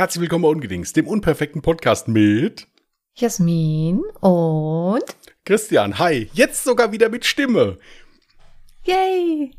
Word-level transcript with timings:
Herzlich 0.00 0.22
willkommen 0.22 0.44
bei 0.44 0.48
Ungedings, 0.48 0.94
dem 0.94 1.06
unperfekten 1.06 1.60
Podcast 1.60 2.08
mit 2.08 2.66
Jasmin 3.16 4.00
und 4.20 5.04
Christian. 5.44 5.98
Hi, 5.98 6.30
jetzt 6.32 6.64
sogar 6.64 6.90
wieder 6.90 7.10
mit 7.10 7.26
Stimme. 7.26 7.78
Yay! 8.84 9.54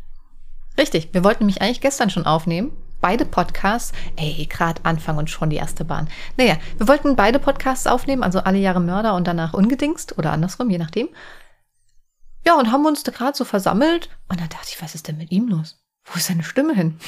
Richtig, 0.79 1.09
wir 1.11 1.23
wollten 1.23 1.43
nämlich 1.43 1.61
eigentlich 1.61 1.79
gestern 1.79 2.09
schon 2.09 2.25
aufnehmen. 2.25 2.75
Beide 3.01 3.23
Podcasts, 3.23 3.91
ey, 4.15 4.47
gerade 4.49 4.83
Anfang 4.83 5.17
und 5.17 5.29
schon 5.29 5.51
die 5.51 5.57
erste 5.57 5.85
Bahn. 5.85 6.09
Naja, 6.37 6.57
wir 6.79 6.87
wollten 6.87 7.15
beide 7.15 7.37
Podcasts 7.37 7.85
aufnehmen, 7.85 8.23
also 8.23 8.39
alle 8.39 8.57
Jahre 8.57 8.81
Mörder 8.81 9.13
und 9.13 9.27
danach 9.27 9.53
Ungedingst 9.53 10.17
oder 10.17 10.31
andersrum, 10.31 10.71
je 10.71 10.79
nachdem. 10.79 11.09
Ja, 12.47 12.57
und 12.57 12.71
haben 12.71 12.87
uns 12.87 13.03
da 13.03 13.11
gerade 13.11 13.37
so 13.37 13.45
versammelt 13.45 14.09
und 14.27 14.41
dann 14.41 14.49
dachte 14.49 14.69
ich, 14.69 14.81
was 14.81 14.95
ist 14.95 15.07
denn 15.07 15.17
mit 15.17 15.31
ihm 15.31 15.49
los? 15.49 15.79
Wo 16.05 16.17
ist 16.17 16.25
seine 16.25 16.41
Stimme 16.41 16.73
hin? 16.73 16.99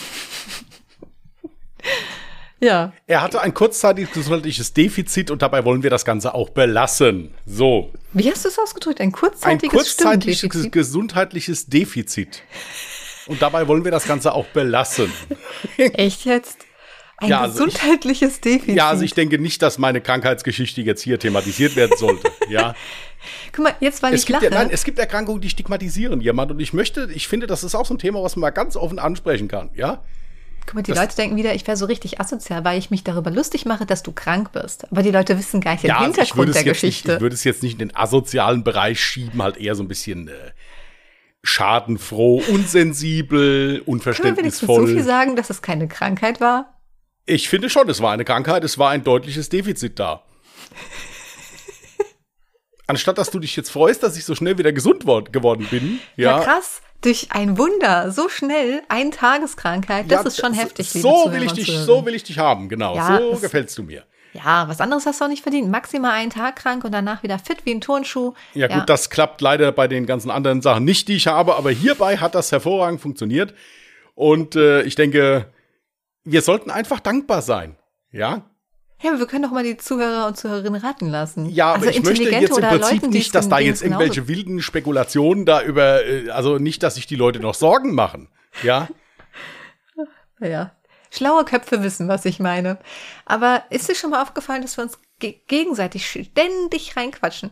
Ja. 2.63 2.93
Er 3.07 3.21
hatte 3.21 3.41
ein 3.41 3.53
kurzzeitiges 3.53 4.11
gesundheitliches 4.13 4.73
Defizit 4.73 5.29
und 5.31 5.41
dabei 5.41 5.65
wollen 5.65 5.83
wir 5.83 5.89
das 5.89 6.05
Ganze 6.05 6.33
auch 6.33 6.49
belassen. 6.49 7.33
So. 7.45 7.91
Wie 8.13 8.31
hast 8.31 8.45
du 8.45 8.49
es 8.49 8.57
ausgedrückt? 8.57 9.01
Ein 9.01 9.11
kurzzeitiges, 9.11 9.71
ein 9.71 9.77
kurzzeitiges 9.77 10.71
gesundheitliches 10.71 11.67
Defizit. 11.67 12.43
Und 13.27 13.41
dabei 13.41 13.67
wollen 13.67 13.83
wir 13.83 13.91
das 13.91 14.05
Ganze 14.05 14.33
auch 14.33 14.45
belassen. 14.47 15.11
Echt 15.77 16.25
jetzt? 16.25 16.57
Ein 17.17 17.29
ja, 17.29 17.41
also 17.41 17.65
gesundheitliches 17.65 18.35
ich, 18.35 18.41
Defizit. 18.41 18.75
Ja, 18.75 18.89
also 18.89 19.03
ich 19.03 19.13
denke 19.13 19.37
nicht, 19.37 19.61
dass 19.61 19.77
meine 19.77 20.01
Krankheitsgeschichte 20.01 20.81
jetzt 20.81 21.01
hier 21.01 21.19
thematisiert 21.19 21.75
werden 21.75 21.95
sollte. 21.97 22.29
ja. 22.49 22.73
Guck 23.53 23.65
mal, 23.65 23.75
jetzt 23.79 24.03
weil 24.03 24.13
es 24.13 24.21
ich 24.21 24.27
gibt 24.27 24.41
lache. 24.41 24.53
Ja, 24.53 24.59
nein, 24.63 24.69
es 24.71 24.83
gibt 24.83 24.99
Erkrankungen, 24.99 25.39
die 25.39 25.49
stigmatisieren 25.49 26.19
jemand 26.19 26.51
und 26.51 26.59
ich 26.59 26.73
möchte, 26.73 27.09
ich 27.13 27.27
finde, 27.27 27.47
das 27.47 27.63
ist 27.63 27.75
auch 27.75 27.85
so 27.85 27.93
ein 27.93 27.99
Thema, 27.99 28.21
was 28.21 28.35
man 28.35 28.41
mal 28.41 28.49
ganz 28.49 28.75
offen 28.75 28.99
ansprechen 28.99 29.47
kann, 29.47 29.69
ja? 29.75 30.03
Guck 30.65 30.75
mal, 30.75 30.81
die 30.81 30.91
das, 30.91 30.99
Leute 30.99 31.15
denken 31.15 31.35
wieder, 31.35 31.53
ich 31.53 31.67
wäre 31.67 31.77
so 31.77 31.85
richtig 31.85 32.19
asozial, 32.19 32.63
weil 32.63 32.79
ich 32.79 32.89
mich 32.89 33.03
darüber 33.03 33.31
lustig 33.31 33.65
mache, 33.65 33.85
dass 33.85 34.03
du 34.03 34.11
krank 34.11 34.51
bist. 34.51 34.89
Aber 34.91 35.03
die 35.03 35.11
Leute 35.11 35.37
wissen 35.37 35.61
gar 35.61 35.73
nicht 35.73 35.83
den 35.83 35.89
ja, 35.89 35.97
also 35.97 36.05
Hintergrund 36.05 36.55
der 36.55 36.63
Geschichte. 36.63 37.07
Nicht, 37.07 37.15
ich 37.17 37.21
würde 37.21 37.35
es 37.35 37.43
jetzt 37.43 37.63
nicht 37.63 37.73
in 37.73 37.79
den 37.79 37.95
asozialen 37.95 38.63
Bereich 38.63 38.99
schieben, 39.01 39.41
halt 39.41 39.57
eher 39.57 39.75
so 39.75 39.83
ein 39.83 39.87
bisschen 39.87 40.29
äh, 40.29 40.51
schadenfroh, 41.43 42.41
unsensibel, 42.49 43.81
unverständnisvoll. 43.85 44.67
Können 44.75 44.87
wir 44.87 44.93
so 44.93 44.97
viel 44.97 45.03
sagen, 45.05 45.35
dass 45.35 45.49
es 45.49 45.61
keine 45.61 45.87
Krankheit 45.87 46.39
war? 46.39 46.79
Ich 47.25 47.49
finde 47.49 47.69
schon, 47.69 47.87
es 47.89 48.01
war 48.01 48.11
eine 48.11 48.25
Krankheit, 48.25 48.63
es 48.63 48.77
war 48.77 48.89
ein 48.89 49.03
deutliches 49.03 49.49
Defizit 49.49 49.99
da. 49.99 50.23
Anstatt 52.87 53.17
dass 53.17 53.31
du 53.31 53.39
dich 53.39 53.55
jetzt 53.55 53.71
freust, 53.71 54.03
dass 54.03 54.17
ich 54.17 54.25
so 54.25 54.35
schnell 54.35 54.57
wieder 54.57 54.73
gesund 54.73 55.05
geworden 55.31 55.67
bin. 55.69 55.99
Ja, 56.17 56.39
ja 56.39 56.43
krass. 56.43 56.81
Durch 57.03 57.27
ein 57.31 57.57
Wunder, 57.57 58.11
so 58.11 58.29
schnell, 58.29 58.81
ein 58.89 59.11
Tageskrankheit, 59.11 60.09
das 60.09 60.23
ja, 60.23 60.27
ist 60.27 60.39
schon 60.39 60.53
heftig. 60.53 60.89
So 60.89 61.31
will 61.31 61.43
ich 61.43 61.51
dich, 61.51 61.67
so 61.67 62.05
will 62.05 62.15
ich 62.15 62.23
dich 62.23 62.39
haben, 62.39 62.69
genau. 62.69 62.95
Ja, 62.95 63.19
so 63.19 63.37
gefällst 63.39 63.77
du 63.77 63.83
mir. 63.83 64.03
Ja, 64.33 64.67
was 64.67 64.81
anderes 64.81 65.05
hast 65.05 65.21
du 65.21 65.25
auch 65.25 65.29
nicht 65.29 65.43
verdient. 65.43 65.69
Maximal 65.69 66.11
einen 66.11 66.31
Tag 66.31 66.55
krank 66.55 66.83
und 66.83 66.91
danach 66.91 67.21
wieder 67.21 67.37
fit 67.37 67.65
wie 67.65 67.71
ein 67.71 67.81
Turnschuh. 67.81 68.33
Ja, 68.53 68.67
ja, 68.67 68.79
gut, 68.79 68.89
das 68.89 69.09
klappt 69.09 69.41
leider 69.41 69.71
bei 69.71 69.87
den 69.87 70.05
ganzen 70.05 70.31
anderen 70.31 70.61
Sachen 70.61 70.85
nicht, 70.85 71.07
die 71.07 71.15
ich 71.15 71.27
habe, 71.27 71.55
aber 71.55 71.69
hierbei 71.69 72.17
hat 72.17 72.33
das 72.33 72.51
hervorragend 72.51 72.99
funktioniert. 72.99 73.53
Und 74.15 74.55
äh, 74.55 74.81
ich 74.83 74.95
denke, 74.95 75.51
wir 76.23 76.41
sollten 76.41 76.71
einfach 76.71 76.99
dankbar 76.99 77.41
sein. 77.41 77.77
Ja? 78.11 78.49
Ja, 79.03 79.11
aber 79.11 79.19
wir 79.19 79.27
können 79.27 79.43
doch 79.43 79.51
mal 79.51 79.65
die 79.65 79.75
Zuhörer 79.75 80.27
und 80.27 80.37
Zuhörerinnen 80.37 80.81
raten 80.81 81.09
lassen. 81.09 81.49
Ja, 81.49 81.73
aber 81.73 81.87
also 81.87 81.89
ich 81.89 82.03
möchte 82.03 82.23
jetzt 82.29 82.57
im 82.57 82.63
Prinzip 82.63 83.01
Leuten, 83.01 83.09
nicht, 83.09 83.35
dass 83.35 83.49
da 83.49 83.59
jetzt 83.59 83.83
irgendwelche 83.83 84.29
wilden 84.29 84.61
Spekulationen 84.61 85.45
da 85.45 85.61
über, 85.61 86.05
äh, 86.05 86.29
also 86.29 86.57
nicht, 86.57 86.83
dass 86.83 86.95
sich 86.95 87.05
die 87.05 87.17
Leute 87.17 87.41
noch 87.41 87.53
Sorgen 87.53 87.93
machen. 87.95 88.29
Ja. 88.63 88.87
ja. 90.39 90.71
Schlaue 91.11 91.43
Köpfe 91.43 91.83
wissen, 91.83 92.07
was 92.07 92.23
ich 92.23 92.39
meine. 92.39 92.79
Aber 93.25 93.63
ist 93.69 93.89
dir 93.89 93.95
schon 93.95 94.11
mal 94.11 94.21
aufgefallen, 94.21 94.61
dass 94.61 94.77
wir 94.77 94.85
uns 94.85 94.97
ge 95.19 95.35
gegenseitig 95.47 96.07
ständig 96.07 96.95
reinquatschen? 96.95 97.51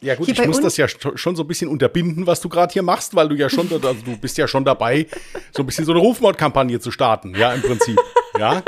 Ja 0.00 0.16
gut, 0.16 0.26
hier 0.26 0.34
ich 0.34 0.46
muss 0.46 0.60
das 0.60 0.76
ja 0.76 0.88
schon 0.88 1.36
so 1.36 1.44
ein 1.44 1.46
bisschen 1.46 1.68
unterbinden, 1.68 2.26
was 2.26 2.40
du 2.40 2.48
gerade 2.48 2.72
hier 2.72 2.82
machst, 2.82 3.14
weil 3.14 3.28
du 3.28 3.36
ja 3.36 3.48
schon, 3.48 3.70
also 3.72 4.02
du 4.04 4.16
bist 4.16 4.36
ja 4.36 4.48
schon 4.48 4.64
dabei, 4.64 5.06
so 5.52 5.62
ein 5.62 5.66
bisschen 5.66 5.84
so 5.84 5.92
eine 5.92 6.00
Rufmordkampagne 6.00 6.80
zu 6.80 6.90
starten, 6.90 7.36
ja, 7.36 7.52
im 7.52 7.62
Prinzip. 7.62 8.00
Ja. 8.38 8.62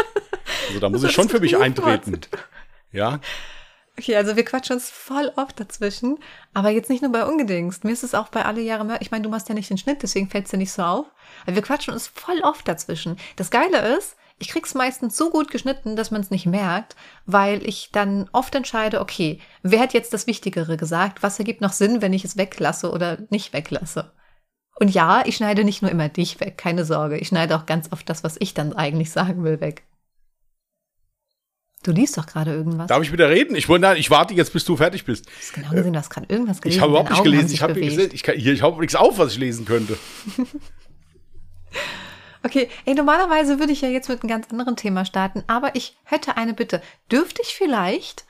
Also 0.72 0.80
da 0.80 0.88
muss 0.88 1.04
ich 1.04 1.12
schon 1.12 1.28
für 1.28 1.40
mich 1.40 1.56
eintreten. 1.56 2.18
Ja. 2.92 3.20
Okay, 3.98 4.16
also 4.16 4.36
wir 4.36 4.44
quatschen 4.44 4.76
uns 4.76 4.88
voll 4.88 5.30
oft 5.36 5.60
dazwischen, 5.60 6.18
aber 6.54 6.70
jetzt 6.70 6.88
nicht 6.88 7.02
nur 7.02 7.12
bei 7.12 7.26
Ungedingst. 7.26 7.84
Mir 7.84 7.92
ist 7.92 8.02
es 8.02 8.14
auch 8.14 8.28
bei 8.28 8.44
alle 8.44 8.62
Jahre 8.62 8.84
mehr. 8.84 9.02
Ich 9.02 9.10
meine, 9.10 9.22
du 9.22 9.28
machst 9.28 9.50
ja 9.50 9.54
nicht 9.54 9.68
den 9.68 9.76
Schnitt, 9.76 10.02
deswegen 10.02 10.30
fällt 10.30 10.46
es 10.46 10.50
dir 10.50 10.56
nicht 10.56 10.72
so 10.72 10.82
auf. 10.82 11.06
Aber 11.44 11.54
wir 11.54 11.62
quatschen 11.62 11.92
uns 11.92 12.06
voll 12.06 12.40
oft 12.42 12.66
dazwischen. 12.66 13.18
Das 13.36 13.50
Geile 13.50 13.96
ist, 13.96 14.16
ich 14.38 14.48
krieg's 14.48 14.74
meistens 14.74 15.16
so 15.16 15.30
gut 15.30 15.50
geschnitten, 15.50 15.94
dass 15.94 16.10
man 16.10 16.22
es 16.22 16.30
nicht 16.30 16.46
merkt, 16.46 16.96
weil 17.26 17.66
ich 17.66 17.90
dann 17.92 18.30
oft 18.32 18.54
entscheide, 18.54 19.00
okay, 19.00 19.40
wer 19.62 19.80
hat 19.80 19.92
jetzt 19.92 20.14
das 20.14 20.26
Wichtigere 20.26 20.78
gesagt? 20.78 21.22
Was 21.22 21.38
ergibt 21.38 21.60
noch 21.60 21.72
Sinn, 21.72 22.00
wenn 22.00 22.14
ich 22.14 22.24
es 22.24 22.38
weglasse 22.38 22.90
oder 22.90 23.18
nicht 23.28 23.52
weglasse? 23.52 24.12
Und 24.80 24.88
ja, 24.88 25.22
ich 25.26 25.36
schneide 25.36 25.64
nicht 25.64 25.82
nur 25.82 25.90
immer 25.90 26.08
dich 26.08 26.40
weg, 26.40 26.56
keine 26.56 26.84
Sorge. 26.86 27.18
Ich 27.18 27.28
schneide 27.28 27.56
auch 27.56 27.66
ganz 27.66 27.92
oft 27.92 28.08
das, 28.08 28.24
was 28.24 28.36
ich 28.40 28.54
dann 28.54 28.72
eigentlich 28.72 29.12
sagen 29.12 29.44
will, 29.44 29.60
weg. 29.60 29.84
Du 31.82 31.91
liest 31.91 32.16
doch 32.16 32.26
gerade 32.26 32.53
irgendwas. 32.53 32.87
Darf 32.87 33.03
ich 33.03 33.12
wieder 33.12 33.28
reden? 33.28 33.56
Ich, 33.56 33.69
wollte, 33.69 33.94
ich 33.97 34.10
warte 34.10 34.34
jetzt, 34.34 34.53
bis 34.53 34.65
du 34.65 34.76
fertig 34.76 35.04
bist. 35.04 35.26
Das 35.26 35.47
ist 35.47 35.53
genau 35.53 35.70
gesehen, 35.70 35.93
du 35.93 35.98
hast 35.98 36.10
gerade 36.10 36.26
irgendwas 36.28 36.60
gelesen. 36.60 36.76
Ich 36.76 36.81
habe 36.81 36.91
überhaupt 36.91 37.10
nicht 37.10 37.25
gelesen. 37.25 37.53
Ich 37.53 37.62
habe 37.62 37.81
ich, 37.81 38.26
ich 38.37 38.62
hab 38.62 38.78
nichts 38.78 38.94
auf, 38.94 39.19
was 39.19 39.32
ich 39.32 39.38
lesen 39.38 39.65
könnte. 39.65 39.98
Okay, 42.44 42.69
ey, 42.84 42.94
normalerweise 42.94 43.60
würde 43.60 43.72
ich 43.72 43.82
ja 43.82 43.88
jetzt 43.88 44.09
mit 44.09 44.20
einem 44.20 44.28
ganz 44.28 44.50
anderen 44.50 44.75
Thema 44.75 45.04
starten, 45.04 45.44
aber 45.47 45.76
ich 45.76 45.97
hätte 46.03 46.37
eine 46.37 46.54
Bitte. 46.54 46.82
Dürfte 47.10 47.41
ich 47.41 47.54
vielleicht 47.54 48.25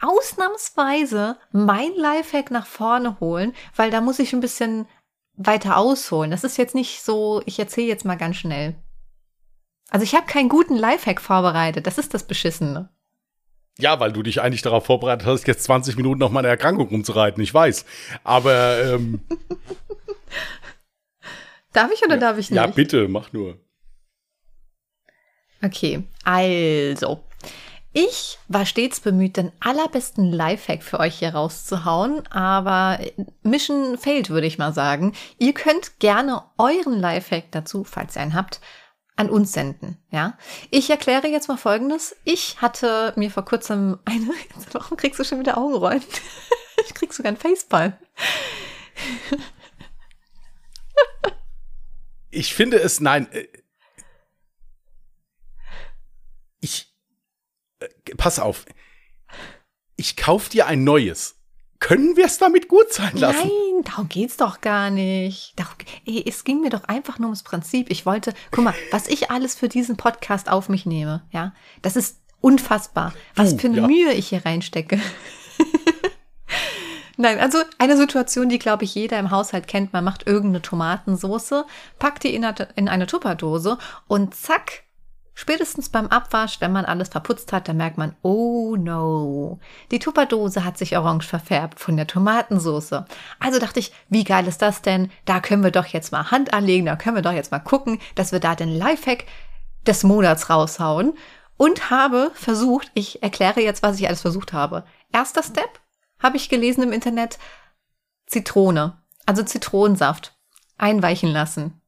ausnahmsweise 0.00 1.36
mein 1.52 1.92
Lifehack 1.94 2.50
nach 2.50 2.66
vorne 2.66 3.20
holen, 3.20 3.52
weil 3.76 3.90
da 3.90 4.00
muss 4.00 4.18
ich 4.18 4.32
ein 4.32 4.40
bisschen 4.40 4.88
weiter 5.34 5.76
ausholen. 5.76 6.30
Das 6.30 6.42
ist 6.42 6.56
jetzt 6.56 6.74
nicht 6.74 7.02
so, 7.02 7.42
ich 7.44 7.58
erzähle 7.58 7.88
jetzt 7.88 8.06
mal 8.06 8.16
ganz 8.16 8.36
schnell. 8.36 8.76
Also 9.90 10.04
ich 10.04 10.14
habe 10.14 10.26
keinen 10.26 10.48
guten 10.48 10.76
Lifehack 10.76 11.20
vorbereitet, 11.20 11.86
das 11.86 11.98
ist 11.98 12.14
das 12.14 12.26
Beschissene. 12.26 12.88
Ja, 13.78 13.98
weil 14.00 14.12
du 14.12 14.22
dich 14.22 14.40
eigentlich 14.40 14.62
darauf 14.62 14.86
vorbereitet 14.86 15.26
hast, 15.26 15.46
jetzt 15.46 15.64
20 15.64 15.96
Minuten 15.96 16.22
auf 16.22 16.30
meine 16.30 16.48
Erkrankung 16.48 16.88
rumzureiten, 16.88 17.42
ich 17.42 17.52
weiß. 17.52 17.84
Aber 18.24 18.82
ähm, 18.84 19.20
Darf 21.72 21.90
ich 21.92 22.02
oder 22.02 22.14
ja, 22.14 22.20
darf 22.20 22.38
ich 22.38 22.50
nicht? 22.50 22.56
Ja, 22.56 22.66
bitte, 22.66 23.08
mach 23.08 23.32
nur. 23.32 23.58
Okay, 25.62 26.04
also. 26.24 27.24
Ich 27.92 28.38
war 28.46 28.66
stets 28.66 29.00
bemüht, 29.00 29.36
den 29.36 29.50
allerbesten 29.58 30.30
Lifehack 30.30 30.84
für 30.84 31.00
euch 31.00 31.18
hier 31.18 31.34
rauszuhauen, 31.34 32.24
aber 32.28 33.00
Mission 33.42 33.98
failed, 33.98 34.30
würde 34.30 34.46
ich 34.46 34.58
mal 34.58 34.72
sagen. 34.72 35.12
Ihr 35.38 35.54
könnt 35.54 35.98
gerne 35.98 36.44
euren 36.56 37.00
Lifehack 37.00 37.50
dazu, 37.50 37.82
falls 37.82 38.14
ihr 38.14 38.22
einen 38.22 38.34
habt, 38.34 38.60
an 39.20 39.30
uns 39.30 39.52
senden, 39.52 39.98
ja. 40.10 40.36
Ich 40.70 40.90
erkläre 40.90 41.28
jetzt 41.28 41.48
mal 41.48 41.56
Folgendes. 41.56 42.16
Ich 42.24 42.60
hatte 42.60 43.12
mir 43.16 43.30
vor 43.30 43.44
kurzem 43.44 43.98
eine, 44.04 44.30
warum 44.72 44.96
kriegst 44.96 45.20
du 45.20 45.24
schon 45.24 45.40
wieder 45.40 45.58
Augenrollen? 45.58 46.02
ich 46.86 46.94
krieg 46.94 47.12
sogar 47.12 47.28
einen 47.28 47.36
Facepalm 47.36 47.94
ich 52.30 52.54
finde 52.54 52.78
es, 52.78 53.00
nein, 53.00 53.30
äh, 53.32 53.48
ich, 56.60 56.94
äh, 57.80 57.88
pass 58.16 58.38
auf, 58.38 58.66
ich 59.96 60.16
kauf 60.16 60.48
dir 60.48 60.66
ein 60.66 60.84
neues. 60.84 61.39
Können 61.80 62.16
wir 62.16 62.26
es 62.26 62.38
damit 62.38 62.68
gut 62.68 62.92
sein 62.92 63.16
lassen? 63.16 63.48
Nein, 63.48 63.84
darum 63.84 64.08
geht's 64.08 64.36
doch 64.36 64.60
gar 64.60 64.90
nicht. 64.90 65.54
Darum, 65.56 65.74
ey, 66.06 66.22
es 66.26 66.44
ging 66.44 66.60
mir 66.60 66.70
doch 66.70 66.84
einfach 66.84 67.18
nur 67.18 67.28
ums 67.28 67.42
Prinzip. 67.42 67.90
Ich 67.90 68.04
wollte, 68.04 68.34
guck 68.50 68.64
mal, 68.64 68.74
was 68.90 69.08
ich 69.08 69.30
alles 69.30 69.54
für 69.54 69.68
diesen 69.68 69.96
Podcast 69.96 70.50
auf 70.50 70.68
mich 70.68 70.84
nehme, 70.84 71.22
ja, 71.32 71.54
das 71.82 71.96
ist 71.96 72.18
unfassbar, 72.42 73.12
was 73.34 73.54
für 73.54 73.68
eine 73.68 73.78
ja. 73.78 73.86
Mühe 73.86 74.12
ich 74.12 74.28
hier 74.28 74.44
reinstecke. 74.44 75.00
Nein, 77.16 77.38
also 77.38 77.58
eine 77.78 77.96
Situation, 77.96 78.48
die, 78.48 78.58
glaube 78.58 78.84
ich, 78.84 78.94
jeder 78.94 79.18
im 79.18 79.30
Haushalt 79.30 79.66
kennt. 79.66 79.92
Man 79.92 80.04
macht 80.04 80.26
irgendeine 80.26 80.62
Tomatensoße, 80.62 81.66
packt 81.98 82.24
die 82.24 82.34
in 82.34 82.44
eine, 82.44 82.68
in 82.76 82.88
eine 82.88 83.06
Tupperdose 83.06 83.78
und 84.06 84.34
zack, 84.34 84.84
Spätestens 85.40 85.88
beim 85.88 86.08
Abwasch, 86.08 86.60
wenn 86.60 86.70
man 86.70 86.84
alles 86.84 87.08
verputzt 87.08 87.50
hat, 87.54 87.66
dann 87.66 87.78
merkt 87.78 87.96
man, 87.96 88.14
oh 88.20 88.76
no, 88.76 89.58
die 89.90 89.98
Tupperdose 89.98 90.66
hat 90.66 90.76
sich 90.76 90.98
orange 90.98 91.26
verfärbt 91.26 91.80
von 91.80 91.96
der 91.96 92.06
Tomatensoße. 92.06 93.06
Also 93.38 93.58
dachte 93.58 93.80
ich, 93.80 93.90
wie 94.10 94.24
geil 94.24 94.46
ist 94.46 94.60
das 94.60 94.82
denn? 94.82 95.10
Da 95.24 95.40
können 95.40 95.64
wir 95.64 95.70
doch 95.70 95.86
jetzt 95.86 96.12
mal 96.12 96.30
Hand 96.30 96.52
anlegen, 96.52 96.84
da 96.84 96.94
können 96.94 97.16
wir 97.16 97.22
doch 97.22 97.32
jetzt 97.32 97.52
mal 97.52 97.58
gucken, 97.58 98.00
dass 98.16 98.32
wir 98.32 98.38
da 98.38 98.54
den 98.54 98.68
Lifehack 98.68 99.24
des 99.86 100.02
Monats 100.02 100.50
raushauen. 100.50 101.14
Und 101.56 101.88
habe 101.88 102.32
versucht, 102.34 102.90
ich 102.92 103.22
erkläre 103.22 103.62
jetzt, 103.62 103.82
was 103.82 103.98
ich 103.98 104.06
alles 104.08 104.20
versucht 104.20 104.52
habe. 104.52 104.84
Erster 105.10 105.42
Step, 105.42 105.80
habe 106.18 106.36
ich 106.36 106.50
gelesen 106.50 106.82
im 106.82 106.92
Internet, 106.92 107.38
Zitrone, 108.26 109.02
also 109.24 109.42
Zitronensaft, 109.42 110.36
einweichen 110.76 111.30
lassen. 111.30 111.79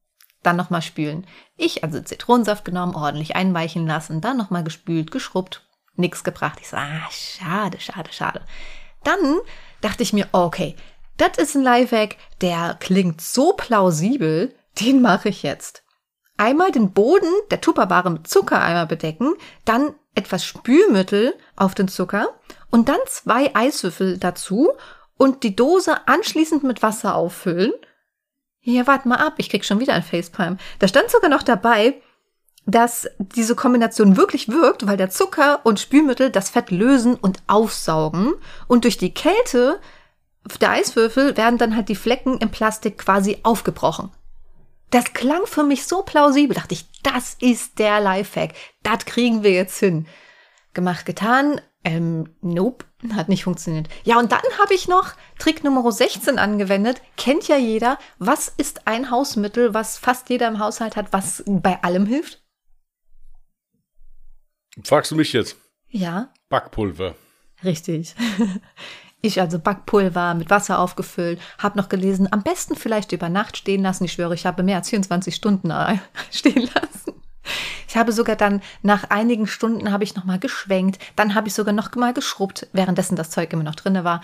Dann 0.43 0.55
nochmal 0.55 0.81
spülen. 0.81 1.25
Ich 1.57 1.83
also 1.83 1.99
Zitronensaft 2.01 2.65
genommen, 2.65 2.95
ordentlich 2.95 3.35
einweichen 3.35 3.87
lassen, 3.87 4.21
dann 4.21 4.37
nochmal 4.37 4.63
gespült, 4.63 5.11
geschrubbt, 5.11 5.65
nix 5.95 6.23
gebracht. 6.23 6.59
Ich 6.61 6.69
so, 6.69 6.77
ah, 6.77 7.09
schade, 7.11 7.79
schade, 7.79 8.11
schade. 8.13 8.41
Dann 9.03 9.39
dachte 9.81 10.03
ich 10.03 10.13
mir, 10.13 10.27
okay, 10.31 10.75
das 11.17 11.37
ist 11.37 11.55
ein 11.55 11.63
Lifehack, 11.63 12.17
der 12.41 12.77
klingt 12.79 13.21
so 13.21 13.53
plausibel, 13.53 14.55
den 14.79 15.01
mache 15.01 15.29
ich 15.29 15.43
jetzt. 15.43 15.83
Einmal 16.37 16.71
den 16.71 16.93
Boden 16.93 17.31
der 17.51 17.61
Tupperware 17.61 18.09
mit 18.09 18.27
Zuckereimer 18.27 18.87
bedecken, 18.87 19.33
dann 19.65 19.93
etwas 20.15 20.43
Spülmittel 20.43 21.35
auf 21.55 21.75
den 21.75 21.87
Zucker 21.87 22.29
und 22.71 22.89
dann 22.89 22.99
zwei 23.07 23.55
Eiswürfel 23.55 24.17
dazu 24.17 24.71
und 25.17 25.43
die 25.43 25.55
Dose 25.55 26.07
anschließend 26.07 26.63
mit 26.63 26.81
Wasser 26.81 27.15
auffüllen. 27.15 27.71
Ja, 28.63 28.87
warte 28.87 29.09
mal 29.09 29.17
ab, 29.17 29.33
ich 29.37 29.49
krieg 29.49 29.65
schon 29.65 29.79
wieder 29.79 29.93
ein 29.93 30.03
Facepalm. 30.03 30.57
Da 30.79 30.87
stand 30.87 31.09
sogar 31.11 31.29
noch 31.29 31.43
dabei, 31.43 31.95
dass 32.65 33.09
diese 33.19 33.55
Kombination 33.55 34.15
wirklich 34.15 34.47
wirkt, 34.47 34.87
weil 34.87 34.95
der 34.95 35.09
Zucker 35.09 35.59
und 35.65 35.81
Spülmittel 35.81 36.29
das 36.29 36.49
Fett 36.49 36.71
lösen 36.71 37.15
und 37.15 37.43
aufsaugen 37.47 38.33
und 38.67 38.85
durch 38.85 38.97
die 38.97 39.13
Kälte 39.13 39.81
der 40.61 40.71
Eiswürfel 40.71 41.35
werden 41.35 41.57
dann 41.57 41.75
halt 41.75 41.89
die 41.89 41.95
Flecken 41.95 42.37
im 42.37 42.49
Plastik 42.51 42.99
quasi 42.99 43.39
aufgebrochen. 43.43 44.11
Das 44.91 45.13
klang 45.13 45.45
für 45.45 45.63
mich 45.63 45.85
so 45.85 46.03
plausibel, 46.03 46.55
dachte 46.55 46.73
ich, 46.73 46.85
das 47.01 47.35
ist 47.41 47.79
der 47.79 47.99
Lifehack, 47.99 48.53
das 48.81 49.05
kriegen 49.05 49.43
wir 49.43 49.51
jetzt 49.51 49.79
hin. 49.79 50.07
Gemacht, 50.73 51.05
getan, 51.05 51.59
ähm, 51.83 52.29
nope, 52.41 52.85
hat 53.15 53.29
nicht 53.29 53.43
funktioniert. 53.43 53.89
Ja, 54.03 54.17
und 54.19 54.31
dann 54.31 54.41
habe 54.59 54.73
ich 54.73 54.87
noch 54.87 55.13
Trick 55.37 55.63
Nummer 55.63 55.91
16 55.91 56.39
angewendet. 56.39 57.01
Kennt 57.17 57.47
ja 57.47 57.57
jeder. 57.57 57.99
Was 58.19 58.47
ist 58.47 58.87
ein 58.87 59.11
Hausmittel, 59.11 59.73
was 59.73 59.97
fast 59.97 60.29
jeder 60.29 60.47
im 60.47 60.59
Haushalt 60.59 60.95
hat, 60.95 61.11
was 61.11 61.43
bei 61.45 61.81
allem 61.83 62.05
hilft? 62.05 62.41
Fragst 64.83 65.11
du 65.11 65.15
mich 65.15 65.33
jetzt? 65.33 65.57
Ja. 65.89 66.29
Backpulver. 66.49 67.15
Richtig. 67.63 68.15
Ich 69.25 69.39
also 69.39 69.57
Backpulver 69.57 70.33
mit 70.33 70.49
Wasser 70.49 70.79
aufgefüllt, 70.79 71.39
habe 71.57 71.77
noch 71.77 71.87
gelesen, 71.87 72.27
am 72.29 72.43
besten 72.43 72.75
vielleicht 72.75 73.13
über 73.13 73.29
Nacht 73.29 73.55
stehen 73.55 73.81
lassen. 73.81 74.03
Ich 74.03 74.11
schwöre, 74.11 74.33
ich 74.33 74.45
habe 74.45 74.63
mehr 74.63 74.75
als 74.75 74.89
24 74.89 75.33
Stunden 75.33 75.71
stehen 76.29 76.69
lassen. 76.75 77.22
Ich 77.87 77.97
habe 77.97 78.11
sogar 78.11 78.35
dann 78.35 78.61
nach 78.81 79.09
einigen 79.09 79.47
Stunden 79.47 79.91
habe 79.91 80.03
ich 80.03 80.15
noch 80.15 80.23
mal 80.23 80.39
geschwenkt, 80.39 80.99
dann 81.15 81.35
habe 81.35 81.47
ich 81.47 81.53
sogar 81.53 81.73
noch 81.73 81.93
mal 81.95 82.13
geschrubbt, 82.13 82.67
währenddessen 82.73 83.15
das 83.15 83.29
Zeug 83.29 83.53
immer 83.53 83.63
noch 83.63 83.75
drinne 83.75 84.03
war. 84.03 84.21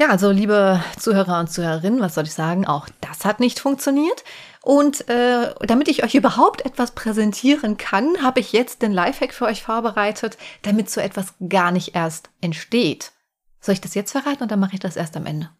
Ja, 0.00 0.10
also 0.10 0.30
liebe 0.30 0.80
Zuhörer 0.96 1.40
und 1.40 1.50
Zuhörerinnen, 1.50 2.00
was 2.00 2.14
soll 2.14 2.24
ich 2.24 2.32
sagen? 2.32 2.66
Auch 2.66 2.88
das 3.00 3.24
hat 3.24 3.40
nicht 3.40 3.58
funktioniert. 3.58 4.22
Und 4.62 5.08
äh, 5.08 5.52
damit 5.66 5.88
ich 5.88 6.04
euch 6.04 6.14
überhaupt 6.14 6.64
etwas 6.64 6.92
präsentieren 6.92 7.78
kann, 7.78 8.22
habe 8.22 8.38
ich 8.38 8.52
jetzt 8.52 8.82
den 8.82 8.92
Lifehack 8.92 9.34
für 9.34 9.46
euch 9.46 9.62
vorbereitet, 9.62 10.38
damit 10.62 10.88
so 10.88 11.00
etwas 11.00 11.34
gar 11.48 11.72
nicht 11.72 11.96
erst 11.96 12.30
entsteht. 12.40 13.10
Soll 13.60 13.72
ich 13.72 13.80
das 13.80 13.94
jetzt 13.94 14.12
verraten 14.12 14.44
oder 14.44 14.56
mache 14.56 14.74
ich 14.74 14.80
das 14.80 14.96
erst 14.96 15.16
am 15.16 15.26
Ende? 15.26 15.50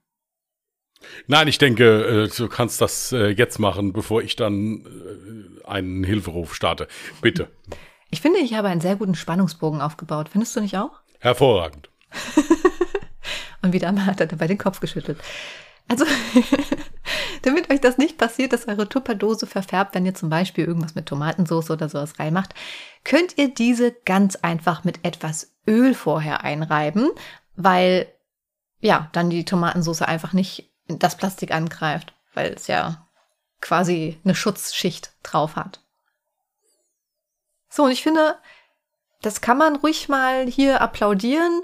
Nein, 1.26 1.48
ich 1.48 1.58
denke, 1.58 2.24
äh, 2.24 2.28
du 2.28 2.48
kannst 2.48 2.80
das 2.80 3.12
äh, 3.12 3.28
jetzt 3.28 3.58
machen, 3.58 3.92
bevor 3.92 4.22
ich 4.22 4.36
dann 4.36 4.84
äh, 5.64 5.66
einen 5.66 6.04
Hilferuf 6.04 6.54
starte. 6.54 6.88
Bitte. 7.20 7.48
Ich 8.10 8.22
finde, 8.22 8.38
ich 8.38 8.54
habe 8.54 8.68
einen 8.68 8.80
sehr 8.80 8.96
guten 8.96 9.14
Spannungsbogen 9.14 9.82
aufgebaut. 9.82 10.30
Findest 10.30 10.56
du 10.56 10.60
nicht 10.60 10.78
auch? 10.78 10.92
Hervorragend. 11.18 11.90
Und 13.62 13.74
wieder 13.74 13.88
einmal 13.88 14.06
hat 14.06 14.20
er 14.20 14.26
dabei 14.26 14.46
den 14.46 14.56
Kopf 14.56 14.80
geschüttelt. 14.80 15.18
Also, 15.88 16.04
damit 17.42 17.70
euch 17.70 17.80
das 17.80 17.98
nicht 17.98 18.18
passiert, 18.18 18.52
dass 18.52 18.68
eure 18.68 18.88
Tupperdose 18.88 19.46
verfärbt, 19.46 19.94
wenn 19.94 20.06
ihr 20.06 20.14
zum 20.14 20.30
Beispiel 20.30 20.64
irgendwas 20.64 20.94
mit 20.94 21.06
Tomatensauce 21.06 21.70
oder 21.70 21.88
sowas 21.88 22.18
reinmacht, 22.18 22.54
könnt 23.04 23.36
ihr 23.36 23.52
diese 23.52 23.92
ganz 23.92 24.36
einfach 24.36 24.84
mit 24.84 25.04
etwas 25.04 25.54
Öl 25.66 25.94
vorher 25.94 26.44
einreiben, 26.44 27.10
weil 27.56 28.06
ja, 28.80 29.08
dann 29.12 29.30
die 29.30 29.44
Tomatensauce 29.44 30.02
einfach 30.02 30.32
nicht 30.32 30.67
das 30.88 31.16
Plastik 31.16 31.52
angreift, 31.52 32.12
weil 32.34 32.52
es 32.52 32.66
ja 32.66 33.06
quasi 33.60 34.18
eine 34.24 34.34
Schutzschicht 34.34 35.12
drauf 35.22 35.56
hat. 35.56 35.80
So, 37.68 37.84
und 37.84 37.90
ich 37.90 38.02
finde, 38.02 38.38
das 39.20 39.40
kann 39.40 39.58
man 39.58 39.76
ruhig 39.76 40.08
mal 40.08 40.46
hier 40.46 40.80
applaudieren. 40.80 41.62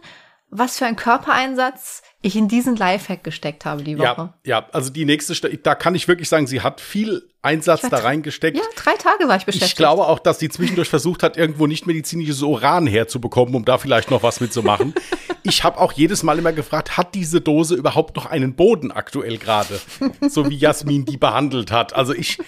Was 0.57 0.79
für 0.79 0.87
ein 0.87 0.95
Körpereinsatz 0.95 2.03
ich 2.23 2.37
in 2.37 2.47
diesen 2.47 2.77
Lifehack 2.77 3.25
gesteckt 3.25 3.65
habe 3.65 3.83
die 3.83 3.99
Woche. 3.99 4.33
Ja, 4.45 4.61
ja, 4.61 4.69
also 4.73 4.91
die 4.91 5.05
nächste, 5.05 5.35
da 5.59 5.75
kann 5.75 5.97
ich 5.97 6.07
wirklich 6.07 6.29
sagen, 6.29 6.47
sie 6.47 6.63
hat 6.63 6.81
viel 6.81 7.29
Einsatz 7.43 7.83
da 7.83 7.99
reingesteckt. 7.99 8.57
Ja, 8.57 8.63
drei 8.77 8.95
Tage 8.95 9.29
war 9.29 9.37
ich 9.37 9.45
beschäftigt. 9.45 9.73
Ich 9.73 9.77
glaube 9.77 10.07
auch, 10.07 10.21
dass 10.21 10.39
sie 10.39 10.49
zwischendurch 10.49 10.89
versucht 10.91 11.25
hat, 11.25 11.37
irgendwo 11.37 11.67
nicht 11.67 11.87
medizinisches 11.87 12.41
Uran 12.41 12.87
herzubekommen, 12.87 13.55
um 13.55 13.65
da 13.65 13.79
vielleicht 13.79 14.13
noch 14.13 14.23
was 14.23 14.41
mitzumachen. 14.41 14.95
ich 15.43 15.65
habe 15.65 15.79
auch 15.79 15.93
jedes 15.93 16.23
Mal 16.23 16.39
immer 16.39 16.53
gefragt, 16.53 16.97
hat 16.97 17.17
diese 17.17 17.41
Dose 17.41 17.75
überhaupt 17.75 18.15
noch 18.15 18.27
einen 18.27 18.55
Boden 18.55 18.93
aktuell 18.93 19.37
gerade? 19.37 19.81
so 20.29 20.49
wie 20.49 20.57
Jasmin 20.57 21.05
die 21.05 21.17
behandelt 21.17 21.73
hat. 21.73 21.95
Also 21.95 22.15
ich, 22.15 22.39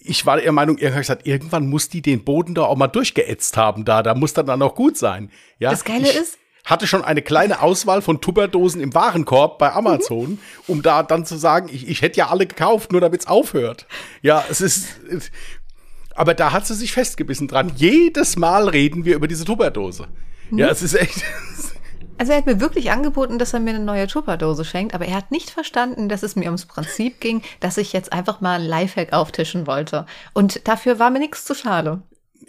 ich 0.00 0.26
war 0.26 0.38
der 0.40 0.52
Meinung, 0.52 0.78
irgendwann 0.78 1.02
gesagt, 1.02 1.26
irgendwann 1.28 1.68
muss 1.68 1.90
die 1.90 2.02
den 2.02 2.24
Boden 2.24 2.54
da 2.54 2.62
auch 2.62 2.76
mal 2.76 2.88
durchgeätzt 2.88 3.56
haben 3.56 3.84
da, 3.84 4.02
da 4.02 4.14
muss 4.14 4.32
dann 4.32 4.46
dann 4.46 4.62
auch 4.62 4.74
gut 4.74 4.96
sein. 4.96 5.30
Ja, 5.60 5.70
das 5.70 5.84
Geile 5.84 6.10
ich, 6.10 6.16
ist, 6.16 6.38
hatte 6.64 6.86
schon 6.86 7.04
eine 7.04 7.22
kleine 7.22 7.60
Auswahl 7.60 8.00
von 8.02 8.20
Tupperdosen 8.20 8.80
im 8.80 8.94
Warenkorb 8.94 9.58
bei 9.58 9.72
Amazon, 9.72 10.30
mhm. 10.30 10.38
um 10.66 10.82
da 10.82 11.02
dann 11.02 11.26
zu 11.26 11.36
sagen, 11.36 11.68
ich, 11.70 11.88
ich 11.88 12.02
hätte 12.02 12.18
ja 12.18 12.28
alle 12.28 12.46
gekauft, 12.46 12.90
nur 12.90 13.00
damit 13.00 13.20
es 13.20 13.26
aufhört. 13.26 13.86
Ja, 14.22 14.44
es 14.48 14.60
ist. 14.60 14.88
Aber 16.16 16.34
da 16.34 16.52
hat 16.52 16.66
sie 16.66 16.74
sich 16.74 16.92
festgebissen 16.92 17.48
dran. 17.48 17.72
Jedes 17.76 18.36
Mal 18.36 18.68
reden 18.68 19.04
wir 19.04 19.16
über 19.16 19.28
diese 19.28 19.44
Tupperdose. 19.44 20.06
Mhm. 20.50 20.58
Ja, 20.58 20.68
es 20.68 20.82
ist 20.82 20.94
echt. 20.94 21.22
Also 22.16 22.30
er 22.30 22.38
hat 22.38 22.46
mir 22.46 22.60
wirklich 22.60 22.92
angeboten, 22.92 23.40
dass 23.40 23.54
er 23.54 23.58
mir 23.58 23.74
eine 23.74 23.84
neue 23.84 24.06
Tupperdose 24.06 24.64
schenkt, 24.64 24.94
aber 24.94 25.04
er 25.04 25.16
hat 25.16 25.32
nicht 25.32 25.50
verstanden, 25.50 26.08
dass 26.08 26.22
es 26.22 26.36
mir 26.36 26.44
ums 26.44 26.64
Prinzip 26.64 27.18
ging, 27.18 27.42
dass 27.58 27.76
ich 27.76 27.92
jetzt 27.92 28.12
einfach 28.12 28.40
mal 28.40 28.60
ein 28.60 28.66
Lifehack 28.66 29.12
auftischen 29.12 29.66
wollte. 29.66 30.06
Und 30.32 30.68
dafür 30.68 31.00
war 31.00 31.10
mir 31.10 31.18
nichts 31.18 31.44
zu 31.44 31.56
schade. 31.56 32.02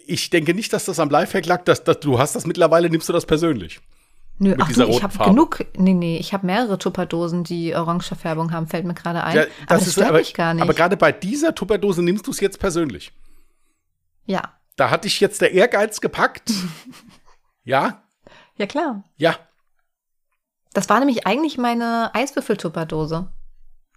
Ich 0.06 0.30
denke 0.30 0.54
nicht, 0.54 0.72
dass 0.72 0.86
das 0.86 1.00
am 1.00 1.10
Lifehack 1.10 1.48
lag, 1.48 1.64
dass, 1.64 1.84
dass 1.84 2.00
du 2.00 2.20
hast 2.20 2.36
das 2.36 2.46
mittlerweile, 2.46 2.92
nimmst 2.92 3.10
du 3.10 3.14
das 3.14 3.26
persönlich. 3.26 3.80
Nö, 4.38 4.50
mit 4.50 4.62
ach 4.62 4.68
dieser 4.68 4.86
du, 4.86 4.92
ich 4.92 5.04
habe 5.04 5.18
genug. 5.18 5.66
Nee, 5.78 5.94
nee, 5.94 6.18
ich 6.18 6.34
habe 6.34 6.46
mehrere 6.46 6.78
Tupperdosen, 6.78 7.44
die 7.44 7.74
orange 7.74 8.16
Färbung 8.16 8.52
haben, 8.52 8.68
fällt 8.68 8.86
mir 8.86 8.94
gerade 8.94 9.24
ein. 9.24 9.36
Ja, 9.36 9.44
das 9.44 9.52
aber 9.68 9.78
das 9.78 9.88
ist, 9.88 9.94
stört 9.94 10.10
aber, 10.10 10.18
mich 10.18 10.34
gar 10.34 10.54
nicht. 10.54 10.64
Aber 10.64 10.74
gerade 10.74 10.98
bei 10.98 11.12
dieser 11.12 11.56
Tupperdose 11.56 12.04
nimmst 12.04 12.28
du 12.28 12.32
es 12.32 12.42
jetzt 12.42 12.60
persönlich. 12.60 13.14
Ja. 14.26 14.42
Da 14.76 14.90
hatte 14.90 15.08
ich 15.08 15.22
jetzt 15.22 15.40
der 15.42 15.54
Ehrgeiz 15.54 16.02
gepackt. 16.02 16.52
ja? 17.64 18.04
Ja, 18.58 18.66
klar. 18.66 19.04
Ja. 19.16 19.38
Das 20.74 20.90
war 20.90 21.00
nämlich 21.00 21.26
eigentlich 21.26 21.58
meine 21.58 22.12
Eiswürfeltupperdose. 22.14 23.30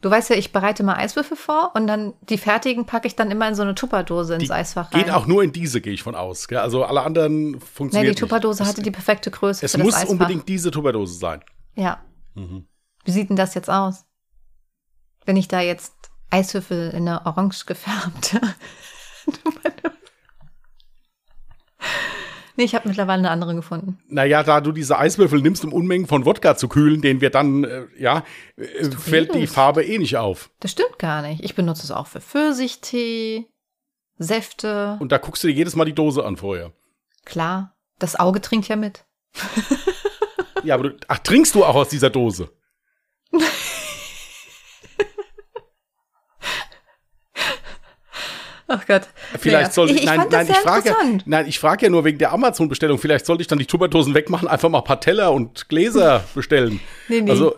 Du 0.00 0.10
weißt 0.10 0.30
ja, 0.30 0.36
ich 0.36 0.52
bereite 0.52 0.84
mal 0.84 0.94
Eiswürfel 0.94 1.36
vor 1.36 1.72
und 1.74 1.86
dann 1.88 2.14
die 2.22 2.38
fertigen 2.38 2.86
packe 2.86 3.08
ich 3.08 3.16
dann 3.16 3.30
immer 3.30 3.48
in 3.48 3.54
so 3.54 3.62
eine 3.62 3.74
Tupperdose 3.74 4.34
ins 4.34 4.44
die 4.44 4.52
Eisfach 4.52 4.92
rein. 4.92 5.04
Geht 5.04 5.12
auch 5.12 5.26
nur 5.26 5.42
in 5.42 5.52
diese, 5.52 5.80
gehe 5.80 5.92
ich 5.92 6.02
von 6.02 6.14
aus. 6.14 6.46
Gell? 6.46 6.58
Also 6.58 6.84
alle 6.84 7.02
anderen 7.02 7.60
funktionieren. 7.60 8.10
Nee, 8.10 8.14
die 8.14 8.20
Tupperdose 8.20 8.64
hatte 8.64 8.82
die 8.82 8.92
perfekte 8.92 9.30
Größe. 9.30 9.64
Es 9.64 9.76
muss 9.76 10.04
unbedingt 10.04 10.48
diese 10.48 10.70
Tupperdose 10.70 11.14
sein. 11.18 11.42
Ja. 11.74 12.00
Mhm. 12.34 12.66
Wie 13.04 13.10
sieht 13.10 13.28
denn 13.28 13.36
das 13.36 13.54
jetzt 13.54 13.70
aus? 13.70 14.04
Wenn 15.24 15.36
ich 15.36 15.48
da 15.48 15.60
jetzt 15.60 15.92
Eiswürfel 16.30 16.90
in 16.90 17.08
eine 17.08 17.26
orange 17.26 17.64
gefärbte. 17.66 18.40
Nee, 22.58 22.64
ich 22.64 22.74
habe 22.74 22.88
mittlerweile 22.88 23.20
eine 23.20 23.30
andere 23.30 23.54
gefunden. 23.54 23.98
Naja, 24.08 24.42
da 24.42 24.60
du 24.60 24.72
diese 24.72 24.98
Eiswürfel 24.98 25.40
nimmst, 25.40 25.64
um 25.64 25.72
Unmengen 25.72 26.08
von 26.08 26.24
Wodka 26.24 26.56
zu 26.56 26.66
kühlen, 26.66 27.00
den 27.00 27.20
wir 27.20 27.30
dann, 27.30 27.62
äh, 27.62 27.86
ja, 27.96 28.24
äh, 28.56 28.90
fällt 28.90 29.32
die 29.36 29.46
Farbe 29.46 29.84
eh 29.84 29.96
nicht 29.96 30.16
auf. 30.16 30.50
Das 30.58 30.72
stimmt 30.72 30.98
gar 30.98 31.22
nicht. 31.22 31.44
Ich 31.44 31.54
benutze 31.54 31.84
es 31.84 31.92
auch 31.92 32.08
für 32.08 32.20
Pfirsichtee, 32.20 33.46
Säfte. 34.18 34.96
Und 34.98 35.12
da 35.12 35.18
guckst 35.18 35.44
du 35.44 35.46
dir 35.46 35.54
jedes 35.54 35.76
Mal 35.76 35.84
die 35.84 35.94
Dose 35.94 36.24
an 36.24 36.36
vorher. 36.36 36.72
Klar, 37.24 37.76
das 38.00 38.18
Auge 38.18 38.40
trinkt 38.40 38.66
ja 38.66 38.74
mit. 38.74 39.04
ja, 40.64 40.74
aber 40.74 40.90
du, 40.90 40.96
ach, 41.06 41.20
trinkst 41.20 41.54
du 41.54 41.64
auch 41.64 41.76
aus 41.76 41.90
dieser 41.90 42.10
Dose? 42.10 42.50
Ach 48.68 48.86
Gott. 48.86 49.08
Vielleicht 49.38 49.72
sollte 49.72 49.94
ich, 49.94 50.00
ich 50.00 50.06
nein, 50.06 50.26
nein, 50.30 50.46
ich 50.48 50.56
frage 50.58 50.90
ja, 50.90 50.96
nein, 51.24 51.46
ich 51.48 51.58
frage 51.58 51.86
ja 51.86 51.90
nur 51.90 52.04
wegen 52.04 52.18
der 52.18 52.32
Amazon-Bestellung. 52.32 52.98
Vielleicht 52.98 53.24
sollte 53.24 53.40
ich 53.40 53.48
dann 53.48 53.58
die 53.58 53.64
Tupperdosen 53.64 54.14
wegmachen, 54.14 54.46
einfach 54.46 54.68
mal 54.68 54.78
ein 54.78 54.84
paar 54.84 55.00
Teller 55.00 55.32
und 55.32 55.70
Gläser 55.70 56.24
bestellen. 56.34 56.78
nee, 57.08 57.22
nee. 57.22 57.30
Also, 57.30 57.56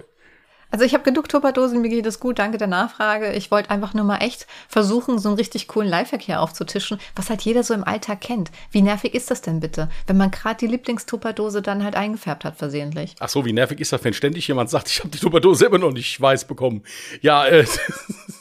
also 0.71 0.85
ich 0.85 0.95
habe 0.95 1.03
genug 1.03 1.29
Tupperdosen, 1.29 1.83
mir 1.83 1.89
geht 1.89 2.07
es 2.07 2.21
gut, 2.21 2.39
danke 2.39 2.57
der 2.57 2.69
Nachfrage. 2.69 3.33
Ich 3.33 3.51
wollte 3.51 3.71
einfach 3.71 3.93
nur 3.93 4.05
mal 4.05 4.19
echt 4.19 4.47
versuchen, 4.69 5.19
so 5.19 5.31
einen 5.31 5.37
richtig 5.37 5.67
coolen 5.67 5.89
Lifehack 5.89 6.23
hier 6.23 6.41
aufzutischen, 6.41 7.01
was 7.17 7.29
halt 7.29 7.43
jeder 7.43 7.65
so 7.65 7.75
im 7.75 7.83
Alltag 7.83 8.21
kennt. 8.21 8.53
Wie 8.71 8.81
nervig 8.81 9.13
ist 9.13 9.33
das 9.33 9.43
denn 9.43 9.59
bitte, 9.59 9.91
wenn 10.07 10.17
man 10.17 10.31
gerade 10.31 10.59
die 10.59 10.69
Lieblingstupperdose 10.69 11.61
dann 11.61 11.83
halt 11.83 11.97
eingefärbt 11.97 12.45
hat 12.45 12.57
versehentlich? 12.57 13.17
Ach 13.19 13.29
so, 13.29 13.45
wie 13.45 13.53
nervig 13.53 13.81
ist 13.81 13.93
das, 13.93 14.05
wenn 14.05 14.15
ständig 14.15 14.47
jemand 14.47 14.71
sagt, 14.71 14.89
ich 14.89 15.01
habe 15.01 15.09
die 15.09 15.19
Tupperdose 15.19 15.67
immer 15.67 15.79
noch 15.79 15.93
nicht 15.93 16.21
weiß 16.21 16.45
bekommen. 16.45 16.85
Ja, 17.21 17.47
äh, 17.47 17.67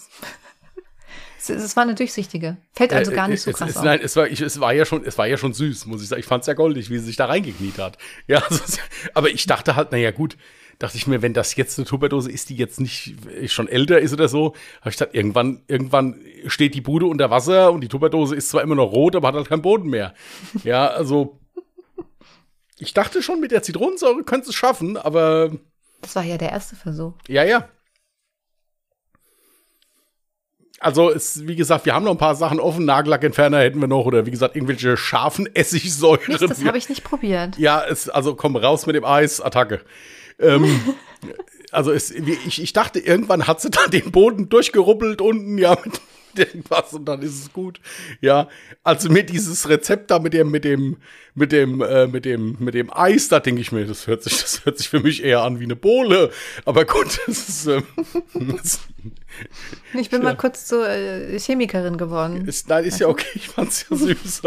Es 1.50 1.75
war 1.75 1.84
eine 1.84 1.96
durchsichtige. 1.96 2.58
Fällt 2.74 2.94
also 2.94 3.12
gar 3.12 3.27
nicht 3.27 3.41
so 3.41 3.51
krass 3.51 3.72
es, 3.72 3.77
auf. 3.77 3.84
Nein, 3.84 4.00
es 4.01 4.15
war, 4.15 4.27
ich, 4.27 4.41
es 4.41 4.60
war 4.60 4.74
ja 4.74 4.86
schon, 4.86 5.03
es 5.06 5.18
war 5.18 5.27
ja 5.27 5.38
schon 5.38 5.53
süß, 5.53 5.86
muss 5.86 6.01
ich 6.01 6.10
sagen. 6.10 6.20
Ich 6.20 6.25
fand 6.25 6.41
es 6.41 6.48
ja 6.48 6.53
goldig, 6.53 6.89
wie 6.89 6.98
sie 6.98 7.06
sich 7.06 7.15
da 7.15 7.25
reingekniet 7.25 7.77
hat. 7.77 7.98
Ja, 8.27 8.44
also, 8.50 8.79
aber 9.13 9.29
ich 9.29 9.46
dachte 9.46 9.75
halt, 9.75 9.91
naja, 9.91 10.12
gut, 10.12 10.38
dachte 10.79 10.98
ich 10.98 11.08
mir, 11.08 11.22
wenn 11.22 11.34
das 11.34 11.56
jetzt 11.56 11.77
eine 11.77 11.86
Tupperdose 11.86 12.32
ist, 12.32 12.50
die 12.50 12.56
jetzt 12.56 12.79
nicht 12.79 13.15
schon 13.48 13.68
älter 13.68 14.00
ist 14.00 14.13
oder 14.13 14.29
so, 14.29 14.56
habe 14.79 14.89
ich 14.89 14.98
gedacht, 14.98 15.13
irgendwann, 15.13 15.62
irgendwann 15.68 16.22
steht 16.48 16.74
die 16.74 16.82
Bude 16.82 17.06
unter 17.06 17.29
Wasser 17.29 17.72
und 17.72 17.82
die 17.82 17.89
Tupperdose 17.89 18.36
ist 18.36 18.50
zwar 18.50 18.63
immer 18.63 18.75
noch 18.75 18.91
rot, 18.91 19.15
aber 19.15 19.27
hat 19.27 19.36
halt 19.36 19.50
keinen 19.50 19.62
Boden 19.62 19.89
mehr. 19.89 20.13
Ja, 20.63 20.88
also 20.88 21.39
ich 22.77 22.94
dachte 22.94 23.22
schon, 23.22 23.41
mit 23.41 23.51
der 23.51 23.62
Zitronensäure 23.62 24.24
könntest 24.24 24.48
du 24.48 24.51
es 24.51 24.56
schaffen, 24.56 24.96
aber. 24.98 25.51
Das 26.01 26.15
war 26.15 26.24
ja 26.24 26.38
der 26.38 26.51
erste 26.51 26.77
Versuch. 26.77 27.13
Ja, 27.27 27.44
ja. 27.44 27.68
Also, 30.79 31.12
es, 31.12 31.48
wie 31.48 31.55
gesagt, 31.55 31.86
wir 31.86 31.93
haben 31.93 32.05
noch 32.05 32.12
ein 32.12 32.17
paar 32.17 32.36
Sachen 32.36 32.59
offen. 32.59 32.86
Nagellackentferner 32.86 33.59
hätten 33.59 33.81
wir 33.81 33.88
noch 33.88 34.05
oder 34.05 34.25
wie 34.25 34.31
gesagt, 34.31 34.55
irgendwelche 34.55 34.95
scharfen 34.98 35.50
Essigsäuren. 35.53 36.21
Nicht, 36.27 36.41
das 36.41 36.63
habe 36.63 36.77
ich 36.77 36.89
nicht 36.89 37.03
probiert. 37.03 37.57
Ja, 37.57 37.83
es, 37.83 38.09
also 38.09 38.36
komm 38.36 38.55
raus 38.55 38.86
mit 38.86 38.95
dem 38.95 39.05
Eis, 39.05 39.41
Attacke. 39.41 39.81
Ähm, 40.39 40.95
also 41.71 41.91
es, 41.91 42.12
ich, 42.12 42.62
ich 42.62 42.74
dachte, 42.74 43.00
irgendwann 43.00 43.48
hat 43.48 43.62
sie 43.62 43.69
da 43.69 43.88
den 43.88 44.12
Boden 44.12 44.50
durchgeruppelt 44.50 45.21
unten, 45.21 45.57
ja, 45.57 45.77
mit, 45.83 46.00
irgendwas 46.39 46.93
und 46.93 47.05
dann 47.05 47.22
ist 47.22 47.39
es 47.39 47.53
gut. 47.53 47.79
Ja, 48.22 48.48
also 48.84 49.10
mir 49.10 49.24
dieses 49.24 49.69
Rezept 49.69 50.12
da 50.12 50.19
mit 50.19 50.34
dem, 50.34 50.51
mit 50.51 50.63
dem, 50.63 50.98
mit 51.36 51.51
dem, 51.51 51.81
äh, 51.81 52.08
mit 52.08 52.25
dem, 52.25 52.55
mit 52.60 52.74
dem 52.74 52.91
Eis, 52.91 53.27
da 53.27 53.39
denke 53.39 53.62
ich 53.62 53.72
mir, 53.72 53.86
das 53.86 54.08
hört 54.08 54.24
sich, 54.24 54.41
das 54.41 54.65
hört 54.65 54.77
sich 54.77 54.89
für 54.89 55.00
mich 55.00 55.24
eher 55.24 55.43
an 55.43 55.60
wie 55.60 55.65
eine 55.65 55.75
Bohle. 55.75 56.31
Aber 56.65 56.86
gut, 56.86 57.19
das 57.27 57.50
ist. 57.50 57.67
Das, 58.34 58.79
ich 59.93 60.10
bin 60.10 60.22
ja. 60.22 60.29
mal 60.29 60.38
kurz 60.38 60.65
zur 60.65 60.88
äh, 60.89 61.39
Chemikerin 61.39 61.98
geworden. 61.98 62.48
Ist, 62.48 62.69
nein, 62.69 62.86
ist 62.86 63.00
ja 63.00 63.08
okay, 63.08 63.27
ich 63.36 63.50
fand's 63.50 63.86
ja 63.89 63.96
süß. 63.96 64.41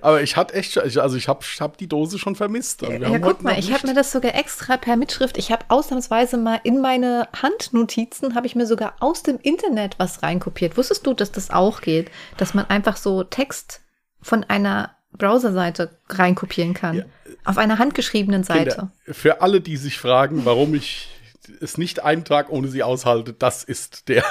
Aber 0.00 0.22
ich 0.22 0.36
hatte 0.36 0.54
echt, 0.54 0.76
also 0.78 1.16
ich 1.16 1.28
habe 1.28 1.44
hab 1.60 1.78
die 1.78 1.88
Dose 1.88 2.18
schon 2.18 2.36
vermisst. 2.36 2.82
Also 2.82 3.04
ja, 3.04 3.18
guck 3.18 3.42
mal, 3.42 3.58
ich 3.58 3.72
habe 3.72 3.86
mir 3.86 3.94
das 3.94 4.12
sogar 4.12 4.34
extra 4.34 4.76
per 4.76 4.96
Mitschrift, 4.96 5.38
ich 5.38 5.52
habe 5.52 5.64
ausnahmsweise 5.68 6.36
mal 6.36 6.60
in 6.64 6.80
meine 6.80 7.28
Handnotizen, 7.40 8.34
habe 8.34 8.46
ich 8.46 8.54
mir 8.54 8.66
sogar 8.66 8.94
aus 9.00 9.22
dem 9.22 9.38
Internet 9.40 9.98
was 9.98 10.22
reinkopiert. 10.22 10.76
Wusstest 10.76 11.06
du, 11.06 11.14
dass 11.14 11.32
das 11.32 11.50
auch 11.50 11.80
geht? 11.80 12.10
Dass 12.36 12.54
man 12.54 12.66
einfach 12.66 12.96
so 12.96 13.24
Text 13.24 13.80
von 14.20 14.44
einer 14.44 14.96
Browserseite 15.16 15.98
reinkopieren 16.08 16.74
kann. 16.74 16.96
Ja. 16.96 17.04
Auf 17.44 17.58
einer 17.58 17.78
handgeschriebenen 17.78 18.42
Seite. 18.42 18.70
Kinder, 18.70 18.92
für 19.06 19.42
alle, 19.42 19.60
die 19.60 19.76
sich 19.76 19.98
fragen, 19.98 20.44
warum 20.44 20.74
ich 20.74 21.08
es 21.60 21.78
nicht 21.78 22.02
einen 22.02 22.24
Tag 22.24 22.50
ohne 22.50 22.68
sie 22.68 22.82
aushalte, 22.82 23.32
das 23.32 23.64
ist 23.64 24.08
der 24.08 24.24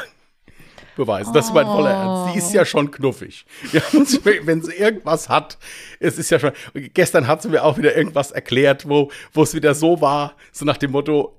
beweisen. 0.96 1.32
Oh. 1.32 1.34
Das 1.34 1.46
ist 1.46 1.54
mein 1.54 1.66
voller 1.66 1.92
Ernst. 1.92 2.34
Die 2.34 2.40
ist 2.40 2.54
ja 2.54 2.66
schon 2.66 2.92
knuffig. 2.92 3.46
Ja, 3.72 3.82
wenn 4.44 4.62
sie 4.62 4.74
irgendwas 4.74 5.30
hat, 5.30 5.58
es 6.00 6.18
ist 6.18 6.30
ja 6.32 6.40
schon. 6.40 6.52
Gestern 6.94 7.28
hat 7.28 7.42
sie 7.42 7.50
mir 7.50 7.64
auch 7.64 7.78
wieder 7.78 7.96
irgendwas 7.96 8.32
erklärt, 8.32 8.88
wo, 8.88 9.12
wo 9.34 9.44
es 9.44 9.54
wieder 9.54 9.76
so 9.76 10.02
war, 10.02 10.36
so 10.52 10.66
nach 10.66 10.78
dem 10.78 10.92
Motto, 10.92 11.38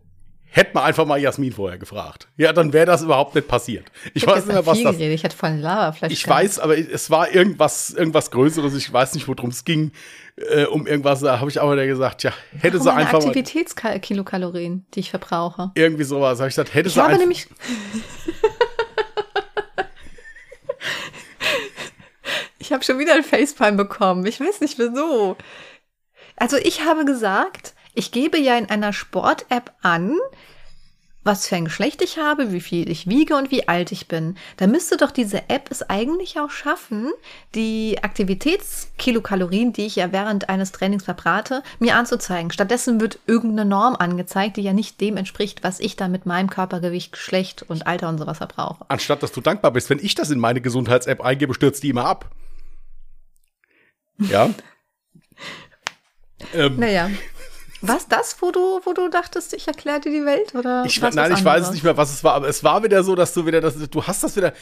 hätte 0.55 0.71
man 0.75 0.85
einfach 0.85 1.05
mal 1.05 1.21
Jasmin 1.21 1.53
vorher 1.53 1.79
gefragt. 1.79 2.29
Ja, 2.37 2.53
dann 2.53 2.73
wäre 2.73 2.87
das 2.87 3.03
überhaupt 3.03 3.35
nicht 3.35 3.49
passiert. 3.49 3.91
Ich, 4.15 4.23
ich 4.23 4.27
weiß 4.27 4.47
nicht 4.47 4.55
mehr, 4.55 4.65
was 4.65 4.81
das. 4.81 4.97
Geredet. 4.97 5.15
Ich 5.17 5.25
hatte 5.25 5.37
voll 5.37 5.57
Lava 5.57 6.07
Ich 6.07 6.27
weiß, 6.27 6.61
aber 6.61 6.79
es 6.79 7.11
war 7.11 7.33
irgendwas, 7.33 7.91
irgendwas 7.91 8.31
Größeres. 8.31 8.75
Ich 8.77 8.93
weiß 8.93 9.15
nicht, 9.15 9.27
worum 9.27 9.51
es 9.51 9.65
ging. 9.65 9.91
Äh, 10.37 10.65
um 10.67 10.87
irgendwas, 10.87 11.21
da 11.21 11.41
habe 11.41 11.51
ich 11.51 11.59
auch 11.59 11.73
wieder 11.73 11.87
gesagt, 11.87 12.23
ja, 12.23 12.33
hätte 12.61 12.81
sie 12.81 12.93
einfach. 12.93 13.25
Aktivitätskilokalorien, 13.25 14.87
die 14.95 15.01
ich 15.01 15.11
verbrauche. 15.11 15.73
Irgendwie 15.75 16.05
sowas. 16.05 16.39
Habe 16.39 16.49
ich 16.49 16.55
gesagt, 16.55 16.73
hätte 16.73 16.89
ich 16.89 16.95
sie 16.95 17.01
habe 17.01 17.19
nämlich 17.19 17.49
Ich 22.65 22.73
habe 22.73 22.83
schon 22.83 22.99
wieder 22.99 23.13
ein 23.13 23.25
Facepalm 23.25 23.77
bekommen. 23.77 24.25
Ich 24.25 24.41
weiß 24.41 24.63
nicht 24.63 24.79
wieso. 24.79 25.37
Also 26.35 26.57
ich 26.57 26.83
habe 26.83 27.05
gesagt, 27.05 27.75
ich 27.93 28.11
gebe 28.11 28.39
ja 28.39 28.57
in 28.57 28.71
einer 28.71 28.95
Sport-App 28.95 29.71
an, 29.83 30.17
was 31.25 31.47
für 31.47 31.57
ein 31.57 31.67
Geschlecht 31.67 32.01
ich 32.01 32.17
habe, 32.17 32.53
wie 32.53 32.63
viel 32.63 32.91
ich 32.91 33.07
wiege 33.07 33.37
und 33.37 33.51
wie 33.51 33.69
alt 33.69 33.93
ich 33.93 34.09
bin. 34.09 34.39
Da 34.57 34.67
müsste 34.67 34.97
doch 34.97 35.11
diese 35.11 35.51
App 35.51 35.71
es 35.71 35.83
eigentlich 35.83 36.41
auch 36.41 36.49
schaffen, 36.49 37.13
die 37.55 37.99
Aktivitätskilokalorien, 38.01 39.75
die 39.75 39.85
ich 39.85 39.97
ja 39.97 40.11
während 40.11 40.49
eines 40.49 40.73
Trainings 40.73 41.05
verbrate, 41.05 41.63
mir 41.81 41.97
anzuzeigen. 41.97 42.51
Stattdessen 42.51 42.99
wird 42.99 43.19
irgendeine 43.27 43.69
Norm 43.69 43.95
angezeigt, 43.95 44.57
die 44.57 44.63
ja 44.63 44.73
nicht 44.73 45.03
dem 45.03 45.19
entspricht, 45.19 45.63
was 45.63 45.81
ich 45.81 45.97
da 45.97 46.09
mit 46.09 46.25
meinem 46.25 46.49
Körpergewicht, 46.49 47.13
Geschlecht 47.13 47.63
und 47.69 47.87
Alter 47.87 48.09
und 48.09 48.17
sowas 48.17 48.39
verbrauche. 48.39 48.87
Anstatt 48.89 49.23
dass 49.23 49.33
du 49.33 49.43
dankbar 49.43 49.73
bist, 49.73 49.91
wenn 49.91 49.99
ich 49.99 50.15
das 50.15 50.31
in 50.31 50.39
meine 50.39 50.63
Gesundheits-App 50.63 51.21
eingebe, 51.21 51.53
stürzt 51.53 51.83
die 51.83 51.91
immer 51.91 52.07
ab. 52.07 52.31
Ja. 54.19 54.51
ähm, 56.55 56.79
naja. 56.79 57.11
Was 57.87 58.09
das, 58.09 58.37
wo 58.41 58.51
du, 58.51 58.81
wo 58.85 58.95
du 58.95 59.11
dachtest, 59.11 59.53
ich 59.53 59.69
erkläre 59.69 60.01
dir 60.01 60.11
die 60.11 60.25
Welt? 60.25 60.55
Oder 60.55 60.85
ich, 60.87 61.01
nein, 61.01 61.33
ich 61.33 61.45
weiß 61.45 61.71
nicht 61.71 61.85
mehr, 61.85 61.97
was 61.97 62.15
es 62.15 62.25
war, 62.25 62.35
aber 62.35 62.49
es 62.49 62.65
war 62.65 62.83
wieder 62.83 63.03
so, 63.05 63.15
dass 63.15 63.35
du 63.35 63.45
wieder, 63.45 63.61
dass, 63.61 63.77
du 63.77 64.07
hast 64.07 64.23
das 64.25 64.37
wieder, 64.37 64.55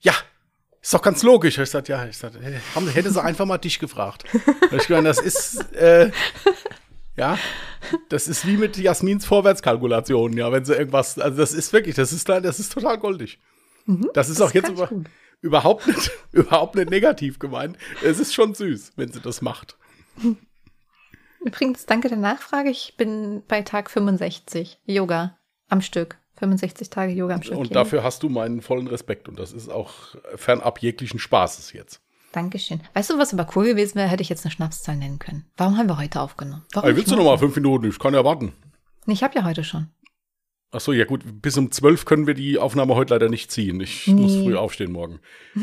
ja, 0.00 0.14
ist 0.80 0.94
doch 0.94 1.02
ganz 1.02 1.22
logisch. 1.22 1.58
Ich 1.58 1.70
sagte, 1.70 1.92
ja, 1.92 2.06
ich 2.06 2.16
sagte, 2.16 2.40
hätte 2.40 3.10
sie 3.10 3.22
einfach 3.22 3.44
mal 3.44 3.58
dich 3.58 3.78
gefragt. 3.78 4.24
ich 4.72 4.88
meine, 4.88 5.08
das 5.08 5.18
ist, 5.18 5.72
äh, 5.74 6.10
ja, 7.16 7.38
das 8.08 8.26
ist 8.26 8.46
wie 8.46 8.56
mit 8.56 8.76
Jasmins 8.78 9.26
Vorwärtskalkulationen, 9.26 10.38
ja, 10.38 10.50
wenn 10.50 10.64
sie 10.64 10.74
irgendwas, 10.74 11.18
also 11.18 11.36
das 11.36 11.52
ist 11.52 11.72
wirklich, 11.72 11.94
das 11.94 12.12
ist, 12.12 12.28
das 12.28 12.58
ist 12.58 12.72
total 12.72 12.98
goldig. 12.98 13.38
Mhm, 13.84 14.08
das 14.14 14.28
ist 14.28 14.40
das 14.40 14.48
auch 14.48 14.54
jetzt 14.54 14.70
über, 14.70 14.88
überhaupt 15.42 15.86
nicht, 15.86 16.10
überhaupt 16.32 16.74
nicht 16.74 16.88
negativ 16.88 17.38
gemeint. 17.38 17.76
Es 18.02 18.18
ist 18.18 18.32
schon 18.32 18.54
süß, 18.54 18.92
wenn 18.96 19.12
sie 19.12 19.20
das 19.20 19.42
macht. 19.42 19.76
Übrigens, 21.44 21.84
danke 21.84 22.08
der 22.08 22.18
Nachfrage. 22.18 22.70
Ich 22.70 22.94
bin 22.96 23.42
bei 23.46 23.60
Tag 23.62 23.90
65 23.90 24.78
Yoga 24.86 25.36
am 25.68 25.82
Stück. 25.82 26.16
65 26.36 26.90
Tage 26.90 27.12
Yoga 27.12 27.34
am 27.34 27.42
Stück. 27.42 27.58
Und 27.58 27.74
dafür 27.74 28.02
hast 28.02 28.22
du 28.22 28.28
meinen 28.28 28.62
vollen 28.62 28.86
Respekt. 28.86 29.28
Und 29.28 29.38
das 29.38 29.52
ist 29.52 29.68
auch 29.68 30.16
fernab 30.34 30.80
jeglichen 30.80 31.18
Spaßes 31.18 31.72
jetzt. 31.72 32.00
Dankeschön. 32.32 32.80
Weißt 32.94 33.10
du, 33.10 33.18
was 33.18 33.34
aber 33.34 33.46
cool 33.54 33.66
gewesen 33.66 33.96
wäre, 33.96 34.08
hätte 34.08 34.22
ich 34.22 34.28
jetzt 34.30 34.44
eine 34.44 34.50
Schnapszahl 34.50 34.96
nennen 34.96 35.18
können. 35.18 35.44
Warum 35.56 35.76
haben 35.76 35.88
wir 35.88 35.98
heute 35.98 36.20
aufgenommen? 36.20 36.64
Warum 36.72 36.88
hey, 36.88 36.96
willst 36.96 37.12
du 37.12 37.16
noch 37.16 37.24
mal 37.24 37.38
fünf 37.38 37.54
Minuten? 37.54 37.86
Ich 37.86 37.98
kann 37.98 38.14
ja 38.14 38.24
warten. 38.24 38.54
Ich 39.06 39.22
habe 39.22 39.34
ja 39.34 39.44
heute 39.44 39.64
schon. 39.64 39.88
Ach 40.74 40.80
so, 40.80 40.92
ja 40.92 41.04
gut, 41.04 41.22
bis 41.42 41.58
um 41.58 41.70
zwölf 41.70 42.06
können 42.06 42.26
wir 42.26 42.32
die 42.32 42.58
Aufnahme 42.58 42.94
heute 42.94 43.12
leider 43.12 43.28
nicht 43.28 43.52
ziehen. 43.52 43.78
Ich 43.80 44.06
nee. 44.06 44.22
muss 44.22 44.36
früh 44.36 44.56
aufstehen 44.56 44.90
morgen. 44.90 45.20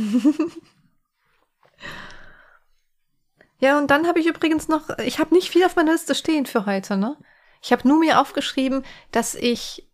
ja, 3.59 3.79
und 3.79 3.89
dann 3.89 4.05
habe 4.07 4.19
ich 4.19 4.27
übrigens 4.27 4.67
noch, 4.67 4.99
ich 4.99 5.17
habe 5.17 5.33
nicht 5.33 5.49
viel 5.49 5.65
auf 5.65 5.75
meiner 5.75 5.93
Liste 5.93 6.13
stehen 6.13 6.45
für 6.45 6.67
heute, 6.67 6.95
ne? 6.95 7.17
Ich 7.61 7.71
habe 7.71 7.87
nur 7.87 7.99
mir 7.99 8.21
aufgeschrieben, 8.21 8.83
dass 9.11 9.33
ich 9.33 9.89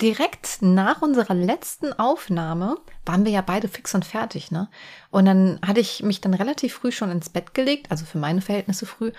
direkt 0.00 0.58
nach 0.60 1.02
unserer 1.02 1.34
letzten 1.34 1.92
Aufnahme 1.92 2.76
waren 3.04 3.24
wir 3.24 3.32
ja 3.32 3.42
beide 3.42 3.66
fix 3.68 3.94
und 3.96 4.04
fertig, 4.04 4.52
ne? 4.52 4.68
Und 5.10 5.24
dann 5.24 5.58
hatte 5.66 5.80
ich 5.80 6.04
mich 6.04 6.20
dann 6.20 6.34
relativ 6.34 6.74
früh 6.74 6.92
schon 6.92 7.10
ins 7.10 7.30
Bett 7.30 7.52
gelegt, 7.52 7.90
also 7.90 8.04
für 8.04 8.18
meine 8.18 8.42
Verhältnisse 8.42 8.86
früh, 8.86 9.10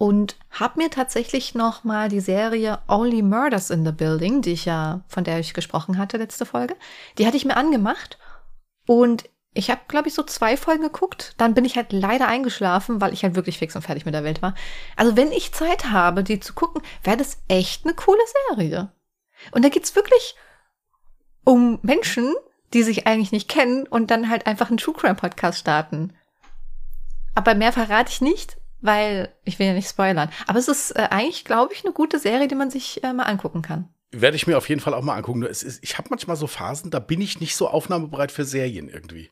und 0.00 0.36
habe 0.48 0.78
mir 0.78 0.88
tatsächlich 0.88 1.54
noch 1.54 1.84
mal 1.84 2.08
die 2.08 2.20
Serie 2.20 2.78
Only 2.88 3.20
Murders 3.20 3.68
in 3.68 3.84
the 3.84 3.92
Building, 3.92 4.40
die 4.40 4.52
ich 4.52 4.64
ja 4.64 5.02
von 5.08 5.24
der 5.24 5.38
ich 5.40 5.52
gesprochen 5.52 5.98
hatte 5.98 6.16
letzte 6.16 6.46
Folge, 6.46 6.74
die 7.18 7.26
hatte 7.26 7.36
ich 7.36 7.44
mir 7.44 7.58
angemacht 7.58 8.18
und 8.86 9.28
ich 9.52 9.70
habe 9.70 9.82
glaube 9.88 10.08
ich 10.08 10.14
so 10.14 10.22
zwei 10.22 10.56
Folgen 10.56 10.84
geguckt, 10.84 11.34
dann 11.36 11.52
bin 11.52 11.66
ich 11.66 11.76
halt 11.76 11.92
leider 11.92 12.28
eingeschlafen, 12.28 13.02
weil 13.02 13.12
ich 13.12 13.24
halt 13.24 13.34
wirklich 13.34 13.58
fix 13.58 13.76
und 13.76 13.82
fertig 13.82 14.06
mit 14.06 14.14
der 14.14 14.24
Welt 14.24 14.40
war. 14.40 14.54
Also 14.96 15.18
wenn 15.18 15.32
ich 15.32 15.52
Zeit 15.52 15.90
habe, 15.90 16.24
die 16.24 16.40
zu 16.40 16.54
gucken, 16.54 16.80
wäre 17.04 17.18
das 17.18 17.36
echt 17.48 17.84
eine 17.84 17.92
coole 17.92 18.22
Serie. 18.48 18.90
Und 19.52 19.66
da 19.66 19.68
geht's 19.68 19.94
wirklich 19.94 20.34
um 21.44 21.78
Menschen, 21.82 22.34
die 22.72 22.84
sich 22.84 23.06
eigentlich 23.06 23.32
nicht 23.32 23.50
kennen 23.50 23.86
und 23.86 24.10
dann 24.10 24.30
halt 24.30 24.46
einfach 24.46 24.68
einen 24.68 24.78
True 24.78 24.94
Crime 24.94 25.14
Podcast 25.16 25.58
starten. 25.58 26.14
Aber 27.34 27.54
mehr 27.54 27.74
verrate 27.74 28.10
ich 28.10 28.22
nicht 28.22 28.59
weil 28.80 29.34
ich 29.44 29.58
will 29.58 29.66
ja 29.66 29.72
nicht 29.72 29.88
spoilern. 29.88 30.30
Aber 30.46 30.58
es 30.58 30.68
ist 30.68 30.92
äh, 30.92 31.08
eigentlich, 31.10 31.44
glaube 31.44 31.72
ich, 31.74 31.84
eine 31.84 31.92
gute 31.92 32.18
Serie, 32.18 32.48
die 32.48 32.54
man 32.54 32.70
sich 32.70 33.02
äh, 33.04 33.12
mal 33.12 33.24
angucken 33.24 33.62
kann. 33.62 33.88
Werde 34.12 34.36
ich 34.36 34.46
mir 34.46 34.58
auf 34.58 34.68
jeden 34.68 34.80
Fall 34.80 34.94
auch 34.94 35.02
mal 35.02 35.16
angucken. 35.16 35.42
Ist, 35.42 35.82
ich 35.82 35.98
habe 35.98 36.08
manchmal 36.10 36.36
so 36.36 36.46
Phasen, 36.46 36.90
da 36.90 36.98
bin 36.98 37.20
ich 37.20 37.40
nicht 37.40 37.54
so 37.54 37.68
aufnahmebereit 37.68 38.32
für 38.32 38.44
Serien 38.44 38.88
irgendwie. 38.88 39.30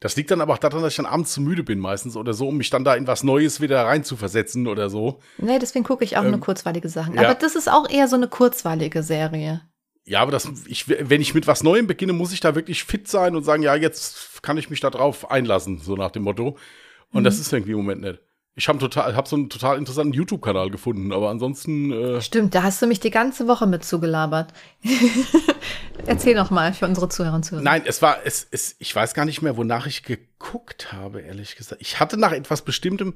Das 0.00 0.16
liegt 0.16 0.30
dann 0.30 0.40
aber 0.40 0.54
auch 0.54 0.58
daran, 0.58 0.82
dass 0.82 0.94
ich 0.94 0.96
dann 0.96 1.06
abends 1.06 1.32
zu 1.32 1.42
müde 1.42 1.62
bin 1.62 1.78
meistens 1.78 2.16
oder 2.16 2.32
so, 2.32 2.48
um 2.48 2.56
mich 2.56 2.70
dann 2.70 2.84
da 2.84 2.94
in 2.94 3.06
was 3.06 3.22
Neues 3.22 3.60
wieder 3.60 3.84
rein 3.84 4.02
zu 4.02 4.16
versetzen 4.16 4.66
oder 4.66 4.88
so. 4.88 5.20
Nee, 5.36 5.58
deswegen 5.58 5.84
gucke 5.84 6.04
ich 6.04 6.16
auch 6.16 6.24
ähm, 6.24 6.30
nur 6.30 6.40
kurzweilige 6.40 6.88
Sachen. 6.88 7.14
Ja. 7.14 7.22
Aber 7.22 7.34
das 7.34 7.54
ist 7.54 7.70
auch 7.70 7.88
eher 7.88 8.08
so 8.08 8.16
eine 8.16 8.26
kurzweilige 8.26 9.02
Serie. 9.02 9.60
Ja, 10.04 10.22
aber 10.22 10.32
das, 10.32 10.50
ich, 10.66 10.88
wenn 10.88 11.20
ich 11.20 11.34
mit 11.34 11.46
was 11.46 11.62
Neuem 11.62 11.86
beginne, 11.86 12.14
muss 12.14 12.32
ich 12.32 12.40
da 12.40 12.54
wirklich 12.54 12.84
fit 12.84 13.06
sein 13.08 13.36
und 13.36 13.44
sagen, 13.44 13.62
ja, 13.62 13.74
jetzt 13.74 14.42
kann 14.42 14.56
ich 14.56 14.70
mich 14.70 14.80
da 14.80 14.88
drauf 14.88 15.30
einlassen, 15.30 15.78
so 15.78 15.94
nach 15.94 16.10
dem 16.10 16.22
Motto. 16.22 16.56
Und 17.12 17.20
mhm. 17.20 17.24
das 17.24 17.38
ist 17.38 17.52
irgendwie 17.52 17.72
im 17.72 17.78
Moment 17.78 18.00
nicht. 18.00 18.20
Ich 18.60 18.68
habe 18.68 18.78
total, 18.78 19.16
hab 19.16 19.26
so 19.26 19.36
einen 19.36 19.48
total 19.48 19.78
interessanten 19.78 20.12
YouTube-Kanal 20.12 20.68
gefunden, 20.68 21.14
aber 21.14 21.30
ansonsten. 21.30 21.90
Äh 21.92 22.20
Stimmt, 22.20 22.54
da 22.54 22.62
hast 22.62 22.82
du 22.82 22.86
mich 22.86 23.00
die 23.00 23.10
ganze 23.10 23.48
Woche 23.48 23.66
mit 23.66 23.86
zugelabert. 23.86 24.52
Erzähl 26.06 26.34
noch 26.34 26.50
mal 26.50 26.74
für 26.74 26.84
unsere 26.84 27.08
Zuhörer 27.08 27.36
und 27.36 27.42
Zuhörer. 27.42 27.64
Nein, 27.64 27.84
es 27.86 28.02
war, 28.02 28.18
es, 28.26 28.46
es, 28.50 28.76
ich 28.78 28.94
weiß 28.94 29.14
gar 29.14 29.24
nicht 29.24 29.40
mehr, 29.40 29.56
wonach 29.56 29.86
ich 29.86 30.02
geguckt 30.02 30.92
habe, 30.92 31.22
ehrlich 31.22 31.56
gesagt. 31.56 31.80
Ich 31.80 32.00
hatte 32.00 32.18
nach 32.18 32.32
etwas 32.32 32.60
Bestimmtem 32.60 33.14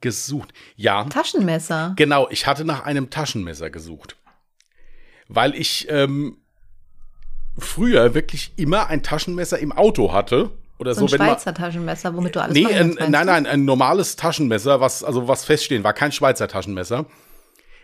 gesucht. 0.00 0.52
Ja. 0.74 1.04
Taschenmesser. 1.04 1.92
Genau, 1.94 2.28
ich 2.30 2.48
hatte 2.48 2.64
nach 2.64 2.84
einem 2.84 3.08
Taschenmesser 3.08 3.70
gesucht. 3.70 4.16
Weil 5.28 5.54
ich 5.54 5.86
ähm, 5.90 6.38
früher 7.56 8.14
wirklich 8.14 8.54
immer 8.56 8.88
ein 8.88 9.04
Taschenmesser 9.04 9.60
im 9.60 9.70
Auto 9.70 10.12
hatte 10.12 10.50
oder 10.78 10.94
so. 10.94 11.06
so 11.06 11.14
ein 11.14 11.18
Schweizer 11.18 11.50
man, 11.50 11.54
Taschenmesser, 11.54 12.16
womit 12.16 12.36
du 12.36 12.42
alles 12.42 12.54
Nee, 12.54 12.66
ein, 12.66 12.96
nein, 13.08 13.26
nein, 13.26 13.46
ein 13.46 13.64
normales 13.64 14.16
Taschenmesser, 14.16 14.80
was, 14.80 15.04
also 15.04 15.28
was 15.28 15.44
feststehen 15.44 15.84
war, 15.84 15.92
kein 15.92 16.12
Schweizer 16.12 16.48
Taschenmesser. 16.48 17.06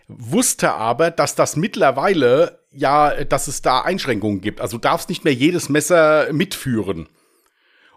Wusste 0.09 0.73
aber, 0.73 1.11
dass 1.11 1.37
das 1.37 1.54
mittlerweile 1.56 2.61
ja, 2.73 3.25
dass 3.25 3.49
es 3.49 3.62
da 3.62 3.80
Einschränkungen 3.80 4.40
gibt. 4.40 4.61
Also 4.61 4.76
du 4.76 4.82
darfst 4.82 5.09
nicht 5.09 5.25
mehr 5.25 5.35
jedes 5.35 5.68
Messer 5.68 6.32
mitführen. 6.32 7.09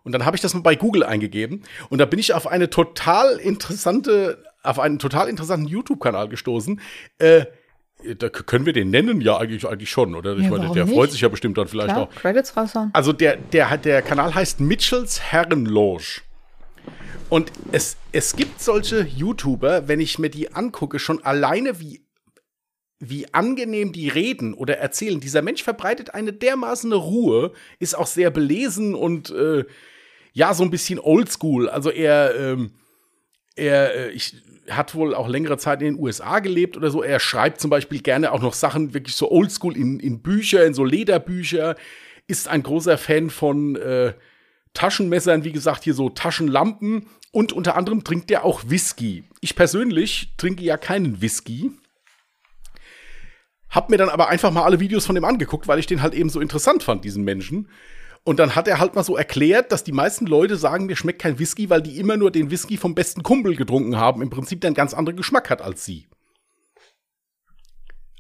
Und 0.03 0.11
dann 0.11 0.25
habe 0.25 0.35
ich 0.35 0.41
das 0.41 0.53
mal 0.53 0.61
bei 0.61 0.75
Google 0.75 1.03
eingegeben 1.03 1.63
und 1.89 1.99
da 1.99 2.05
bin 2.05 2.19
ich 2.19 2.33
auf 2.33 2.45
eine 2.45 2.69
total 2.69 3.37
interessante, 3.37 4.43
auf 4.61 4.79
einen 4.79 4.99
total 4.99 5.29
interessanten 5.29 5.67
YouTube-Kanal 5.67 6.27
gestoßen. 6.27 6.81
Äh, 7.19 7.45
da 8.17 8.29
können 8.29 8.65
wir 8.65 8.73
den 8.73 8.89
nennen? 8.89 9.21
Ja, 9.21 9.37
eigentlich, 9.37 9.67
eigentlich 9.67 9.89
schon, 9.89 10.15
oder? 10.15 10.35
Ich 10.37 10.43
ja, 10.43 10.49
meine, 10.49 10.71
der 10.71 10.85
nicht? 10.85 10.93
freut 10.93 11.11
sich 11.11 11.21
ja 11.21 11.29
bestimmt 11.29 11.57
dann 11.57 11.67
vielleicht 11.67 11.89
Klar, 11.89 12.03
auch. 12.03 12.15
Credits 12.15 12.55
raushauen. 12.55 12.89
Also 12.93 13.13
der, 13.13 13.37
der, 13.37 13.77
der 13.77 14.01
Kanal 14.01 14.33
heißt 14.35 14.59
Mitchells 14.59 15.21
Herrenloge. 15.21 16.21
Und 17.29 17.51
es, 17.71 17.97
es 18.11 18.35
gibt 18.35 18.61
solche 18.61 19.01
YouTuber, 19.01 19.87
wenn 19.87 19.99
ich 19.99 20.19
mir 20.19 20.29
die 20.29 20.53
angucke, 20.53 20.99
schon 20.99 21.23
alleine 21.23 21.79
wie, 21.79 22.05
wie 22.99 23.33
angenehm 23.33 23.91
die 23.91 24.09
reden 24.09 24.53
oder 24.53 24.77
erzählen. 24.77 25.19
Dieser 25.19 25.41
Mensch 25.41 25.63
verbreitet 25.63 26.13
eine 26.13 26.33
dermaßen 26.33 26.93
Ruhe, 26.93 27.53
ist 27.79 27.97
auch 27.97 28.07
sehr 28.07 28.29
belesen 28.29 28.93
und 28.93 29.31
äh, 29.31 29.65
ja, 30.33 30.53
so 30.53 30.63
ein 30.63 30.69
bisschen 30.69 30.99
oldschool. 30.99 31.69
Also 31.69 31.89
er, 31.89 32.35
ähm, 32.35 32.71
er, 33.55 33.95
äh, 33.95 34.09
ich, 34.11 34.35
hat 34.69 34.95
wohl 34.95 35.13
auch 35.13 35.27
längere 35.27 35.57
Zeit 35.57 35.81
in 35.81 35.95
den 35.95 36.03
USA 36.03 36.39
gelebt 36.39 36.77
oder 36.77 36.89
so. 36.89 37.03
Er 37.03 37.19
schreibt 37.19 37.59
zum 37.59 37.69
Beispiel 37.69 38.01
gerne 38.01 38.31
auch 38.31 38.41
noch 38.41 38.53
Sachen 38.53 38.93
wirklich 38.93 39.15
so 39.15 39.31
oldschool 39.31 39.75
in, 39.75 39.99
in 39.99 40.21
Bücher, 40.21 40.65
in 40.65 40.73
so 40.73 40.85
Lederbücher. 40.85 41.75
Ist 42.27 42.47
ein 42.47 42.63
großer 42.63 42.97
Fan 42.97 43.29
von 43.29 43.75
äh, 43.75 44.13
Taschenmessern, 44.73 45.43
wie 45.43 45.51
gesagt, 45.51 45.83
hier 45.83 45.93
so 45.93 46.09
Taschenlampen. 46.09 47.07
Und 47.31 47.51
unter 47.51 47.75
anderem 47.75 48.03
trinkt 48.03 48.29
er 48.31 48.45
auch 48.45 48.63
Whisky. 48.67 49.23
Ich 49.41 49.55
persönlich 49.55 50.33
trinke 50.37 50.63
ja 50.63 50.77
keinen 50.77 51.21
Whisky. 51.21 51.71
Hab 53.69 53.89
mir 53.89 53.97
dann 53.97 54.09
aber 54.09 54.29
einfach 54.29 54.51
mal 54.51 54.63
alle 54.63 54.79
Videos 54.79 55.05
von 55.05 55.15
dem 55.15 55.25
angeguckt, 55.25 55.67
weil 55.67 55.79
ich 55.79 55.87
den 55.87 56.03
halt 56.03 56.13
eben 56.13 56.29
so 56.29 56.39
interessant 56.39 56.83
fand, 56.83 57.03
diesen 57.03 57.23
Menschen. 57.23 57.69
Und 58.25 58.39
dann 58.39 58.55
hat 58.55 58.67
er 58.67 58.79
halt 58.79 58.95
mal 58.95 59.03
so 59.03 59.17
erklärt, 59.17 59.71
dass 59.71 59.83
die 59.83 59.91
meisten 59.91 60.25
Leute 60.25 60.55
sagen, 60.55 60.85
mir 60.85 60.95
schmeckt 60.95 61.21
kein 61.21 61.39
Whisky, 61.39 61.69
weil 61.69 61.81
die 61.81 61.99
immer 61.99 62.15
nur 62.15 62.31
den 62.31 62.51
Whisky 62.51 62.77
vom 62.77 62.95
besten 62.95 63.21
Kumpel 63.21 63.55
getrunken 63.55 63.97
haben, 63.97 64.21
im 64.21 64.29
Prinzip 64.29 64.61
der 64.61 64.69
einen 64.69 64.75
ganz 64.75 64.93
anderen 64.93 65.17
Geschmack 65.17 65.49
hat 65.49 65.61
als 65.61 65.83
sie. 65.83 66.07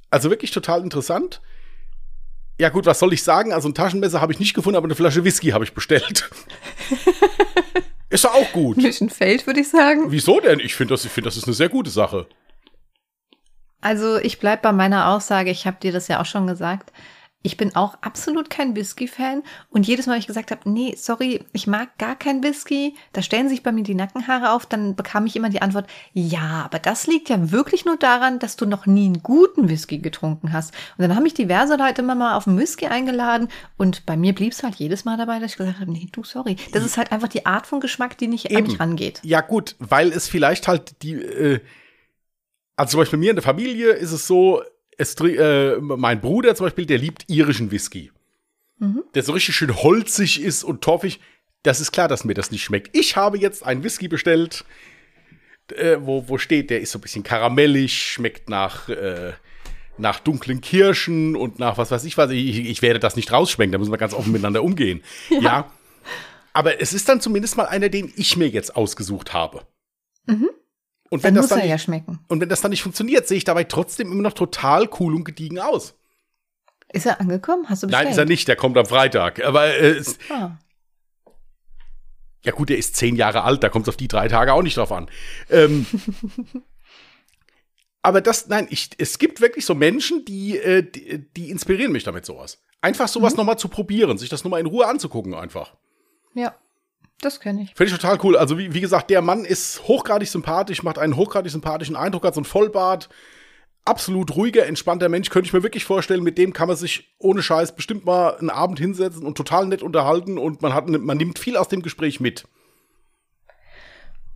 Also 0.09 0.29
wirklich 0.29 0.51
total 0.51 0.83
interessant. 0.83 1.41
Ja 2.59 2.69
gut, 2.69 2.85
was 2.85 2.99
soll 2.99 3.13
ich 3.13 3.23
sagen? 3.23 3.53
Also 3.53 3.69
ein 3.69 3.73
Taschenmesser 3.73 4.21
habe 4.21 4.33
ich 4.33 4.39
nicht 4.39 4.53
gefunden, 4.53 4.77
aber 4.77 4.85
eine 4.85 4.95
Flasche 4.95 5.23
Whisky 5.23 5.49
habe 5.49 5.63
ich 5.63 5.73
bestellt. 5.73 6.29
ist 8.09 8.25
ja 8.25 8.31
auch 8.31 8.51
gut. 8.51 8.77
Mission 8.77 9.09
Feld, 9.09 9.47
würde 9.47 9.61
ich 9.61 9.69
sagen. 9.69 10.11
Wieso 10.11 10.39
denn? 10.39 10.59
Ich 10.59 10.75
finde 10.75 10.93
das, 10.93 11.05
find, 11.05 11.25
das 11.25 11.37
ist 11.37 11.45
eine 11.45 11.53
sehr 11.53 11.69
gute 11.69 11.89
Sache. 11.89 12.27
Also 13.81 14.17
ich 14.17 14.39
bleibe 14.39 14.61
bei 14.61 14.71
meiner 14.71 15.09
Aussage, 15.09 15.49
ich 15.49 15.65
habe 15.65 15.77
dir 15.81 15.91
das 15.91 16.07
ja 16.07 16.21
auch 16.21 16.25
schon 16.25 16.45
gesagt. 16.45 16.93
Ich 17.45 17.57
bin 17.57 17.75
auch 17.75 17.95
absolut 18.01 18.49
kein 18.49 18.73
Whisky-Fan 18.73 19.43
und 19.69 19.85
jedes 19.85 20.07
Mal, 20.07 20.13
wenn 20.13 20.19
ich 20.21 20.27
gesagt 20.27 20.49
habe, 20.49 20.69
nee, 20.69 20.95
sorry, 20.97 21.41
ich 21.51 21.67
mag 21.67 21.97
gar 21.97 22.15
kein 22.15 22.41
Whisky, 22.41 22.95
da 23.11 23.21
stellen 23.21 23.49
sich 23.49 23.63
bei 23.63 23.73
mir 23.73 23.83
die 23.83 23.95
Nackenhaare 23.95 24.53
auf, 24.53 24.65
dann 24.65 24.95
bekam 24.95 25.25
ich 25.25 25.35
immer 25.35 25.49
die 25.49 25.61
Antwort, 25.61 25.87
ja, 26.13 26.63
aber 26.63 26.79
das 26.79 27.05
liegt 27.05 27.27
ja 27.27 27.51
wirklich 27.51 27.83
nur 27.83 27.97
daran, 27.97 28.39
dass 28.39 28.55
du 28.55 28.65
noch 28.65 28.85
nie 28.85 29.07
einen 29.07 29.21
guten 29.23 29.67
Whisky 29.67 29.97
getrunken 29.97 30.53
hast. 30.53 30.73
Und 30.97 31.01
dann 31.01 31.15
haben 31.15 31.23
mich 31.23 31.33
diverse 31.33 31.75
Leute 31.75 32.01
immer 32.01 32.15
mal 32.15 32.37
auf 32.37 32.47
einen 32.47 32.57
Whisky 32.57 32.87
eingeladen 32.87 33.49
und 33.75 34.05
bei 34.05 34.15
mir 34.15 34.33
blieb 34.33 34.53
es 34.53 34.63
halt 34.63 34.75
jedes 34.75 35.03
Mal 35.03 35.17
dabei, 35.17 35.39
dass 35.39 35.51
ich 35.51 35.57
gesagt 35.57 35.81
habe, 35.81 35.91
nee, 35.91 36.07
du, 36.13 36.23
sorry. 36.23 36.55
Das 36.71 36.85
ist 36.85 36.97
halt 36.97 37.11
einfach 37.11 37.27
die 37.27 37.45
Art 37.45 37.67
von 37.67 37.81
Geschmack, 37.81 38.17
die 38.17 38.27
nicht 38.27 38.45
Eben. 38.45 38.55
an 38.55 38.63
mich 38.63 38.79
rangeht. 38.79 39.19
Ja 39.23 39.41
gut, 39.41 39.75
weil 39.79 40.13
es 40.13 40.29
vielleicht 40.29 40.69
halt 40.69 41.03
die, 41.03 41.15
äh, 41.15 41.59
also 42.77 42.91
zum 42.91 43.01
Beispiel 43.01 43.19
bei 43.19 43.25
mir 43.25 43.29
in 43.31 43.35
der 43.35 43.43
Familie 43.43 43.91
ist 43.91 44.13
es 44.13 44.25
so, 44.27 44.63
es, 44.97 45.15
äh, 45.15 45.77
mein 45.79 46.21
Bruder 46.21 46.55
zum 46.55 46.65
Beispiel, 46.65 46.85
der 46.85 46.97
liebt 46.97 47.25
irischen 47.29 47.71
Whisky. 47.71 48.11
Mhm. 48.79 49.03
Der 49.13 49.23
so 49.23 49.33
richtig 49.33 49.55
schön 49.55 49.75
holzig 49.75 50.41
ist 50.41 50.63
und 50.63 50.81
toffig. 50.81 51.19
Das 51.63 51.79
ist 51.79 51.91
klar, 51.91 52.07
dass 52.07 52.25
mir 52.25 52.33
das 52.33 52.51
nicht 52.51 52.63
schmeckt. 52.63 52.95
Ich 52.95 53.15
habe 53.15 53.37
jetzt 53.37 53.65
einen 53.65 53.83
Whisky 53.83 54.07
bestellt, 54.07 54.65
äh, 55.71 55.97
wo, 55.99 56.27
wo 56.27 56.37
steht, 56.37 56.69
der 56.69 56.81
ist 56.81 56.91
so 56.91 56.99
ein 56.99 57.01
bisschen 57.01 57.23
karamellig, 57.23 58.01
schmeckt 58.01 58.49
nach, 58.49 58.89
äh, 58.89 59.33
nach 59.97 60.19
dunklen 60.19 60.61
Kirschen 60.61 61.35
und 61.35 61.59
nach 61.59 61.77
was 61.77 61.91
weiß 61.91 62.03
ich 62.03 62.17
was. 62.17 62.31
Ich, 62.31 62.59
ich 62.59 62.81
werde 62.81 62.99
das 62.99 63.15
nicht 63.15 63.31
rausschmecken, 63.31 63.71
da 63.71 63.77
müssen 63.77 63.93
wir 63.93 63.97
ganz 63.97 64.13
offen 64.13 64.31
miteinander 64.31 64.63
umgehen. 64.63 65.01
ja. 65.29 65.39
ja. 65.39 65.71
Aber 66.51 66.81
es 66.81 66.93
ist 66.93 67.09
dann 67.09 67.21
zumindest 67.21 67.57
mal 67.57 67.65
einer, 67.65 67.89
den 67.89 68.13
ich 68.15 68.37
mir 68.37 68.47
jetzt 68.47 68.75
ausgesucht 68.75 69.33
habe. 69.33 69.65
Mhm. 70.27 70.49
Und 71.13 71.21
wenn 71.21 71.35
dann 71.35 71.43
das 71.43 71.49
dann 71.49 71.59
nicht, 71.59 71.69
ja 71.69 71.77
schmecken. 71.77 72.17
Und 72.27 72.41
wenn 72.41 72.49
das 72.49 72.61
dann 72.61 72.71
nicht 72.71 72.81
funktioniert, 72.81 73.27
sehe 73.27 73.37
ich 73.37 73.43
dabei 73.43 73.65
trotzdem 73.65 74.11
immer 74.11 74.23
noch 74.23 74.33
total 74.33 74.89
cool 74.99 75.13
und 75.13 75.25
gediegen 75.25 75.59
aus. 75.59 75.93
Ist 76.91 77.05
er 77.05 77.21
angekommen? 77.21 77.69
Hast 77.69 77.83
du 77.83 77.87
bestellt? 77.87 78.05
Nein, 78.05 78.11
ist 78.11 78.17
er 78.17 78.25
nicht. 78.25 78.47
Der 78.47 78.55
kommt 78.55 78.75
am 78.79 78.87
Freitag. 78.87 79.45
Aber 79.45 79.67
äh, 79.77 80.03
ah. 80.31 80.57
ja 82.43 82.51
gut, 82.51 82.69
der 82.69 82.79
ist 82.79 82.95
zehn 82.95 83.15
Jahre 83.15 83.43
alt. 83.43 83.61
Da 83.61 83.69
kommt 83.69 83.85
es 83.85 83.89
auf 83.89 83.95
die 83.95 84.07
drei 84.07 84.27
Tage 84.27 84.53
auch 84.53 84.63
nicht 84.63 84.75
drauf 84.75 84.91
an. 84.91 85.07
Ähm, 85.51 85.85
aber 88.01 88.19
das, 88.19 88.47
nein, 88.47 88.65
ich, 88.71 88.89
es 88.97 89.19
gibt 89.19 89.39
wirklich 89.39 89.67
so 89.67 89.75
Menschen, 89.75 90.25
die, 90.25 90.57
äh, 90.57 90.81
die, 90.81 91.31
die, 91.37 91.51
inspirieren 91.51 91.91
mich 91.91 92.05
damit 92.05 92.25
sowas. 92.25 92.57
Einfach 92.81 93.07
sowas 93.07 93.33
mhm. 93.33 93.37
nochmal 93.37 93.59
zu 93.59 93.67
probieren, 93.67 94.17
sich 94.17 94.29
das 94.29 94.43
nochmal 94.43 94.61
in 94.61 94.65
Ruhe 94.65 94.87
anzugucken 94.87 95.35
einfach. 95.35 95.75
Ja. 96.33 96.55
Das 97.23 97.39
kenne 97.39 97.63
ich. 97.63 97.73
Finde 97.73 97.93
ich 97.93 97.99
total 97.99 98.19
cool. 98.23 98.35
Also, 98.35 98.57
wie, 98.57 98.73
wie 98.73 98.81
gesagt, 98.81 99.09
der 99.09 99.21
Mann 99.21 99.45
ist 99.45 99.87
hochgradig 99.87 100.27
sympathisch, 100.27 100.83
macht 100.83 100.99
einen 100.99 101.15
hochgradig 101.15 101.51
sympathischen 101.51 101.95
Eindruck, 101.95 102.25
hat 102.25 102.35
so 102.35 102.41
ein 102.41 102.45
Vollbart. 102.45 103.07
Absolut 103.85 104.35
ruhiger, 104.35 104.65
entspannter 104.65 105.07
Mensch, 105.07 105.29
könnte 105.29 105.47
ich 105.47 105.53
mir 105.53 105.63
wirklich 105.63 105.85
vorstellen. 105.85 106.23
Mit 106.23 106.37
dem 106.37 106.51
kann 106.51 106.67
man 106.67 106.75
sich 106.75 107.15
ohne 107.19 107.41
Scheiß 107.41 107.75
bestimmt 107.75 108.05
mal 108.05 108.35
einen 108.37 108.49
Abend 108.49 108.77
hinsetzen 108.77 109.25
und 109.25 109.35
total 109.35 109.67
nett 109.67 109.83
unterhalten 109.83 110.37
und 110.37 110.61
man, 110.61 110.73
hat, 110.73 110.87
man 110.87 111.17
nimmt 111.17 111.39
viel 111.39 111.55
aus 111.55 111.69
dem 111.69 111.81
Gespräch 111.81 112.19
mit. 112.19 112.45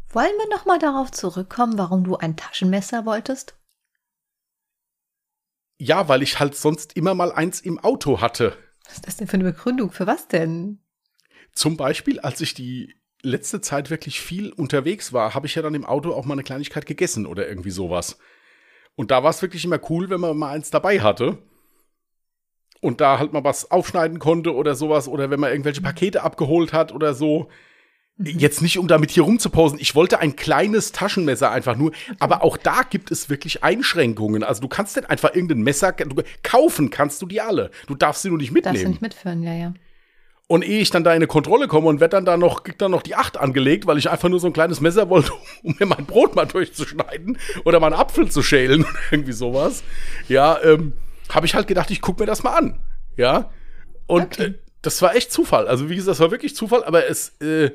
Wollen 0.09 0.31
wir 0.37 0.55
noch 0.55 0.65
mal 0.65 0.79
darauf 0.79 1.11
zurückkommen, 1.11 1.77
warum 1.77 2.05
du 2.05 2.15
ein 2.15 2.37
Taschenmesser 2.37 3.05
wolltest? 3.05 3.57
Ja, 5.77 6.07
weil 6.07 6.23
ich 6.23 6.39
halt 6.39 6.55
sonst 6.55 6.95
immer 6.95 7.13
mal 7.13 7.33
eins 7.33 7.59
im 7.59 7.79
Auto 7.79 8.21
hatte. 8.21 8.57
Was 8.85 8.95
ist 8.95 9.07
das 9.07 9.17
denn 9.17 9.27
für 9.27 9.35
eine 9.35 9.43
Begründung? 9.43 9.91
Für 9.91 10.07
was 10.07 10.29
denn? 10.29 10.79
Zum 11.57 11.75
Beispiel, 11.75 12.19
als 12.19 12.39
ich 12.39 12.53
die 12.53 12.93
letzte 13.23 13.61
Zeit 13.61 13.89
wirklich 13.89 14.21
viel 14.21 14.51
unterwegs 14.51 15.11
war, 15.11 15.33
habe 15.33 15.47
ich 15.47 15.55
ja 15.55 15.63
dann 15.63 15.73
im 15.73 15.85
Auto 15.85 16.13
auch 16.13 16.23
mal 16.23 16.35
eine 16.35 16.43
Kleinigkeit 16.43 16.85
gegessen 16.85 17.25
oder 17.25 17.49
irgendwie 17.49 17.71
sowas. 17.71 18.19
Und 18.95 19.09
da 19.09 19.23
war 19.23 19.31
es 19.31 19.41
wirklich 19.41 19.65
immer 19.65 19.79
cool, 19.89 20.11
wenn 20.11 20.21
man 20.21 20.37
mal 20.37 20.51
eins 20.51 20.69
dabei 20.69 20.99
hatte 20.99 21.39
und 22.79 23.01
da 23.01 23.17
halt 23.17 23.33
mal 23.33 23.43
was 23.43 23.71
aufschneiden 23.71 24.19
konnte 24.19 24.53
oder 24.53 24.75
sowas 24.75 25.07
oder 25.07 25.31
wenn 25.31 25.39
man 25.39 25.49
irgendwelche 25.49 25.81
Pakete 25.81 26.21
abgeholt 26.21 26.73
hat 26.73 26.93
oder 26.93 27.15
so. 27.15 27.49
Mhm. 28.17 28.37
Jetzt 28.37 28.61
nicht, 28.61 28.77
um 28.77 28.87
damit 28.87 29.09
hier 29.09 29.23
rumzuposen. 29.23 29.79
Ich 29.79 29.95
wollte 29.95 30.19
ein 30.19 30.35
kleines 30.35 30.91
Taschenmesser 30.91 31.49
einfach 31.49 31.75
nur. 31.75 31.91
Aber 32.19 32.43
auch 32.43 32.55
da 32.55 32.83
gibt 32.87 33.09
es 33.09 33.31
wirklich 33.31 33.63
Einschränkungen. 33.63 34.43
Also 34.43 34.61
du 34.61 34.67
kannst 34.67 34.95
nicht 34.95 35.09
einfach 35.09 35.33
irgendein 35.33 35.63
Messer 35.63 35.91
kaufen, 36.43 36.91
kannst 36.91 37.19
du 37.23 37.25
die 37.25 37.41
alle. 37.41 37.71
Du 37.87 37.95
darfst 37.95 38.21
sie 38.21 38.29
nur 38.29 38.37
nicht 38.37 38.51
mitnehmen. 38.51 38.75
Darfst 38.75 38.85
du 38.85 38.89
nicht 38.89 39.01
mitführen, 39.01 39.41
ja, 39.41 39.53
ja. 39.55 39.73
Und 40.49 40.63
ehe 40.63 40.79
ich 40.79 40.89
dann 40.89 41.03
da 41.03 41.11
in 41.11 41.17
eine 41.17 41.27
Kontrolle 41.27 41.67
komme 41.67 41.87
und 41.87 41.99
werde 41.99 42.15
dann 42.15 42.23
da 42.25 42.37
noch, 42.37 42.63
krieg 42.63 42.77
dann 42.77 42.91
noch 42.91 43.01
die 43.01 43.15
acht 43.15 43.35
angelegt, 43.35 43.85
weil 43.85 43.97
ich 43.97 44.09
einfach 44.09 44.29
nur 44.29 44.39
so 44.39 44.47
ein 44.47 44.53
kleines 44.53 44.79
Messer 44.79 45.09
wollte, 45.09 45.33
um 45.63 45.75
mir 45.77 45.85
mein 45.85 46.05
Brot 46.05 46.35
mal 46.35 46.45
durchzuschneiden 46.45 47.37
oder 47.65 47.81
mal 47.81 47.87
einen 47.87 48.01
Apfel 48.01 48.31
zu 48.31 48.41
schälen 48.41 48.81
oder 48.81 48.99
irgendwie 49.11 49.33
sowas. 49.33 49.83
Ja, 50.29 50.61
ähm, 50.63 50.93
habe 51.29 51.45
ich 51.45 51.53
halt 51.53 51.67
gedacht, 51.67 51.91
ich 51.91 52.01
gucke 52.01 52.21
mir 52.21 52.27
das 52.27 52.43
mal 52.43 52.55
an. 52.55 52.79
Ja. 53.17 53.51
Und 54.07 54.39
okay. 54.39 54.43
äh, 54.43 54.53
das 54.81 55.01
war 55.01 55.15
echt 55.15 55.31
Zufall. 55.33 55.67
Also, 55.67 55.89
wie 55.89 55.95
gesagt, 55.95 56.11
das 56.11 56.19
war 56.21 56.31
wirklich 56.31 56.55
Zufall, 56.55 56.83
aber 56.85 57.07
es, 57.07 57.41
äh, 57.41 57.71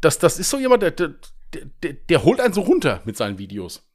das, 0.00 0.18
das 0.18 0.40
ist 0.40 0.50
so 0.50 0.58
jemand, 0.58 0.82
der, 0.82 0.90
der, 0.90 1.14
der, 1.82 1.92
der 1.92 2.24
holt 2.24 2.40
einen 2.40 2.52
so 2.54 2.62
runter 2.62 3.00
mit 3.04 3.16
seinen 3.16 3.38
Videos. 3.38 3.88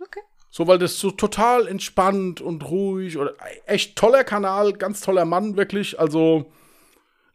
Okay. 0.00 0.20
So, 0.50 0.68
weil 0.68 0.78
das 0.78 1.00
so 1.00 1.10
total 1.10 1.66
entspannt 1.66 2.40
und 2.40 2.70
ruhig 2.70 3.18
oder 3.18 3.34
echt 3.66 3.96
toller 3.96 4.22
Kanal, 4.22 4.74
ganz 4.74 5.00
toller 5.00 5.24
Mann, 5.24 5.56
wirklich. 5.56 5.98
Also, 5.98 6.52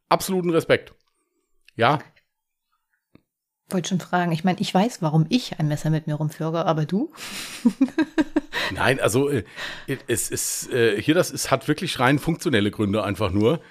absoluten 0.10 0.50
Respekt. 0.50 0.94
Ja. 1.76 2.00
Wollte 3.70 3.90
schon 3.90 4.00
fragen. 4.00 4.32
Ich 4.32 4.44
meine, 4.44 4.60
ich 4.60 4.74
weiß, 4.74 5.02
warum 5.02 5.28
ich 5.30 5.60
ein 5.60 5.68
Messer 5.68 5.92
mit 5.92 6.08
mir 6.08 6.16
rumführe, 6.16 6.66
aber 6.66 6.86
du? 6.86 7.14
Nein, 8.74 9.00
also 9.00 9.30
äh, 9.30 9.44
es 10.08 10.30
ist 10.30 10.72
äh, 10.74 11.00
hier 11.02 11.14
das 11.14 11.30
ist 11.32 11.52
hat 11.52 11.68
wirklich 11.68 12.00
rein 12.00 12.20
funktionelle 12.20 12.72
Gründe 12.72 13.04
einfach 13.04 13.32
nur. 13.32 13.62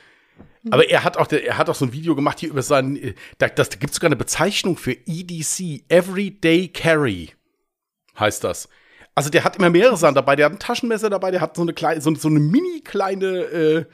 Aber 0.70 0.88
er 0.88 1.04
hat 1.04 1.16
auch 1.16 1.30
er 1.30 1.58
hat 1.58 1.68
auch 1.68 1.74
so 1.74 1.84
ein 1.84 1.92
Video 1.92 2.14
gemacht 2.14 2.40
hier 2.40 2.50
über 2.50 2.62
seinen 2.62 2.96
äh, 2.96 3.14
da, 3.38 3.48
das, 3.48 3.70
da 3.70 3.76
gibt 3.76 3.92
sogar 3.92 4.08
eine 4.08 4.16
Bezeichnung 4.16 4.76
für 4.76 4.92
EDC 4.92 5.84
Everyday 5.88 6.68
Carry 6.68 7.32
heißt 8.18 8.44
das. 8.44 8.68
Also 9.14 9.30
der 9.30 9.44
hat 9.44 9.56
immer 9.56 9.70
mehrere 9.70 9.96
Sachen 9.96 10.14
dabei. 10.14 10.36
Der 10.36 10.46
hat 10.46 10.52
ein 10.52 10.58
Taschenmesser 10.58 11.10
dabei. 11.10 11.30
Der 11.30 11.40
hat 11.40 11.56
so 11.56 11.62
eine 11.62 11.72
kleine 11.72 12.00
so, 12.00 12.14
so 12.14 12.28
eine 12.28 12.38
mini 12.38 12.82
kleine 12.82 13.26
äh, 13.26 13.84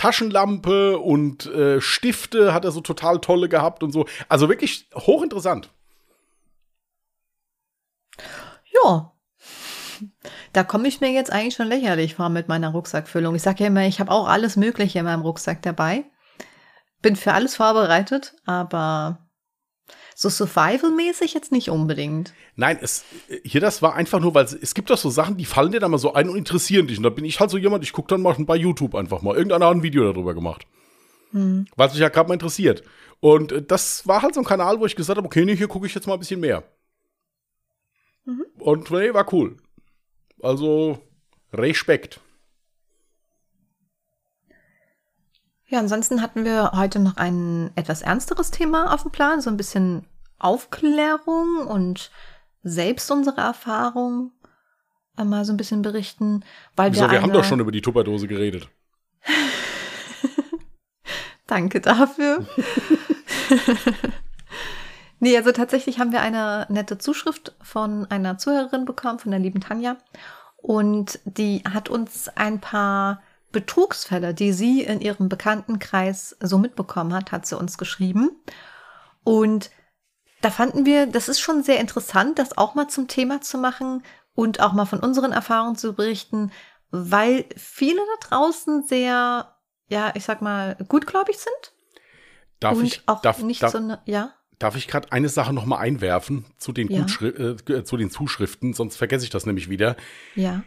Taschenlampe 0.00 0.98
und 0.98 1.44
äh, 1.44 1.78
Stifte 1.82 2.54
hat 2.54 2.64
er 2.64 2.70
so 2.70 2.80
total 2.80 3.20
tolle 3.20 3.50
gehabt 3.50 3.82
und 3.82 3.92
so. 3.92 4.06
Also 4.30 4.48
wirklich 4.48 4.88
hochinteressant. 4.94 5.68
Ja. 8.72 9.12
Da 10.54 10.64
komme 10.64 10.88
ich 10.88 11.02
mir 11.02 11.10
jetzt 11.10 11.30
eigentlich 11.30 11.54
schon 11.54 11.66
lächerlich 11.66 12.14
vor 12.14 12.30
mit 12.30 12.48
meiner 12.48 12.70
Rucksackfüllung. 12.70 13.34
Ich 13.34 13.42
sage 13.42 13.64
ja 13.64 13.66
immer, 13.66 13.84
ich 13.84 14.00
habe 14.00 14.10
auch 14.10 14.26
alles 14.26 14.56
Mögliche 14.56 15.00
in 15.00 15.04
meinem 15.04 15.20
Rucksack 15.20 15.60
dabei. 15.60 16.06
Bin 17.02 17.14
für 17.14 17.34
alles 17.34 17.56
vorbereitet, 17.56 18.36
aber 18.46 19.29
so 20.20 20.28
Survival-mäßig 20.28 21.32
jetzt 21.32 21.50
nicht 21.50 21.70
unbedingt. 21.70 22.34
Nein, 22.54 22.78
es, 22.82 23.04
hier 23.42 23.62
das 23.62 23.80
war 23.80 23.94
einfach 23.94 24.20
nur, 24.20 24.34
weil 24.34 24.44
es, 24.44 24.52
es 24.52 24.74
gibt 24.74 24.90
doch 24.90 24.98
so 24.98 25.08
Sachen, 25.08 25.38
die 25.38 25.46
fallen 25.46 25.72
dir 25.72 25.80
dann 25.80 25.90
mal 25.90 25.96
so 25.96 26.12
ein 26.12 26.28
und 26.28 26.36
interessieren 26.36 26.86
dich. 26.86 26.98
Und 26.98 27.04
da 27.04 27.08
bin 27.08 27.24
ich 27.24 27.40
halt 27.40 27.48
so 27.48 27.56
jemand, 27.56 27.84
ich 27.84 27.94
gucke 27.94 28.08
dann 28.08 28.20
mal 28.20 28.36
bei 28.38 28.56
YouTube 28.56 28.94
einfach 28.94 29.22
mal. 29.22 29.34
Irgendeiner 29.34 29.68
hat 29.68 29.76
ein 29.76 29.82
Video 29.82 30.04
darüber 30.04 30.34
gemacht. 30.34 30.66
Hm. 31.30 31.64
Weil 31.74 31.86
es 31.86 31.94
mich 31.94 32.02
ja 32.02 32.10
gerade 32.10 32.28
mal 32.28 32.34
interessiert. 32.34 32.82
Und 33.20 33.50
äh, 33.50 33.62
das 33.62 34.06
war 34.06 34.20
halt 34.20 34.34
so 34.34 34.42
ein 34.42 34.46
Kanal, 34.46 34.78
wo 34.78 34.84
ich 34.84 34.94
gesagt 34.94 35.16
habe, 35.16 35.26
okay, 35.26 35.46
nee, 35.46 35.56
hier 35.56 35.68
gucke 35.68 35.86
ich 35.86 35.94
jetzt 35.94 36.06
mal 36.06 36.12
ein 36.14 36.20
bisschen 36.20 36.40
mehr. 36.40 36.64
Mhm. 38.26 38.44
Und 38.58 38.90
nee, 38.90 39.14
war 39.14 39.32
cool. 39.32 39.56
Also, 40.42 40.98
Respekt. 41.50 42.20
Ja, 45.68 45.78
ansonsten 45.78 46.20
hatten 46.20 46.44
wir 46.44 46.72
heute 46.74 46.98
noch 46.98 47.16
ein 47.16 47.70
etwas 47.74 48.02
ernsteres 48.02 48.50
Thema 48.50 48.92
auf 48.92 49.02
dem 49.02 49.12
Plan, 49.12 49.40
so 49.40 49.48
ein 49.48 49.56
bisschen 49.56 50.04
Aufklärung 50.40 51.66
und 51.66 52.10
selbst 52.62 53.10
unsere 53.10 53.40
Erfahrung 53.40 54.32
einmal 55.16 55.44
so 55.44 55.52
ein 55.52 55.56
bisschen 55.56 55.82
berichten, 55.82 56.44
weil 56.76 56.92
Wieso, 56.92 57.02
wir, 57.02 57.12
wir 57.12 57.22
haben 57.22 57.32
doch 57.32 57.44
schon 57.44 57.60
über 57.60 57.72
die 57.72 57.82
Tupperdose 57.82 58.26
geredet. 58.26 58.68
Danke 61.46 61.80
dafür. 61.80 62.46
nee, 65.20 65.36
also 65.36 65.52
tatsächlich 65.52 65.98
haben 65.98 66.12
wir 66.12 66.22
eine 66.22 66.66
nette 66.68 66.98
Zuschrift 66.98 67.54
von 67.60 68.06
einer 68.10 68.38
Zuhörerin 68.38 68.84
bekommen, 68.84 69.18
von 69.18 69.30
der 69.30 69.40
lieben 69.40 69.60
Tanja. 69.60 69.96
Und 70.56 71.18
die 71.24 71.62
hat 71.68 71.88
uns 71.88 72.28
ein 72.28 72.60
paar 72.60 73.22
Betrugsfälle, 73.52 74.32
die 74.32 74.52
sie 74.52 74.82
in 74.82 75.00
ihrem 75.00 75.28
Bekanntenkreis 75.28 76.36
so 76.40 76.58
mitbekommen 76.58 77.12
hat, 77.12 77.32
hat 77.32 77.46
sie 77.46 77.58
uns 77.58 77.78
geschrieben. 77.78 78.30
Und 79.24 79.70
da 80.40 80.50
fanden 80.50 80.86
wir, 80.86 81.06
das 81.06 81.28
ist 81.28 81.40
schon 81.40 81.62
sehr 81.62 81.80
interessant, 81.80 82.38
das 82.38 82.56
auch 82.56 82.74
mal 82.74 82.88
zum 82.88 83.08
Thema 83.08 83.40
zu 83.40 83.58
machen 83.58 84.02
und 84.34 84.60
auch 84.60 84.72
mal 84.72 84.86
von 84.86 85.00
unseren 85.00 85.32
Erfahrungen 85.32 85.76
zu 85.76 85.92
berichten, 85.94 86.50
weil 86.90 87.44
viele 87.56 88.00
da 88.00 88.28
draußen 88.28 88.84
sehr, 88.86 89.54
ja, 89.88 90.12
ich 90.14 90.24
sag 90.24 90.42
mal, 90.42 90.76
gutgläubig 90.88 91.36
sind. 91.36 91.74
Darf 92.58 92.78
und 92.78 92.84
ich 92.84 93.02
auch 93.06 93.22
darf, 93.22 93.42
nicht 93.42 93.62
darf, 93.62 93.72
so 93.72 93.78
eine, 93.78 94.00
ja? 94.06 94.32
Darf 94.58 94.76
ich 94.76 94.88
gerade 94.88 95.10
eine 95.12 95.28
Sache 95.30 95.52
noch 95.52 95.64
mal 95.64 95.78
einwerfen 95.78 96.44
zu 96.58 96.72
den, 96.72 96.90
Ja. 96.90 97.06
äh, 97.22 97.84
zu 97.84 97.96
den 97.96 98.10
Zuschriften, 98.10 98.74
sonst 98.74 98.96
vergesse 98.96 99.24
ich 99.24 99.30
das 99.30 99.46
nämlich 99.46 99.70
wieder. 99.70 99.96
Ja. 100.34 100.62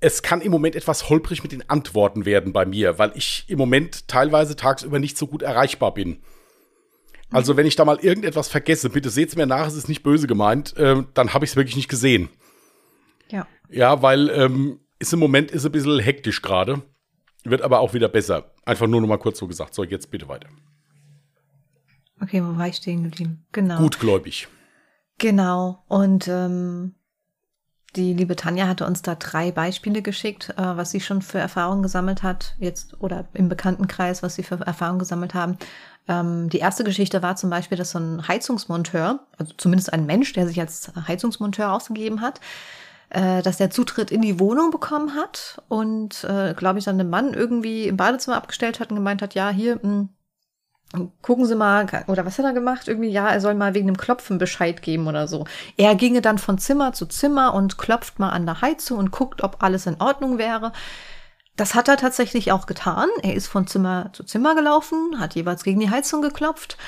es 0.00 0.22
kann 0.22 0.40
im 0.40 0.52
Moment 0.52 0.76
etwas 0.76 1.08
holprig 1.10 1.42
mit 1.42 1.50
den 1.50 1.68
Antworten 1.68 2.24
werden 2.24 2.52
bei 2.52 2.64
mir, 2.64 2.98
weil 3.00 3.10
ich 3.16 3.44
im 3.48 3.58
Moment 3.58 4.06
teilweise 4.06 4.54
tagsüber 4.54 5.00
nicht 5.00 5.18
so 5.18 5.26
gut 5.26 5.42
erreichbar 5.42 5.92
bin. 5.92 6.22
Also 7.30 7.56
wenn 7.56 7.66
ich 7.66 7.76
da 7.76 7.84
mal 7.84 7.98
irgendetwas 7.98 8.48
vergesse, 8.48 8.90
bitte 8.90 9.10
seht's 9.10 9.36
mir 9.36 9.46
nach, 9.46 9.66
es 9.66 9.74
ist 9.74 9.88
nicht 9.88 10.02
böse 10.02 10.26
gemeint, 10.26 10.76
äh, 10.76 11.02
dann 11.14 11.34
habe 11.34 11.44
ich 11.44 11.52
es 11.52 11.56
wirklich 11.56 11.76
nicht 11.76 11.88
gesehen. 11.88 12.28
Ja. 13.30 13.46
Ja, 13.68 14.00
weil 14.02 14.30
ähm, 14.30 14.80
ist 14.98 15.12
im 15.12 15.18
Moment 15.18 15.50
ist 15.50 15.66
ein 15.66 15.72
bisschen 15.72 15.98
hektisch 15.98 16.40
gerade, 16.40 16.82
wird 17.44 17.62
aber 17.62 17.80
auch 17.80 17.92
wieder 17.92 18.08
besser. 18.08 18.52
Einfach 18.64 18.86
nur 18.86 19.00
noch 19.00 19.08
mal 19.08 19.18
kurz 19.18 19.38
so 19.38 19.46
gesagt. 19.46 19.74
So, 19.74 19.84
jetzt 19.84 20.10
bitte 20.10 20.28
weiter. 20.28 20.48
Okay, 22.20 22.42
wo 22.42 22.56
war 22.58 22.68
ich 22.68 22.76
stehen 22.76 23.04
geblieben? 23.04 23.46
Genau. 23.52 23.78
Gutgläubig. 23.78 24.48
Genau. 25.18 25.84
Und 25.88 26.28
ähm, 26.28 26.94
die 27.96 28.12
liebe 28.12 28.36
Tanja 28.36 28.66
hatte 28.66 28.86
uns 28.86 29.02
da 29.02 29.14
drei 29.14 29.50
Beispiele 29.50 30.02
geschickt, 30.02 30.50
äh, 30.56 30.62
was 30.62 30.90
sie 30.90 31.00
schon 31.00 31.22
für 31.22 31.38
Erfahrungen 31.38 31.82
gesammelt 31.82 32.22
hat, 32.22 32.54
jetzt 32.58 33.00
oder 33.00 33.26
im 33.32 33.48
Bekanntenkreis, 33.48 34.22
was 34.22 34.34
sie 34.34 34.42
für 34.42 34.60
Erfahrungen 34.60 34.98
gesammelt 34.98 35.34
haben. 35.34 35.56
Ähm, 36.06 36.48
die 36.50 36.58
erste 36.58 36.84
Geschichte 36.84 37.22
war 37.22 37.36
zum 37.36 37.50
Beispiel, 37.50 37.78
dass 37.78 37.92
so 37.92 37.98
ein 37.98 38.26
Heizungsmonteur, 38.28 39.20
also 39.38 39.54
zumindest 39.56 39.92
ein 39.92 40.06
Mensch, 40.06 40.32
der 40.32 40.46
sich 40.46 40.60
als 40.60 40.90
Heizungsmonteur 41.06 41.72
ausgegeben 41.72 42.20
hat, 42.20 42.40
äh, 43.10 43.42
dass 43.42 43.56
der 43.56 43.70
Zutritt 43.70 44.10
in 44.10 44.20
die 44.20 44.38
Wohnung 44.38 44.70
bekommen 44.70 45.14
hat 45.14 45.62
und, 45.68 46.24
äh, 46.24 46.54
glaube 46.54 46.78
ich, 46.78 46.84
dann 46.84 46.98
den 46.98 47.10
Mann 47.10 47.32
irgendwie 47.32 47.88
im 47.88 47.96
Badezimmer 47.96 48.36
abgestellt 48.36 48.80
hat 48.80 48.90
und 48.90 48.96
gemeint 48.96 49.22
hat, 49.22 49.34
ja, 49.34 49.50
hier, 49.50 49.80
mh, 49.82 50.08
gucken 51.20 51.44
Sie 51.44 51.54
mal, 51.54 51.86
oder 52.06 52.24
was 52.24 52.38
hat 52.38 52.46
er 52.46 52.52
gemacht? 52.52 52.88
Irgendwie, 52.88 53.10
ja, 53.10 53.28
er 53.28 53.40
soll 53.40 53.54
mal 53.54 53.74
wegen 53.74 53.86
dem 53.86 53.96
Klopfen 53.96 54.38
Bescheid 54.38 54.80
geben 54.80 55.06
oder 55.06 55.28
so. 55.28 55.44
Er 55.76 55.94
ginge 55.94 56.22
dann 56.22 56.38
von 56.38 56.58
Zimmer 56.58 56.92
zu 56.92 57.06
Zimmer 57.06 57.52
und 57.54 57.78
klopft 57.78 58.18
mal 58.18 58.30
an 58.30 58.46
der 58.46 58.62
Heizung 58.62 58.98
und 58.98 59.10
guckt, 59.10 59.42
ob 59.42 59.62
alles 59.62 59.86
in 59.86 60.00
Ordnung 60.00 60.38
wäre. 60.38 60.72
Das 61.56 61.74
hat 61.74 61.88
er 61.88 61.96
tatsächlich 61.96 62.52
auch 62.52 62.66
getan. 62.66 63.08
Er 63.22 63.34
ist 63.34 63.48
von 63.48 63.66
Zimmer 63.66 64.10
zu 64.12 64.24
Zimmer 64.24 64.54
gelaufen, 64.54 65.18
hat 65.18 65.34
jeweils 65.34 65.62
gegen 65.64 65.80
die 65.80 65.90
Heizung 65.90 66.22
geklopft. 66.22 66.78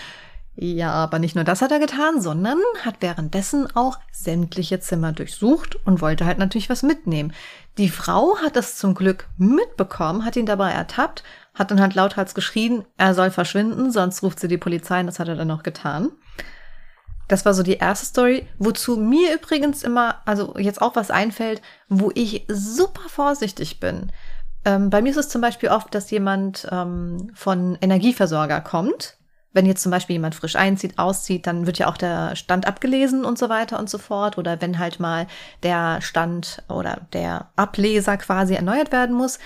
Ja, 0.57 0.93
aber 0.93 1.19
nicht 1.19 1.35
nur 1.35 1.45
das 1.45 1.63
hat 1.63 1.71
er 1.71 1.79
getan, 1.79 2.21
sondern 2.21 2.59
hat 2.85 2.97
währenddessen 3.01 3.75
auch 3.75 3.99
sämtliche 4.13 4.81
Zimmer 4.81 5.13
durchsucht 5.13 5.79
und 5.87 6.01
wollte 6.01 6.27
halt 6.27 6.39
natürlich 6.39 6.69
was 6.69 6.83
mitnehmen. 6.83 7.33
Die 7.79 7.89
Frau 7.89 8.37
hat 8.39 8.57
das 8.57 8.77
zum 8.77 8.95
Glück 8.95 9.29
mitbekommen, 9.39 10.25
hat 10.25 10.37
ihn 10.37 10.47
dabei 10.47 10.73
ertappt, 10.73 11.23
hat 11.55 11.71
dann 11.71 11.81
halt 11.81 11.95
lauthals 11.95 12.35
geschrien, 12.35 12.85
er 12.97 13.15
soll 13.15 13.31
verschwinden, 13.31 13.91
sonst 13.91 14.23
ruft 14.23 14.41
sie 14.41 14.49
die 14.49 14.59
Polizei 14.59 15.01
und 15.01 15.07
das 15.07 15.19
hat 15.19 15.29
er 15.29 15.37
dann 15.37 15.49
noch 15.49 15.63
getan. 15.63 16.11
Das 17.29 17.45
war 17.45 17.55
so 17.55 17.63
die 17.63 17.77
erste 17.77 18.07
Story, 18.07 18.49
wozu 18.59 18.97
mir 18.97 19.35
übrigens 19.35 19.85
immer, 19.85 20.17
also 20.25 20.57
jetzt 20.59 20.83
auch 20.83 20.97
was 20.97 21.13
einfällt, 21.13 21.63
wo 21.89 22.11
ich 22.15 22.45
super 22.49 23.09
vorsichtig 23.09 23.79
bin. 23.79 24.11
Ähm, 24.65 24.91
bei 24.91 25.01
mir 25.01 25.11
ist 25.11 25.17
es 25.17 25.29
zum 25.29 25.41
Beispiel 25.41 25.69
oft, 25.69 25.95
dass 25.95 26.11
jemand 26.11 26.67
ähm, 26.71 27.31
von 27.35 27.79
Energieversorger 27.81 28.61
kommt. 28.61 29.17
Wenn 29.53 29.67
jetzt 29.67 29.83
zum 29.83 29.91
Beispiel 29.91 30.15
jemand 30.15 30.35
frisch 30.35 30.57
einzieht, 30.57 30.99
auszieht, 30.99 31.47
dann 31.47 31.67
wird 31.67 31.79
ja 31.79 31.89
auch 31.89 31.97
der 31.97 32.37
Stand 32.37 32.67
abgelesen 32.67 33.25
und 33.25 33.39
so 33.39 33.49
weiter 33.49 33.79
und 33.79 33.89
so 33.89 33.99
fort. 33.99 34.39
Oder 34.39 34.61
wenn 34.61 34.79
halt 34.79 35.01
mal 35.01 35.27
der 35.63 36.01
Stand 36.03 36.63
oder 36.69 37.03
der 37.13 37.49
Ableser 37.57 38.17
quasi 38.17 38.55
erneuert 38.55 38.93
werden 38.93 39.17
muss. 39.17 39.39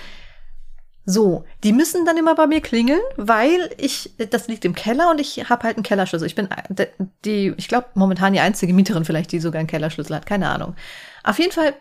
So, 1.05 1.45
die 1.63 1.71
müssen 1.71 2.03
dann 2.05 2.17
immer 2.17 2.33
bei 2.33 2.47
mir 2.47 2.61
klingeln, 2.61 3.01
weil 3.15 3.69
ich, 3.77 4.15
das 4.31 4.47
liegt 4.47 4.65
im 4.65 4.73
Keller 4.73 5.11
und 5.11 5.21
ich 5.21 5.49
habe 5.49 5.63
halt 5.63 5.77
einen 5.77 5.83
Kellerschlüssel. 5.83 6.25
Ich 6.25 6.35
bin 6.35 6.49
äh, 6.49 6.87
die, 7.23 7.53
ich 7.57 7.67
glaube, 7.67 7.87
momentan 7.93 8.33
die 8.33 8.39
einzige 8.39 8.73
Mieterin 8.73 9.05
vielleicht, 9.05 9.31
die 9.31 9.39
sogar 9.39 9.59
einen 9.59 9.67
Kellerschlüssel 9.67 10.15
hat, 10.15 10.25
keine 10.25 10.49
Ahnung. 10.49 10.75
Auf 11.23 11.37
jeden 11.37 11.51
Fall 11.51 11.75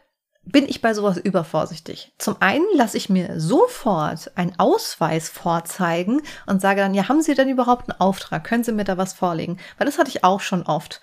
bin 0.47 0.69
ich 0.69 0.83
bei 0.83 0.93
sowas 0.93 1.17
übervorsichtig. 1.17 2.13
Zum 2.19 2.37
einen 2.41 2.67
lasse 2.75 2.99
ich 2.99 3.09
mir 3.09 3.41
sofort 3.41 4.31
einen 4.37 4.59
Ausweis 4.59 5.31
vorzeigen 5.31 6.21
und 6.47 6.61
sage 6.61 6.83
dann, 6.83 6.95
ja, 6.95 7.09
haben 7.09 7.23
Sie 7.23 7.35
denn 7.35 7.49
überhaupt 7.49 7.89
einen 7.89 8.01
Auftrag? 8.01 8.45
Können 8.45 8.65
Sie 8.65 8.73
mir 8.73 8.85
da 8.85 8.99
was 8.99 9.15
vorlegen? 9.15 9.59
Weil 9.79 9.87
das 9.87 9.99
hatte 9.99 10.11
ich 10.11 10.23
auch 10.23 10.41
schon 10.41 10.65
oft. 10.65 11.01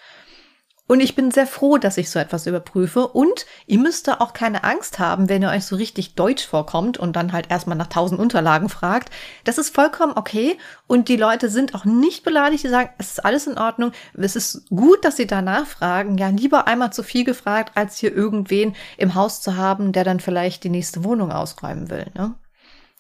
Und 0.92 1.00
ich 1.00 1.16
bin 1.16 1.32
sehr 1.32 1.48
froh, 1.48 1.78
dass 1.78 1.96
ich 1.96 2.10
so 2.10 2.20
etwas 2.20 2.48
überprüfe. 2.48 3.08
Und 3.08 3.46
ihr 3.66 3.80
müsst 3.80 4.10
da 4.10 4.16
auch 4.16 4.34
keine 4.34 4.66
Angst 4.66 5.00
haben, 5.00 5.30
wenn 5.30 5.42
ihr 5.42 5.48
euch 5.48 5.64
so 5.64 5.78
richtig 5.78 6.16
deutsch 6.16 6.46
vorkommt 6.46 6.98
und 6.98 7.16
dann 7.16 7.32
halt 7.32 7.50
erstmal 7.50 7.78
nach 7.78 7.88
tausend 7.88 8.20
Unterlagen 8.20 8.68
fragt. 8.68 9.10
Das 9.46 9.58
ist 9.58 9.74
vollkommen 9.74 10.12
okay. 10.18 10.58
Und 10.88 11.08
die 11.08 11.16
Leute 11.16 11.48
sind 11.48 11.76
auch 11.76 11.86
nicht 11.86 12.26
beleidigt, 12.26 12.66
die 12.66 12.68
sagen, 12.68 12.90
es 12.98 13.12
ist 13.12 13.24
alles 13.24 13.48
in 13.48 13.58
Ordnung. 13.58 13.94
Es 14.16 14.36
ist 14.36 14.68
gut, 14.68 15.06
dass 15.06 15.16
sie 15.16 15.28
danach 15.28 15.66
fragen. 15.66 16.18
Ja, 16.18 16.28
lieber 16.28 16.68
einmal 16.68 16.92
zu 16.92 17.04
viel 17.04 17.24
gefragt, 17.24 17.72
als 17.76 17.98
hier 17.98 18.14
irgendwen 18.14 18.76
im 18.98 19.16
Haus 19.16 19.42
zu 19.42 19.56
haben, 19.56 19.94
der 19.94 20.04
dann 20.04 20.20
vielleicht 20.20 20.66
die 20.66 20.70
nächste 20.70 21.06
Wohnung 21.06 21.32
ausräumen 21.32 21.90
will. 21.90 22.08
Ne? 22.16 22.36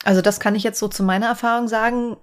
Also 0.05 0.21
das 0.21 0.39
kann 0.39 0.55
ich 0.55 0.63
jetzt 0.63 0.79
so 0.79 0.87
zu 0.87 1.03
meiner 1.03 1.27
Erfahrung 1.27 1.67
sagen. 1.67 2.15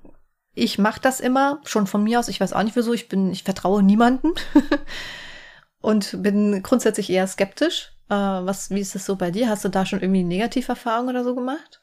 Ich 0.55 0.79
mache 0.79 1.03
das 1.03 1.21
immer, 1.21 1.61
schon 1.67 1.87
von 1.87 2.03
mir 2.03 2.21
aus. 2.21 2.29
Ich 2.29 2.41
weiß 2.41 2.55
auch 2.55 2.63
nicht 2.63 2.75
wieso. 2.75 2.95
Ich 2.95 3.11
bin, 3.11 3.31
ich 3.33 3.43
vertraue 3.45 3.83
niemanden. 3.83 4.33
und 5.81 6.23
bin 6.23 6.63
grundsätzlich 6.63 7.11
eher 7.11 7.27
skeptisch. 7.27 7.93
Äh, 8.09 8.15
was, 8.15 8.71
wie 8.71 8.81
ist 8.81 8.95
das 8.95 9.07
so 9.07 9.17
bei 9.17 9.31
dir? 9.31 9.49
Hast 9.49 9.65
du 9.65 9.69
da 9.69 9.87
schon 9.87 10.01
irgendwie 10.01 10.25
Negativerfahrungen 10.25 11.11
oder 11.15 11.25
so 11.25 11.35
gemacht? 11.35 11.81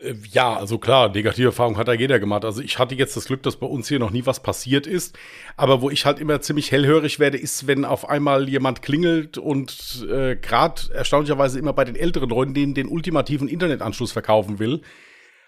Äh, 0.00 0.14
ja, 0.30 0.54
also 0.54 0.78
klar, 0.78 1.10
negative 1.10 1.48
Erfahrung 1.48 1.76
hat 1.78 1.88
da 1.88 1.92
jeder 1.92 2.18
gemacht. 2.18 2.44
Also 2.44 2.60
ich 2.60 2.78
hatte 2.78 2.94
jetzt 2.94 3.16
das 3.16 3.26
Glück, 3.26 3.42
dass 3.42 3.56
bei 3.56 3.66
uns 3.66 3.88
hier 3.88 3.98
noch 3.98 4.10
nie 4.10 4.26
was 4.26 4.42
passiert 4.42 4.86
ist. 4.86 5.16
Aber 5.56 5.80
wo 5.80 5.90
ich 5.90 6.04
halt 6.04 6.18
immer 6.18 6.40
ziemlich 6.40 6.72
hellhörig 6.72 7.18
werde, 7.18 7.38
ist, 7.38 7.66
wenn 7.66 7.84
auf 7.84 8.08
einmal 8.08 8.48
jemand 8.48 8.82
klingelt 8.82 9.38
und 9.38 10.06
äh, 10.10 10.36
gerade 10.36 10.82
erstaunlicherweise 10.92 11.58
immer 11.58 11.72
bei 11.72 11.84
den 11.84 11.96
älteren 11.96 12.28
Leuten, 12.28 12.54
denen 12.54 12.74
den 12.74 12.88
ultimativen 12.88 13.48
Internetanschluss 13.48 14.12
verkaufen 14.12 14.58
will, 14.58 14.82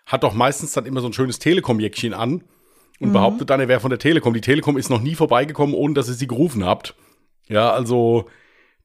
hat 0.06 0.22
doch 0.22 0.34
meistens 0.34 0.72
dann 0.72 0.86
immer 0.86 1.00
so 1.00 1.08
ein 1.08 1.12
schönes 1.12 1.40
Telekom-Jäckchen 1.40 2.14
an 2.14 2.44
und 3.00 3.08
mhm. 3.08 3.12
behauptet 3.12 3.50
dann, 3.50 3.60
er 3.60 3.68
wäre 3.68 3.80
von 3.80 3.90
der 3.90 3.98
Telekom. 3.98 4.34
Die 4.34 4.40
Telekom 4.40 4.76
ist 4.76 4.90
noch 4.90 5.02
nie 5.02 5.14
vorbeigekommen, 5.14 5.74
ohne 5.74 5.94
dass 5.94 6.08
ihr 6.08 6.14
sie 6.14 6.26
gerufen 6.26 6.64
habt. 6.64 6.94
Ja, 7.48 7.70
also 7.70 8.28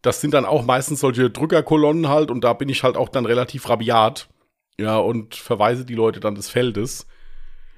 das 0.01 0.21
sind 0.21 0.33
dann 0.33 0.45
auch 0.45 0.65
meistens 0.65 0.99
solche 0.99 1.29
Drückerkolonnen 1.29 2.07
halt 2.07 2.31
und 2.31 2.43
da 2.43 2.53
bin 2.53 2.69
ich 2.69 2.83
halt 2.83 2.97
auch 2.97 3.09
dann 3.09 3.25
relativ 3.25 3.69
rabiat. 3.69 4.27
Ja, 4.79 4.97
und 4.97 5.35
verweise 5.35 5.85
die 5.85 5.95
Leute 5.95 6.19
dann 6.19 6.35
des 6.35 6.49
Feldes. 6.49 7.05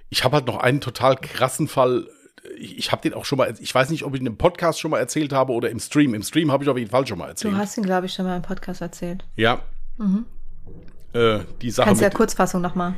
Ich 0.10 0.24
habe 0.24 0.38
halt 0.38 0.48
noch 0.48 0.58
einen 0.58 0.80
total 0.80 1.17
krassen 1.17 1.67
Fall. 1.67 2.08
Ich, 2.58 2.78
ich 2.78 2.91
habe 2.91 3.02
den 3.02 3.13
auch 3.13 3.26
schon 3.26 3.38
mal, 3.38 3.54
ich 3.60 3.74
weiß 3.74 3.89
nicht, 3.89 4.04
ob 4.04 4.13
ich 4.13 4.22
ihn 4.22 4.28
im 4.28 4.38
Podcast 4.38 4.80
schon 4.80 4.91
mal 4.91 5.00
erzählt 5.00 5.34
habe 5.34 5.54
oder 5.54 5.69
im 5.69 5.80
Stream. 5.80 6.13
Im 6.13 6.24
Stream 6.24 6.52
habe 6.52 6.63
ich 6.63 6.69
auf 6.69 6.78
jeden 6.78 6.91
Fall 6.91 7.06
schon 7.06 7.17
mal 7.17 7.30
erzählt. 7.30 7.54
Du 7.54 7.58
hast 7.58 7.78
ihn, 7.78 7.84
glaube 7.84 8.06
ich, 8.06 8.13
schon 8.13 8.26
mal 8.26 8.38
im 8.38 8.41
Podcast 8.41 8.82
erzählt. 8.82 9.26
Ja. 9.36 9.63
Mhm. 9.98 10.26
Äh, 11.13 11.39
die 11.62 11.72
Sache. 11.72 11.88
Kannst 11.88 12.02
du 12.02 12.06
ja 12.06 12.12
Kurzfassung 12.12 12.62
nochmal. 12.62 12.96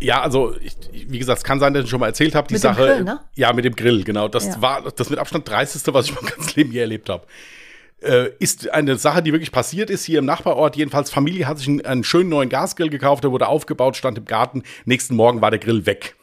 Ja, 0.00 0.22
also 0.22 0.56
ich, 0.62 0.74
wie 1.08 1.18
gesagt, 1.18 1.38
es 1.38 1.44
kann 1.44 1.60
sein, 1.60 1.74
dass 1.74 1.84
ich 1.84 1.90
schon 1.90 2.00
mal 2.00 2.06
erzählt 2.06 2.34
habe, 2.34 2.48
die 2.48 2.54
mit 2.54 2.62
Sache. 2.62 2.86
Dem 2.86 2.94
Grill, 2.94 3.04
ne? 3.04 3.20
Ja, 3.36 3.52
mit 3.52 3.64
dem 3.64 3.76
Grill, 3.76 4.02
genau. 4.02 4.28
Das 4.28 4.46
ja. 4.46 4.62
war 4.62 4.90
das 4.90 5.10
mit 5.10 5.18
Abstand 5.18 5.48
dreisteste, 5.48 5.92
was 5.92 6.06
ich 6.06 6.14
mein 6.20 6.30
ganzes 6.30 6.56
Leben 6.56 6.72
je 6.72 6.80
erlebt 6.80 7.08
habe. 7.10 7.26
Äh, 8.00 8.30
ist 8.38 8.70
eine 8.70 8.96
Sache, 8.96 9.22
die 9.22 9.32
wirklich 9.32 9.52
passiert 9.52 9.90
ist 9.90 10.04
hier 10.04 10.20
im 10.20 10.24
Nachbarort. 10.24 10.74
Jedenfalls, 10.76 11.10
Familie 11.10 11.46
hat 11.46 11.58
sich 11.58 11.68
einen, 11.68 11.84
einen 11.84 12.04
schönen 12.04 12.30
neuen 12.30 12.48
Gasgrill 12.48 12.88
gekauft, 12.88 13.24
der 13.24 13.30
wurde 13.30 13.46
aufgebaut, 13.46 13.96
stand 13.96 14.16
im 14.16 14.24
Garten. 14.24 14.62
Nächsten 14.86 15.16
Morgen 15.16 15.42
war 15.42 15.50
der 15.50 15.60
Grill 15.60 15.84
weg. 15.84 16.16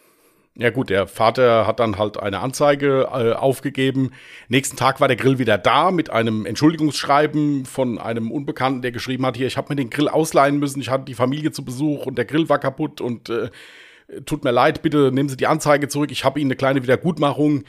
Ja 0.60 0.72
gut, 0.72 0.90
der 0.90 1.06
Vater 1.06 1.68
hat 1.68 1.80
dann 1.80 2.00
halt 2.00 2.18
eine 2.18 2.40
Anzeige 2.40 3.10
äh, 3.14 3.34
aufgegeben. 3.34 4.12
Nächsten 4.48 4.76
Tag 4.76 5.00
war 5.00 5.08
der 5.08 5.16
Grill 5.16 5.38
wieder 5.38 5.60
da 5.60 5.92
mit 5.92 6.10
einem 6.10 6.48
Entschuldigungsschreiben 6.48 7.66
von 7.66 8.00
einem 8.00 8.32
Unbekannten, 8.32 8.82
der 8.82 8.92
geschrieben 8.92 9.24
hat, 9.28 9.38
hier, 9.38 9.46
ich 9.46 9.56
habe 9.56 9.70
mir 9.70 9.76
den 9.76 9.92
Grill 9.92 10.10
ausleihen 10.10 10.58
müssen, 10.58 10.82
ich 10.82 10.90
hatte 10.90 11.06
die 11.06 11.14
Familie 11.14 11.52
zu 11.52 11.64
Besuch 11.64 12.08
und 12.08 12.18
der 12.18 12.26
Grill 12.26 12.50
war 12.50 12.58
kaputt 12.58 13.02
und 13.02 13.30
äh, 13.30 13.52
tut 14.26 14.44
mir 14.44 14.52
leid, 14.52 14.82
bitte 14.82 15.12
nehmen 15.12 15.30
Sie 15.30 15.38
die 15.38 15.46
Anzeige 15.46 15.90
zurück, 15.90 16.12
ich 16.12 16.26
habe 16.26 16.40
Ihnen 16.40 16.50
eine 16.50 16.56
kleine 16.56 16.82
Wiedergutmachung 16.82 17.64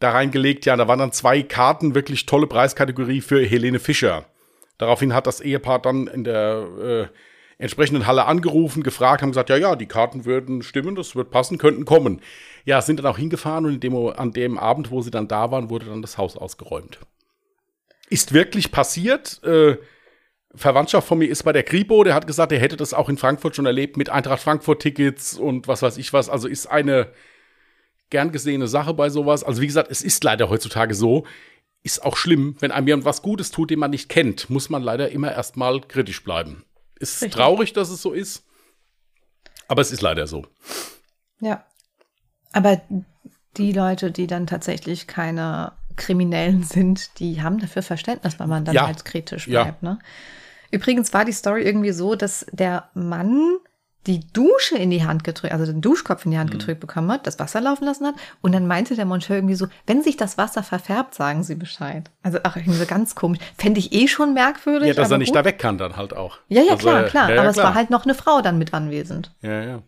da 0.00 0.10
reingelegt. 0.10 0.66
Ja, 0.66 0.74
da 0.76 0.88
waren 0.88 0.98
dann 0.98 1.12
zwei 1.12 1.42
Karten, 1.42 1.94
wirklich 1.94 2.26
tolle 2.26 2.48
Preiskategorie 2.48 3.20
für 3.20 3.40
Helene 3.40 3.78
Fischer. 3.78 4.24
Daraufhin 4.78 5.14
hat 5.14 5.28
das 5.28 5.40
Ehepaar 5.40 5.80
dann 5.80 6.08
in 6.08 6.24
der 6.24 6.66
äh, 6.82 7.06
entsprechenden 7.58 8.06
Halle 8.06 8.26
angerufen, 8.26 8.82
gefragt, 8.82 9.22
haben 9.22 9.30
gesagt, 9.30 9.48
ja, 9.48 9.56
ja, 9.56 9.76
die 9.76 9.86
Karten 9.86 10.24
würden 10.24 10.62
stimmen, 10.62 10.94
das 10.94 11.16
wird 11.16 11.30
passen, 11.30 11.58
könnten 11.58 11.84
kommen. 11.84 12.20
Ja, 12.64 12.82
sind 12.82 12.98
dann 12.98 13.06
auch 13.06 13.18
hingefahren 13.18 13.64
und 13.64 13.82
dem, 13.82 13.96
an 13.96 14.32
dem 14.32 14.58
Abend, 14.58 14.90
wo 14.90 15.00
sie 15.00 15.10
dann 15.10 15.28
da 15.28 15.50
waren, 15.50 15.70
wurde 15.70 15.86
dann 15.86 16.02
das 16.02 16.18
Haus 16.18 16.36
ausgeräumt. 16.36 16.98
Ist 18.10 18.32
wirklich 18.32 18.72
passiert. 18.72 19.42
Äh, 19.42 19.78
Verwandtschaft 20.54 21.06
von 21.06 21.18
mir 21.18 21.28
ist 21.28 21.42
bei 21.42 21.52
der 21.52 21.62
Kripo, 21.62 22.04
der 22.04 22.14
hat 22.14 22.26
gesagt, 22.26 22.52
er 22.52 22.58
hätte 22.58 22.76
das 22.76 22.94
auch 22.94 23.08
in 23.08 23.18
Frankfurt 23.18 23.56
schon 23.56 23.66
erlebt 23.66 23.96
mit 23.96 24.10
Eintracht 24.10 24.42
Frankfurt 24.42 24.82
Tickets 24.82 25.38
und 25.38 25.68
was 25.68 25.82
weiß 25.82 25.96
ich 25.98 26.12
was. 26.12 26.28
Also 26.28 26.48
ist 26.48 26.66
eine 26.66 27.08
gern 28.10 28.32
gesehene 28.32 28.68
Sache 28.68 28.94
bei 28.94 29.10
sowas. 29.10 29.44
Also 29.44 29.60
wie 29.60 29.66
gesagt, 29.66 29.90
es 29.90 30.02
ist 30.02 30.22
leider 30.24 30.48
heutzutage 30.48 30.94
so. 30.94 31.26
Ist 31.82 32.04
auch 32.04 32.16
schlimm, 32.16 32.56
wenn 32.60 32.72
einem 32.72 32.88
jemand 32.88 33.04
was 33.04 33.22
Gutes 33.22 33.50
tut, 33.50 33.70
den 33.70 33.78
man 33.78 33.90
nicht 33.90 34.08
kennt, 34.08 34.50
muss 34.50 34.70
man 34.70 34.82
leider 34.82 35.10
immer 35.10 35.32
erstmal 35.32 35.80
kritisch 35.80 36.24
bleiben. 36.24 36.64
Ist 36.98 37.22
Richtig. 37.22 37.32
traurig, 37.32 37.72
dass 37.72 37.90
es 37.90 38.02
so 38.02 38.12
ist. 38.12 38.44
Aber 39.68 39.82
es 39.82 39.90
ist 39.90 40.02
leider 40.02 40.26
so. 40.26 40.46
Ja. 41.40 41.64
Aber 42.52 42.80
die 43.56 43.72
Leute, 43.72 44.10
die 44.10 44.26
dann 44.26 44.46
tatsächlich 44.46 45.06
keine 45.06 45.72
Kriminellen 45.96 46.62
sind, 46.62 47.18
die 47.18 47.42
haben 47.42 47.58
dafür 47.58 47.82
Verständnis, 47.82 48.38
weil 48.38 48.46
man 48.46 48.64
dann 48.64 48.74
ja. 48.74 48.86
halt 48.86 49.04
kritisch 49.04 49.46
bleibt. 49.46 49.82
Ja. 49.82 49.90
Ne? 49.90 49.98
Übrigens 50.70 51.12
war 51.12 51.24
die 51.24 51.32
Story 51.32 51.62
irgendwie 51.62 51.92
so, 51.92 52.14
dass 52.14 52.46
der 52.52 52.90
Mann 52.94 53.56
die 54.06 54.20
Dusche 54.32 54.76
in 54.76 54.90
die 54.90 55.04
Hand 55.04 55.24
gedrückt, 55.24 55.52
also 55.52 55.66
den 55.66 55.80
Duschkopf 55.80 56.24
in 56.24 56.30
die 56.30 56.38
Hand 56.38 56.50
mhm. 56.50 56.58
gedrückt 56.58 56.80
bekommen 56.80 57.10
hat, 57.10 57.26
das 57.26 57.38
Wasser 57.38 57.60
laufen 57.60 57.84
lassen 57.84 58.06
hat. 58.06 58.14
Und 58.40 58.52
dann 58.52 58.66
meinte 58.66 58.94
der 58.94 59.04
Monteur 59.04 59.36
irgendwie 59.36 59.54
so, 59.54 59.66
wenn 59.86 60.02
sich 60.02 60.16
das 60.16 60.38
Wasser 60.38 60.62
verfärbt, 60.62 61.14
sagen 61.14 61.42
Sie 61.42 61.54
Bescheid. 61.54 62.10
Also 62.22 62.38
ach, 62.42 62.56
irgendwie 62.56 62.78
so 62.78 62.86
ganz 62.86 63.14
komisch. 63.14 63.38
Fände 63.58 63.80
ich 63.80 63.92
eh 63.92 64.08
schon 64.08 64.34
merkwürdig. 64.34 64.88
Ja, 64.88 64.94
dass 64.94 65.10
er 65.10 65.18
nicht 65.18 65.28
gut. 65.28 65.36
da 65.36 65.44
weg 65.44 65.58
kann 65.58 65.78
dann 65.78 65.96
halt 65.96 66.14
auch. 66.14 66.38
Ja, 66.48 66.62
ja, 66.62 66.72
also, 66.72 66.88
klar, 66.88 67.04
klar. 67.04 67.28
Ja, 67.28 67.34
ja, 67.34 67.40
aber 67.42 67.52
klar. 67.52 67.64
es 67.64 67.68
war 67.68 67.74
halt 67.74 67.90
noch 67.90 68.04
eine 68.04 68.14
Frau 68.14 68.40
dann 68.40 68.58
mit 68.58 68.72
anwesend. 68.72 69.34
Ja, 69.42 69.62
ja. 69.62 69.82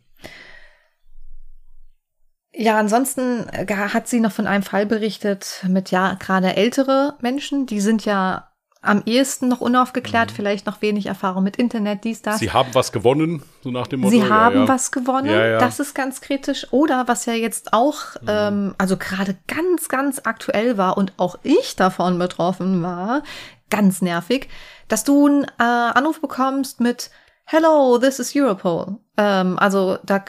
Ja, 2.61 2.77
ansonsten 2.77 3.49
äh, 3.51 3.73
hat 3.73 4.09
sie 4.09 4.19
noch 4.19 4.33
von 4.33 4.49
einem 4.49 4.65
Fall 4.65 4.85
berichtet 4.85 5.65
mit, 5.69 5.93
ja, 5.93 6.15
gerade 6.15 6.57
ältere 6.57 7.15
Menschen, 7.21 7.67
die 7.67 7.81
sind 7.81 8.05
ja 8.05 8.48
am 8.81 9.03
ehesten 9.07 9.49
noch 9.49 9.61
unaufgeklärt, 9.61 10.31
mhm. 10.31 10.35
vielleicht 10.35 10.67
noch 10.67 10.81
wenig 10.83 11.07
Erfahrung 11.07 11.43
mit 11.43 11.57
Internet, 11.57 12.05
dies, 12.05 12.23
das. 12.23 12.39
Sie 12.39 12.53
haben 12.53 12.75
was 12.75 12.93
gewonnen, 12.93 13.43
so 13.63 13.71
nach 13.71 13.87
dem 13.87 14.01
Motto. 14.01 14.13
Sie 14.13 14.23
haben 14.23 14.55
ja, 14.55 14.63
ja. 14.63 14.69
was 14.69 14.91
gewonnen, 14.91 15.31
ja, 15.31 15.59
das 15.59 15.81
ist 15.81 15.95
ganz 15.95 16.21
kritisch. 16.21 16.67
Oder 16.71 17.09
was 17.09 17.27
ja 17.27 17.35
jetzt 17.35 17.73
auch, 17.73 18.15
mhm. 18.23 18.29
ähm, 18.29 18.75
also 18.79 18.97
gerade 18.97 19.37
ganz, 19.47 19.89
ganz 19.89 20.21
aktuell 20.25 20.79
war 20.79 20.97
und 20.97 21.13
auch 21.17 21.39
ich 21.43 21.77
davon 21.77 22.19
betroffen 22.19 22.83
war, 22.83 23.23
ganz 23.71 24.01
nervig, 24.01 24.49
dass 24.87 25.05
du 25.05 25.27
einen 25.27 25.45
äh, 25.45 25.49
Anruf 25.59 26.21
bekommst 26.21 26.81
mit 26.81 27.11
Hello, 27.45 27.99
this 27.99 28.19
is 28.19 28.37
Europol. 28.37 28.99
Ähm, 29.17 29.59
also 29.59 29.99
da 30.05 30.23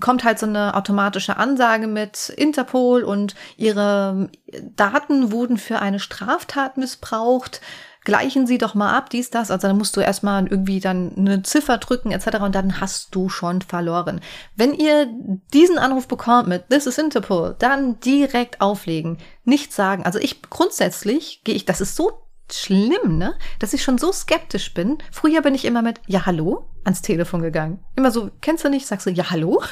kommt 0.00 0.24
halt 0.24 0.38
so 0.38 0.46
eine 0.46 0.74
automatische 0.74 1.36
Ansage 1.36 1.86
mit 1.86 2.30
Interpol 2.30 3.02
und 3.02 3.34
ihre 3.56 4.30
Daten 4.76 5.32
wurden 5.32 5.58
für 5.58 5.80
eine 5.80 5.98
Straftat 5.98 6.76
missbraucht. 6.76 7.60
Gleichen 8.04 8.48
Sie 8.48 8.58
doch 8.58 8.74
mal 8.74 8.96
ab, 8.96 9.10
dies, 9.10 9.30
das. 9.30 9.52
Also 9.52 9.68
dann 9.68 9.78
musst 9.78 9.96
du 9.96 10.00
erstmal 10.00 10.46
irgendwie 10.48 10.80
dann 10.80 11.12
eine 11.16 11.42
Ziffer 11.42 11.78
drücken 11.78 12.10
etc. 12.10 12.40
und 12.40 12.54
dann 12.54 12.80
hast 12.80 13.14
du 13.14 13.28
schon 13.28 13.62
verloren. 13.62 14.20
Wenn 14.56 14.74
ihr 14.74 15.06
diesen 15.52 15.78
Anruf 15.78 16.08
bekommt 16.08 16.48
mit 16.48 16.68
This 16.68 16.86
is 16.86 16.98
Interpol, 16.98 17.54
dann 17.60 18.00
direkt 18.00 18.60
auflegen. 18.60 19.18
Nicht 19.44 19.72
sagen. 19.72 20.04
Also 20.04 20.18
ich 20.18 20.42
grundsätzlich 20.42 21.42
gehe 21.44 21.54
ich, 21.54 21.64
das 21.64 21.80
ist 21.80 21.94
so 21.94 22.22
schlimm, 22.54 23.18
ne? 23.18 23.34
Dass 23.58 23.72
ich 23.72 23.82
schon 23.82 23.98
so 23.98 24.12
skeptisch 24.12 24.74
bin. 24.74 24.98
Früher 25.10 25.42
bin 25.42 25.54
ich 25.54 25.64
immer 25.64 25.82
mit 25.82 26.00
Ja, 26.06 26.26
hallo 26.26 26.66
ans 26.84 27.02
Telefon 27.02 27.42
gegangen. 27.42 27.78
Immer 27.96 28.10
so, 28.10 28.30
kennst 28.40 28.64
du 28.64 28.68
nicht? 28.68 28.86
Sagst 28.86 29.06
du 29.06 29.10
Ja, 29.10 29.30
hallo? 29.30 29.62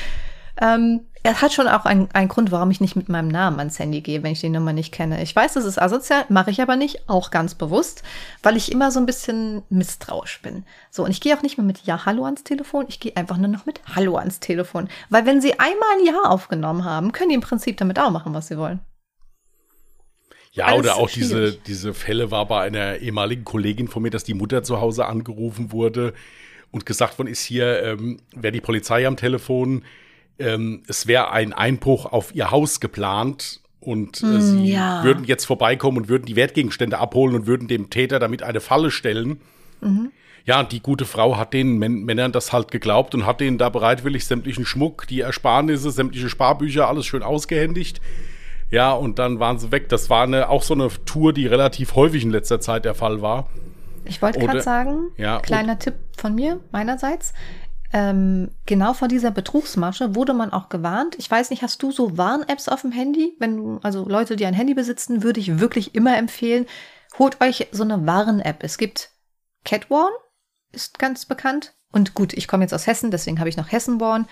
ähm, 0.60 1.06
er 1.26 1.42
hat 1.42 1.52
schon 1.52 1.66
auch 1.66 1.84
einen, 1.86 2.08
Grund, 2.28 2.52
warum 2.52 2.70
ich 2.70 2.80
nicht 2.80 2.94
mit 2.94 3.08
meinem 3.08 3.26
Namen 3.26 3.58
ans 3.58 3.80
Handy 3.80 4.00
gehe, 4.00 4.22
wenn 4.22 4.30
ich 4.30 4.40
die 4.40 4.48
Nummer 4.48 4.72
nicht 4.72 4.92
kenne. 4.92 5.22
Ich 5.22 5.34
weiß, 5.34 5.54
das 5.54 5.64
ist 5.64 5.80
asozial, 5.82 6.24
mache 6.28 6.52
ich 6.52 6.62
aber 6.62 6.76
nicht, 6.76 7.08
auch 7.08 7.32
ganz 7.32 7.56
bewusst, 7.56 8.04
weil 8.44 8.56
ich 8.56 8.70
immer 8.70 8.92
so 8.92 9.00
ein 9.00 9.06
bisschen 9.06 9.62
misstrauisch 9.68 10.40
bin. 10.42 10.64
So, 10.90 11.04
und 11.04 11.10
ich 11.10 11.20
gehe 11.20 11.36
auch 11.36 11.42
nicht 11.42 11.58
mehr 11.58 11.66
mit 11.66 11.80
Ja, 11.84 12.06
hallo 12.06 12.24
ans 12.24 12.44
Telefon, 12.44 12.86
ich 12.88 13.00
gehe 13.00 13.16
einfach 13.16 13.38
nur 13.38 13.48
noch 13.48 13.66
mit 13.66 13.80
Hallo 13.96 14.16
ans 14.16 14.38
Telefon. 14.38 14.88
Weil 15.10 15.26
wenn 15.26 15.40
sie 15.40 15.58
einmal 15.58 15.88
ein 15.98 16.06
Ja 16.06 16.30
aufgenommen 16.30 16.84
haben, 16.84 17.10
können 17.10 17.30
die 17.30 17.34
im 17.34 17.40
Prinzip 17.40 17.76
damit 17.76 17.98
auch 17.98 18.10
machen, 18.10 18.32
was 18.32 18.46
sie 18.46 18.56
wollen. 18.56 18.78
Ja, 20.56 20.66
Alles 20.66 20.80
oder 20.80 20.96
auch 20.96 21.10
diese, 21.10 21.52
diese 21.52 21.92
Fälle 21.92 22.30
war 22.30 22.46
bei 22.46 22.62
einer 22.62 22.96
ehemaligen 22.96 23.44
Kollegin 23.44 23.88
von 23.88 24.02
mir, 24.02 24.10
dass 24.10 24.24
die 24.24 24.32
Mutter 24.32 24.62
zu 24.62 24.80
Hause 24.80 25.04
angerufen 25.04 25.70
wurde 25.70 26.14
und 26.70 26.86
gesagt 26.86 27.18
worden 27.18 27.28
ist, 27.28 27.44
hier 27.44 27.82
ähm, 27.82 28.18
wäre 28.34 28.52
die 28.52 28.62
Polizei 28.62 29.06
am 29.06 29.18
Telefon, 29.18 29.84
ähm, 30.38 30.82
es 30.88 31.06
wäre 31.06 31.30
ein 31.30 31.52
Einbruch 31.52 32.06
auf 32.06 32.34
ihr 32.34 32.50
Haus 32.50 32.80
geplant 32.80 33.60
und 33.80 34.22
äh, 34.22 34.26
mm, 34.26 34.40
sie 34.40 34.72
ja. 34.72 35.04
würden 35.04 35.24
jetzt 35.24 35.44
vorbeikommen 35.44 35.98
und 35.98 36.08
würden 36.08 36.24
die 36.24 36.36
Wertgegenstände 36.36 36.98
abholen 36.98 37.34
und 37.34 37.46
würden 37.46 37.68
dem 37.68 37.90
Täter 37.90 38.18
damit 38.18 38.42
eine 38.42 38.60
Falle 38.60 38.90
stellen. 38.90 39.40
Mhm. 39.82 40.10
Ja, 40.46 40.62
die 40.62 40.80
gute 40.80 41.04
Frau 41.04 41.36
hat 41.36 41.52
den 41.52 41.76
Männern 41.78 42.32
das 42.32 42.52
halt 42.52 42.70
geglaubt 42.70 43.14
und 43.14 43.26
hat 43.26 43.40
denen 43.40 43.58
da 43.58 43.68
bereitwillig 43.68 44.24
sämtlichen 44.24 44.64
Schmuck, 44.64 45.06
die 45.08 45.20
Ersparnisse, 45.20 45.90
sämtliche 45.90 46.30
Sparbücher, 46.30 46.88
alles 46.88 47.04
schön 47.04 47.22
ausgehändigt. 47.22 48.00
Ja, 48.70 48.92
und 48.92 49.18
dann 49.18 49.38
waren 49.38 49.58
sie 49.58 49.70
weg. 49.70 49.88
Das 49.88 50.10
war 50.10 50.24
eine, 50.24 50.48
auch 50.48 50.62
so 50.62 50.74
eine 50.74 50.88
Tour, 51.04 51.32
die 51.32 51.46
relativ 51.46 51.94
häufig 51.94 52.22
in 52.24 52.30
letzter 52.30 52.60
Zeit 52.60 52.84
der 52.84 52.94
Fall 52.94 53.22
war. 53.22 53.48
Ich 54.04 54.22
wollte 54.22 54.38
gerade 54.38 54.62
sagen, 54.62 55.10
ja, 55.16 55.40
kleiner 55.40 55.78
Tipp 55.78 55.94
von 56.16 56.34
mir, 56.34 56.60
meinerseits. 56.70 57.32
Ähm, 57.92 58.50
genau 58.66 58.94
vor 58.94 59.08
dieser 59.08 59.30
Betrugsmasche 59.30 60.14
wurde 60.14 60.34
man 60.34 60.52
auch 60.52 60.68
gewarnt. 60.68 61.16
Ich 61.18 61.30
weiß 61.30 61.50
nicht, 61.50 61.62
hast 61.62 61.82
du 61.82 61.92
so 61.92 62.18
Warn-Apps 62.18 62.68
auf 62.68 62.82
dem 62.82 62.92
Handy? 62.92 63.36
Wenn 63.38 63.56
du, 63.56 63.80
also 63.82 64.08
Leute, 64.08 64.36
die 64.36 64.46
ein 64.46 64.54
Handy 64.54 64.74
besitzen, 64.74 65.22
würde 65.22 65.40
ich 65.40 65.60
wirklich 65.60 65.94
immer 65.94 66.16
empfehlen, 66.16 66.66
holt 67.18 67.40
euch 67.40 67.68
so 67.72 67.84
eine 67.84 68.06
Warn-App. 68.06 68.62
Es 68.62 68.78
gibt 68.78 69.10
Catwarn, 69.64 70.12
ist 70.72 70.98
ganz 70.98 71.26
bekannt. 71.26 71.74
Und 71.92 72.14
gut, 72.14 72.32
ich 72.32 72.48
komme 72.48 72.64
jetzt 72.64 72.74
aus 72.74 72.86
Hessen, 72.86 73.10
deswegen 73.10 73.38
habe 73.38 73.48
ich 73.48 73.56
noch 73.56 73.70
Hessen-Warn. 73.70 74.26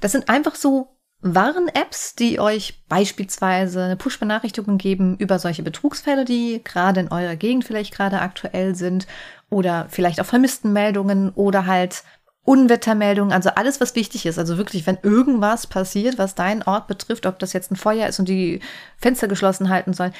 Das 0.00 0.12
sind 0.12 0.28
einfach 0.28 0.56
so 0.56 0.97
Warn-Apps, 1.20 2.14
die 2.14 2.38
euch 2.38 2.84
beispielsweise 2.88 3.82
eine 3.82 3.96
Push-Benachrichtigung 3.96 4.78
geben 4.78 5.16
über 5.18 5.38
solche 5.38 5.64
Betrugsfälle, 5.64 6.24
die 6.24 6.62
gerade 6.62 7.00
in 7.00 7.10
eurer 7.10 7.34
Gegend 7.34 7.64
vielleicht 7.64 7.92
gerade 7.92 8.20
aktuell 8.20 8.76
sind 8.76 9.06
oder 9.50 9.86
vielleicht 9.88 10.20
auch 10.20 10.26
vermissten 10.26 10.72
Meldungen 10.72 11.30
oder 11.30 11.66
halt 11.66 12.04
Unwettermeldungen, 12.44 13.32
also 13.32 13.50
alles, 13.50 13.78
was 13.80 13.94
wichtig 13.94 14.24
ist. 14.24 14.38
Also 14.38 14.56
wirklich, 14.56 14.86
wenn 14.86 14.98
irgendwas 15.02 15.66
passiert, 15.66 16.16
was 16.16 16.34
deinen 16.34 16.62
Ort 16.62 16.86
betrifft, 16.86 17.26
ob 17.26 17.38
das 17.38 17.52
jetzt 17.52 17.70
ein 17.70 17.76
Feuer 17.76 18.08
ist 18.08 18.20
und 18.20 18.28
die 18.28 18.60
Fenster 18.96 19.28
geschlossen 19.28 19.68
halten 19.68 19.92
sollen, 19.92 20.14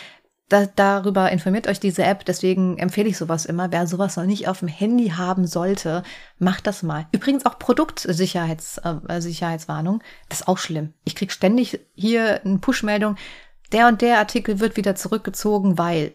da, 0.49 0.67
darüber 0.67 1.31
informiert 1.31 1.67
euch 1.69 1.81
diese 1.81 2.05
App. 2.05 2.25
Deswegen 2.25 2.79
empfehle 2.79 3.09
ich 3.09 3.19
sowas 3.19 3.47
immer. 3.47 3.71
Wer 3.71 3.87
sowas 3.87 4.17
noch 4.17 4.25
nicht 4.25 4.49
auf 4.49 4.61
dem 4.61 4.69
Handy 4.69 5.11
haben 5.11 5.47
sollte, 5.47 6.03
macht 6.39 6.67
das 6.67 6.83
mal. 6.83 7.07
Übrigens 7.13 7.45
auch 7.47 7.59
Produktsicherheitswarnung. 7.59 9.09
Äh, 9.09 9.21
Sicherheitswarnung. 9.21 10.03
Das 10.29 10.41
ist 10.41 10.49
auch 10.49 10.59
schlimm. 10.59 10.95
Ich 11.05 11.15
krieg 11.15 11.33
ständig 11.33 11.81
hier 11.95 12.41
eine 12.45 12.59
Push-Meldung. 12.59 13.17
Der 13.73 13.89
und 13.89 14.01
der 14.01 14.19
Artikel 14.19 14.61
wird 14.61 14.77
wieder 14.77 14.95
zurückgezogen, 14.95 15.77
weil 15.77 16.13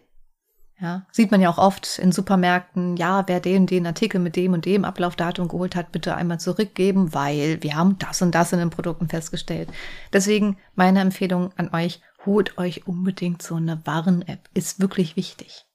ja, 0.83 1.05
sieht 1.11 1.31
man 1.31 1.39
ja 1.39 1.49
auch 1.49 1.59
oft 1.59 1.97
in 1.99 2.11
Supermärkten, 2.11 2.97
ja, 2.97 3.23
wer 3.27 3.39
den, 3.39 3.67
den 3.67 3.87
Artikel 3.87 4.19
mit 4.19 4.35
dem 4.35 4.51
und 4.51 4.65
dem 4.65 4.83
Ablaufdatum 4.83 5.47
geholt 5.47 5.77
hat, 5.77 5.93
bitte 5.93 6.15
einmal 6.15 6.41
zurückgeben, 6.41 7.13
weil 7.13 7.61
wir 7.61 7.75
haben 7.75 7.97
das 7.99 8.21
und 8.21 8.35
das 8.35 8.51
in 8.51 8.59
den 8.59 8.69
Produkten 8.69 9.07
festgestellt. 9.07 9.69
Deswegen 10.11 10.57
meine 10.75 10.99
Empfehlung 10.99 11.51
an 11.55 11.69
euch, 11.73 12.01
holt 12.25 12.57
euch 12.57 12.87
unbedingt 12.87 13.41
so 13.41 13.55
eine 13.55 13.81
Warn-App. 13.85 14.49
Ist 14.53 14.79
wirklich 14.79 15.15
wichtig. 15.15 15.65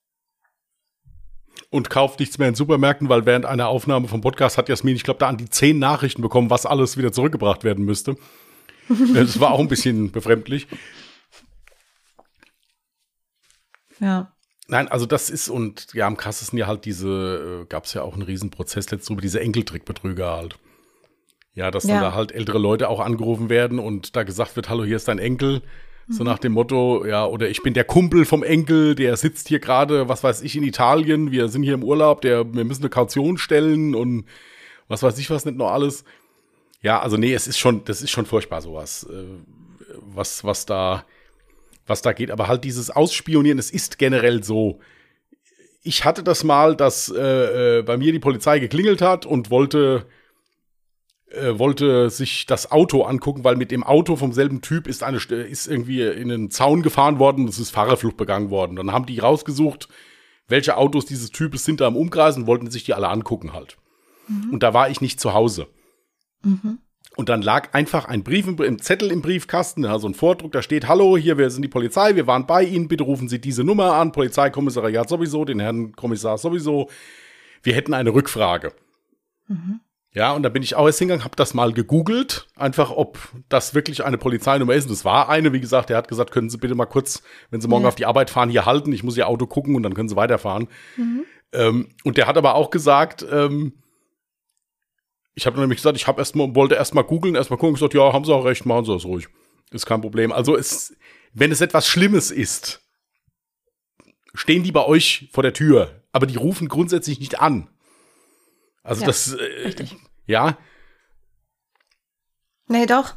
Und 1.71 1.91
kauft 1.91 2.21
nichts 2.21 2.39
mehr 2.39 2.49
in 2.49 2.55
Supermärkten, 2.55 3.09
weil 3.09 3.27
während 3.27 3.45
einer 3.45 3.69
Aufnahme 3.69 4.09
vom 4.09 4.21
Podcast 4.21 4.57
hat 4.57 4.69
Jasmin, 4.69 4.97
ich 4.97 5.03
glaube, 5.03 5.21
da 5.21 5.29
an 5.29 5.37
die 5.37 5.51
zehn 5.51 5.79
Nachrichten 5.79 6.23
bekommen, 6.23 6.51
was 6.51 6.65
alles 6.65 6.97
wieder 6.97 7.13
zurückgebracht 7.13 7.65
werden 7.65 7.85
müsste. 7.85 8.17
das 9.15 9.39
war 9.41 9.53
auch 9.53 9.61
ein 9.61 9.69
bisschen 9.69 10.11
befremdlich. 10.11 10.67
Ja. 14.01 14.33
Nein, 14.69 14.89
also 14.89 15.07
das 15.07 15.31
ist, 15.31 15.49
und 15.49 15.93
ja, 15.95 16.07
am 16.07 16.17
krassesten 16.17 16.59
ja 16.59 16.67
halt 16.67 16.85
diese, 16.85 17.63
äh, 17.63 17.67
gab 17.67 17.85
es 17.85 17.95
ja 17.95 18.03
auch 18.03 18.15
einen 18.15 18.23
Riesenprozess 18.23 18.91
letztens 18.91 19.11
über 19.11 19.23
diese 19.23 19.41
Enkeltrickbetrüger 19.41 20.31
halt. 20.31 20.59
Ja, 21.55 21.71
dass 21.71 21.85
ja. 21.85 21.95
dann 21.95 22.03
da 22.03 22.15
halt 22.15 22.33
ältere 22.33 22.59
Leute 22.59 22.89
auch 22.89 23.01
angerufen 23.01 23.49
werden 23.49 23.79
und 23.79 24.15
da 24.15 24.23
gesagt 24.23 24.57
wird, 24.57 24.69
hallo, 24.69 24.85
hier 24.85 24.97
ist 24.97 25.09
dein 25.09 25.19
Enkel. 25.19 25.63
So 26.11 26.25
nach 26.25 26.39
dem 26.39 26.53
Motto, 26.53 27.05
ja, 27.05 27.27
oder 27.27 27.51
ich 27.51 27.63
bin 27.63 27.75
der 27.75 27.85
Kumpel 27.85 28.25
vom 28.25 28.43
Enkel, 28.43 28.95
der 28.95 29.17
sitzt 29.17 29.49
hier 29.49 29.59
gerade, 29.59 30.09
was 30.09 30.25
weiß 30.25 30.41
ich, 30.41 30.57
in 30.57 30.63
Italien, 30.63 31.31
wir 31.33 31.49
sind 31.49 31.63
hier 31.63 31.75
im 31.75 31.85
Urlaub, 31.85 32.23
der, 32.23 32.55
wir 32.55 32.65
müssen 32.65 32.83
eine 32.83 32.91
Kaution 32.91 33.37
stellen 33.37 33.95
und 33.95 34.25
was 34.89 35.03
weiß 35.03 35.19
ich 35.19 35.29
was 35.29 35.45
nicht 35.45 35.59
noch 35.59 35.71
alles. 35.71 36.05
Ja, 36.81 37.01
also 37.01 37.17
nee, 37.19 37.35
es 37.35 37.47
ist 37.47 37.59
schon, 37.59 37.85
das 37.85 38.01
ist 38.01 38.11
schon 38.11 38.25
furchtbar 38.25 38.63
sowas, 38.63 39.07
äh, 39.11 39.25
was, 40.01 40.45
was 40.45 40.65
da, 40.65 41.05
was 41.87 42.01
da 42.01 42.13
geht. 42.13 42.31
Aber 42.31 42.49
halt 42.49 42.65
dieses 42.65 42.89
Ausspionieren, 42.91 43.59
es 43.59 43.71
ist 43.71 43.99
generell 43.99 44.43
so. 44.43 44.81
Ich 45.83 46.05
hatte 46.07 46.23
das 46.23 46.43
mal, 46.43 46.75
dass 46.75 47.11
äh, 47.11 47.79
äh, 47.79 47.83
bei 47.83 47.99
mir 47.99 48.13
die 48.13 48.19
Polizei 48.19 48.61
geklingelt 48.61 49.03
hat 49.03 49.27
und 49.27 49.51
wollte 49.51 50.07
äh, 51.31 51.59
wollte 51.59 52.11
sich 52.11 52.47
das 52.47 52.71
Auto 52.71 53.03
angucken, 53.03 53.45
weil 53.45 53.57
mit 53.57 53.71
dem 53.71 53.85
Auto 53.85 54.17
vom 54.17 54.33
selben 54.33 54.63
Typ 54.63 54.87
ist 54.87 55.03
eine 55.03 55.19
ist 55.19 55.67
irgendwie 55.67 56.03
in 56.03 56.31
einen 56.31 56.51
Zaun 56.51 56.83
gefahren 56.83 57.19
worden, 57.19 57.43
und 57.43 57.51
es 57.51 57.59
ist 57.59 57.71
Fahrerflucht 57.71 58.17
begangen 58.17 58.51
worden. 58.51 58.77
Dann 58.77 58.93
haben 58.93 59.07
die 59.07 59.19
rausgesucht, 59.19 59.89
welche 60.49 60.77
Autos 60.77 61.05
dieses 61.05 61.31
Types 61.31 61.65
sind 61.65 61.81
da 61.81 61.89
im 61.89 61.97
Umkreis 61.97 62.37
und 62.37 62.47
wollten 62.47 62.71
sich 62.71 62.85
die 62.85 62.95
alle 62.95 63.09
angucken 63.09 63.53
halt. 63.53 63.77
Mhm. 64.27 64.51
Und 64.53 64.63
da 64.63 64.73
war 64.73 64.89
ich 64.89 65.01
nicht 65.01 65.21
zu 65.21 65.35
Hause. 65.35 65.67
Mhm. 66.43 66.79
Und 67.17 67.29
dann 67.29 67.43
lag 67.43 67.75
einfach 67.75 68.05
ein 68.05 68.23
Brief 68.23 68.47
im, 68.47 68.57
im 68.63 68.81
Zettel 68.81 69.11
im 69.11 69.23
Briefkasten, 69.23 69.85
also 69.85 70.09
ein 70.09 70.15
Vordruck, 70.15 70.53
da 70.53 70.63
steht, 70.63 70.87
hallo, 70.87 71.17
hier, 71.17 71.37
wir 71.37 71.51
sind 71.51 71.63
die 71.63 71.69
Polizei, 71.69 72.15
wir 72.15 72.27
waren 72.27 72.47
bei 72.47 72.63
Ihnen, 72.63 72.89
bitte 72.89 73.05
rufen 73.05 73.29
Sie 73.29 73.41
diese 73.41 73.65
Nummer 73.65 73.95
an, 73.95 74.13
Polizeikommissariat 74.13 75.09
sowieso, 75.09 75.45
den 75.45 75.61
Herrn 75.61 75.93
Kommissar 75.93 76.39
sowieso. 76.39 76.89
Wir 77.63 77.75
hätten 77.75 77.93
eine 77.93 78.15
Rückfrage. 78.15 78.73
Mhm. 79.49 79.81
Ja, 80.15 80.33
und 80.33 80.43
da 80.43 80.49
bin 80.49 80.63
ich 80.63 80.75
auch 80.75 80.87
erst 80.87 80.99
hingegangen, 80.99 81.25
habe 81.25 81.37
das 81.37 81.53
mal 81.53 81.73
gegoogelt, 81.73 82.47
einfach 82.57 82.91
ob 82.91 83.19
das 83.49 83.75
wirklich 83.75 84.05
eine 84.05 84.17
Polizeinummer 84.17 84.75
ist. 84.75 84.87
Und 84.87 84.93
es 84.93 85.05
war 85.05 85.29
eine, 85.29 85.53
wie 85.53 85.61
gesagt, 85.61 85.91
der 85.91 85.99
hat 85.99 86.09
gesagt, 86.09 86.31
können 86.31 86.49
Sie 86.49 86.57
bitte 86.57 86.75
mal 86.75 86.87
kurz, 86.87 87.23
wenn 87.51 87.61
Sie 87.61 87.69
morgen 87.69 87.83
ja. 87.83 87.89
auf 87.89 87.95
die 87.95 88.07
Arbeit 88.07 88.31
fahren, 88.31 88.49
hier 88.49 88.65
halten, 88.65 88.93
ich 88.93 89.03
muss 89.03 89.17
Ihr 89.17 89.29
Auto 89.29 89.47
gucken 89.47 89.77
und 89.77 89.83
dann 89.83 89.95
können 89.95 90.09
Sie 90.09 90.17
weiterfahren. 90.17 90.69
Mhm. 90.97 91.25
Ähm, 91.53 91.89
und 92.05 92.17
der 92.17 92.27
hat 92.27 92.39
aber 92.39 92.55
auch 92.55 92.71
gesagt, 92.71 93.25
ähm, 93.31 93.75
ich 95.35 95.47
habe 95.47 95.61
nämlich 95.61 95.79
gesagt, 95.79 95.97
ich 95.97 96.07
habe 96.07 96.21
erst 96.21 96.35
mal, 96.35 96.55
wollte 96.55 96.75
erst 96.75 96.95
mal 96.95 97.03
googeln, 97.03 97.35
erst 97.35 97.51
mal 97.51 97.57
gucken, 97.57 97.75
gesagt, 97.75 97.95
ja, 97.95 98.13
haben 98.13 98.25
Sie 98.25 98.35
auch 98.35 98.45
recht, 98.45 98.67
machen 98.67 98.87
Sie 98.87 98.93
das 98.93 99.05
ruhig. 99.05 99.29
Ist 99.71 99.87
kein 99.87 100.01
Problem. 100.01 100.33
Also 100.33 100.57
es, 100.57 100.97
wenn 101.35 101.53
es 101.53 101.61
etwas 101.61 101.87
Schlimmes 101.87 102.31
ist, 102.31 102.83
stehen 104.35 104.63
die 104.63 104.73
bei 104.73 104.85
euch 104.85 105.29
vor 105.33 105.43
der 105.43 105.53
Tür, 105.53 106.03
aber 106.13 106.27
die 106.27 106.37
rufen 106.37 106.69
grundsätzlich 106.69 107.21
nicht 107.21 107.41
an. 107.41 107.69
Also 108.89 109.03
ja, 109.03 109.07
das, 109.07 109.33
äh, 109.35 109.45
richtig. 109.65 109.97
ja. 110.27 110.57
Nee, 112.69 112.87
doch. 112.87 113.15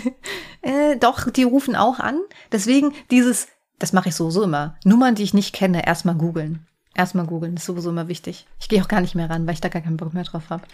äh, 0.62 0.96
doch, 0.96 1.30
die 1.30 1.42
rufen 1.42 1.76
auch 1.76 1.98
an. 1.98 2.18
Deswegen 2.50 2.94
dieses, 3.10 3.48
das 3.78 3.92
mache 3.92 4.08
ich 4.08 4.14
sowieso 4.14 4.42
immer. 4.42 4.76
Nummern, 4.84 5.14
die 5.14 5.22
ich 5.22 5.34
nicht 5.34 5.54
kenne, 5.54 5.86
erstmal 5.86 6.14
googeln. 6.14 6.66
Erstmal 6.94 7.26
googeln, 7.26 7.56
ist 7.56 7.66
sowieso 7.66 7.90
immer 7.90 8.08
wichtig. 8.08 8.46
Ich 8.58 8.68
gehe 8.68 8.82
auch 8.82 8.88
gar 8.88 9.02
nicht 9.02 9.14
mehr 9.14 9.28
ran, 9.28 9.46
weil 9.46 9.54
ich 9.54 9.60
da 9.60 9.68
gar 9.68 9.82
keinen 9.82 9.96
Bock 9.98 10.14
mehr 10.14 10.24
drauf 10.24 10.44
habe. 10.48 10.64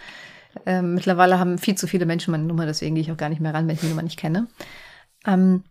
Ähm, 0.65 0.95
mittlerweile 0.95 1.37
haben 1.37 1.57
viel 1.57 1.75
zu 1.75 1.87
viele 1.87 2.05
Menschen 2.05 2.31
meine 2.31 2.43
Nummer, 2.43 2.65
deswegen 2.65 2.95
gehe 2.95 3.03
ich 3.03 3.11
auch 3.11 3.17
gar 3.17 3.29
nicht 3.29 3.41
mehr 3.41 3.53
ran, 3.53 3.67
wenn 3.67 3.75
ich 3.75 3.81
die 3.81 3.87
Nummer 3.87 4.01
nicht 4.01 4.19
kenne. 4.19 4.47
Ähm, 5.25 5.63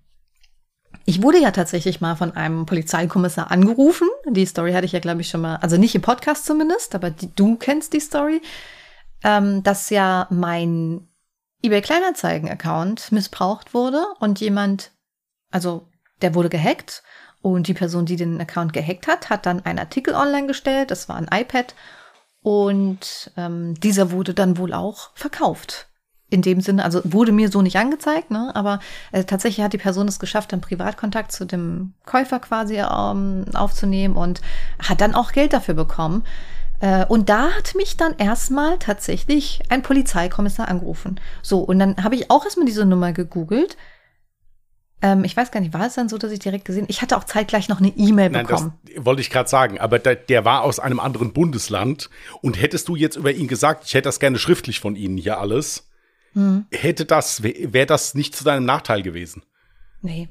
ich 1.08 1.22
wurde 1.22 1.40
ja 1.40 1.52
tatsächlich 1.52 2.02
mal 2.02 2.16
von 2.16 2.36
einem 2.36 2.66
Polizeikommissar 2.66 3.50
angerufen. 3.50 4.06
Die 4.26 4.44
Story 4.44 4.74
hatte 4.74 4.84
ich 4.84 4.92
ja, 4.92 4.98
glaube 4.98 5.22
ich, 5.22 5.30
schon 5.30 5.40
mal, 5.40 5.56
also 5.56 5.78
nicht 5.78 5.94
im 5.94 6.02
Podcast 6.02 6.44
zumindest, 6.44 6.94
aber 6.94 7.08
die, 7.08 7.34
du 7.34 7.56
kennst 7.56 7.94
die 7.94 8.00
Story, 8.00 8.42
ähm, 9.24 9.62
dass 9.62 9.88
ja 9.88 10.26
mein 10.28 11.08
eBay 11.62 11.80
Kleinanzeigen-Account 11.80 13.10
missbraucht 13.10 13.72
wurde 13.72 14.04
und 14.20 14.38
jemand, 14.40 14.92
also 15.50 15.88
der 16.20 16.34
wurde 16.34 16.50
gehackt 16.50 17.02
und 17.40 17.68
die 17.68 17.74
Person, 17.74 18.04
die 18.04 18.16
den 18.16 18.38
Account 18.38 18.74
gehackt 18.74 19.08
hat, 19.08 19.30
hat 19.30 19.46
dann 19.46 19.64
einen 19.64 19.78
Artikel 19.78 20.14
online 20.14 20.46
gestellt. 20.46 20.90
Das 20.90 21.08
war 21.08 21.16
ein 21.16 21.30
iPad 21.32 21.74
und 22.42 23.32
ähm, 23.38 23.80
dieser 23.80 24.10
wurde 24.10 24.34
dann 24.34 24.58
wohl 24.58 24.74
auch 24.74 25.08
verkauft. 25.14 25.87
In 26.30 26.42
dem 26.42 26.60
Sinne, 26.60 26.84
also 26.84 27.00
wurde 27.04 27.32
mir 27.32 27.50
so 27.50 27.62
nicht 27.62 27.76
angezeigt, 27.76 28.30
ne? 28.30 28.50
aber 28.54 28.80
äh, 29.12 29.24
tatsächlich 29.24 29.64
hat 29.64 29.72
die 29.72 29.78
Person 29.78 30.08
es 30.08 30.18
geschafft, 30.18 30.52
dann 30.52 30.60
Privatkontakt 30.60 31.32
zu 31.32 31.46
dem 31.46 31.94
Käufer 32.04 32.38
quasi 32.38 32.76
ähm, 32.76 33.46
aufzunehmen 33.54 34.14
und 34.14 34.42
hat 34.78 35.00
dann 35.00 35.14
auch 35.14 35.32
Geld 35.32 35.54
dafür 35.54 35.74
bekommen. 35.74 36.24
Äh, 36.80 37.06
und 37.06 37.30
da 37.30 37.50
hat 37.52 37.74
mich 37.76 37.96
dann 37.96 38.14
erstmal 38.18 38.78
tatsächlich 38.78 39.62
ein 39.70 39.82
Polizeikommissar 39.82 40.68
angerufen. 40.68 41.18
So, 41.40 41.60
und 41.60 41.78
dann 41.78 42.04
habe 42.04 42.14
ich 42.14 42.30
auch 42.30 42.44
erstmal 42.44 42.66
diese 42.66 42.84
Nummer 42.84 43.12
gegoogelt 43.12 43.78
ähm, 45.00 45.24
ich 45.24 45.36
weiß 45.36 45.50
gar 45.50 45.60
nicht, 45.60 45.72
war 45.72 45.86
es 45.86 45.94
dann 45.94 46.08
so, 46.08 46.18
dass 46.18 46.32
ich 46.32 46.40
direkt 46.40 46.64
gesehen 46.64 46.86
Ich 46.88 47.02
hatte 47.02 47.16
auch 47.16 47.24
zeitgleich 47.24 47.68
noch 47.68 47.78
eine 47.78 47.92
E-Mail 47.96 48.30
bekommen. 48.30 48.72
Das 48.84 49.04
wollte 49.04 49.20
ich 49.20 49.30
gerade 49.30 49.48
sagen, 49.48 49.78
aber 49.78 49.98
der, 49.98 50.16
der, 50.16 50.44
war 50.44 50.62
aus 50.62 50.80
einem 50.80 50.98
anderen 50.98 51.32
Bundesland. 51.32 52.10
Und 52.42 52.60
hättest 52.60 52.88
du 52.88 52.96
jetzt 52.96 53.16
über 53.16 53.32
ihn 53.32 53.46
gesagt, 53.46 53.84
ich 53.86 53.94
hätte 53.94 54.08
das 54.08 54.18
gerne 54.18 54.38
schriftlich 54.38 54.80
von 54.80 54.96
Ihnen 54.96 55.16
hier 55.16 55.38
alles, 55.38 55.87
hm. 56.34 56.66
hätte 56.70 57.04
das, 57.04 57.42
wäre 57.42 57.86
das 57.86 58.14
nicht 58.14 58.36
zu 58.36 58.44
deinem 58.44 58.64
Nachteil 58.64 59.02
gewesen? 59.02 59.42
Nee. 60.02 60.28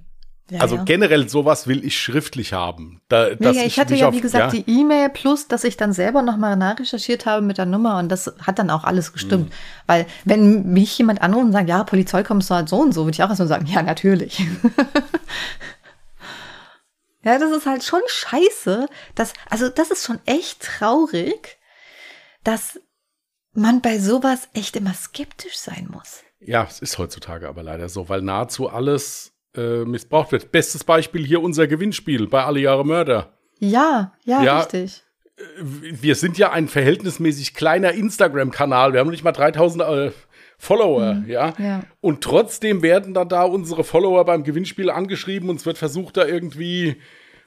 Ja, 0.49 0.61
also 0.61 0.77
ja. 0.77 0.83
generell 0.83 1.27
sowas 1.27 1.67
will 1.67 1.83
ich 1.83 1.99
schriftlich 1.99 2.53
haben. 2.53 3.01
Da, 3.09 3.31
ja, 3.31 3.51
ich, 3.51 3.65
ich 3.65 3.79
hatte 3.79 3.95
ja, 3.95 4.13
wie 4.13 4.21
gesagt, 4.21 4.53
die 4.53 4.63
E-Mail 4.65 5.09
plus, 5.09 5.49
dass 5.49 5.65
ich 5.65 5.75
dann 5.75 5.91
selber 5.91 6.21
nochmal 6.21 6.55
nachrecherchiert 6.55 7.25
habe 7.25 7.45
mit 7.45 7.57
der 7.57 7.65
Nummer 7.65 7.99
und 7.99 8.07
das 8.07 8.33
hat 8.41 8.57
dann 8.57 8.69
auch 8.69 8.85
alles 8.85 9.11
gestimmt. 9.11 9.49
Mhm. 9.49 9.53
Weil 9.87 10.05
wenn 10.23 10.71
mich 10.71 10.97
jemand 10.97 11.21
anruft 11.21 11.47
und 11.47 11.51
sagt, 11.51 11.67
ja, 11.67 11.83
Polizeikommissar 11.83 12.65
so 12.65 12.77
und 12.77 12.93
so, 12.93 13.03
würde 13.03 13.15
ich 13.15 13.23
auch 13.23 13.29
erstmal 13.29 13.49
sagen, 13.49 13.65
ja, 13.65 13.81
natürlich. 13.81 14.39
ja, 17.23 17.37
das 17.37 17.51
ist 17.51 17.65
halt 17.65 17.83
schon 17.83 18.01
scheiße. 18.07 18.87
Dass, 19.15 19.33
also 19.49 19.67
das 19.67 19.91
ist 19.91 20.05
schon 20.05 20.19
echt 20.25 20.61
traurig, 20.61 21.57
dass 22.45 22.79
man 23.57 23.81
bei 23.81 23.99
sowas 23.99 24.47
echt 24.53 24.75
immer 24.75 24.93
skeptisch 24.93 25.57
sein 25.57 25.89
muss. 25.91 26.23
Ja, 26.39 26.65
es 26.69 26.79
ist 26.79 26.97
heutzutage 26.97 27.49
aber 27.49 27.63
leider 27.63 27.89
so, 27.89 28.07
weil 28.09 28.21
nahezu 28.21 28.69
alles 28.69 29.33
äh, 29.55 29.83
missbraucht 29.83 30.31
wird. 30.31 30.51
Bestes 30.51 30.83
Beispiel 30.83 31.25
hier 31.25 31.41
unser 31.41 31.67
Gewinnspiel 31.67 32.27
bei 32.27 32.43
Alle 32.43 32.59
Jahre 32.59 32.85
Mörder. 32.85 33.33
Ja, 33.59 34.13
ja, 34.23 34.43
ja 34.43 34.59
richtig. 34.59 35.03
Äh, 35.37 35.43
wir 35.61 36.15
sind 36.15 36.37
ja 36.37 36.51
ein 36.51 36.67
verhältnismäßig 36.67 37.55
kleiner 37.55 37.91
Instagram-Kanal. 37.93 38.93
Wir 38.93 38.99
haben 38.99 39.09
nicht 39.09 39.23
mal 39.23 39.31
3000 39.31 39.83
äh, 39.83 40.11
Follower, 40.59 41.15
mhm, 41.15 41.29
ja? 41.29 41.53
ja? 41.57 41.83
Und 42.01 42.23
trotzdem 42.23 42.81
werden 42.81 43.13
dann 43.13 43.29
da 43.29 43.43
unsere 43.43 43.83
Follower 43.83 44.23
beim 44.25 44.43
Gewinnspiel 44.43 44.89
angeschrieben 44.89 45.49
und 45.49 45.57
es 45.57 45.65
wird 45.65 45.77
versucht, 45.77 46.17
da 46.17 46.25
irgendwie 46.25 46.97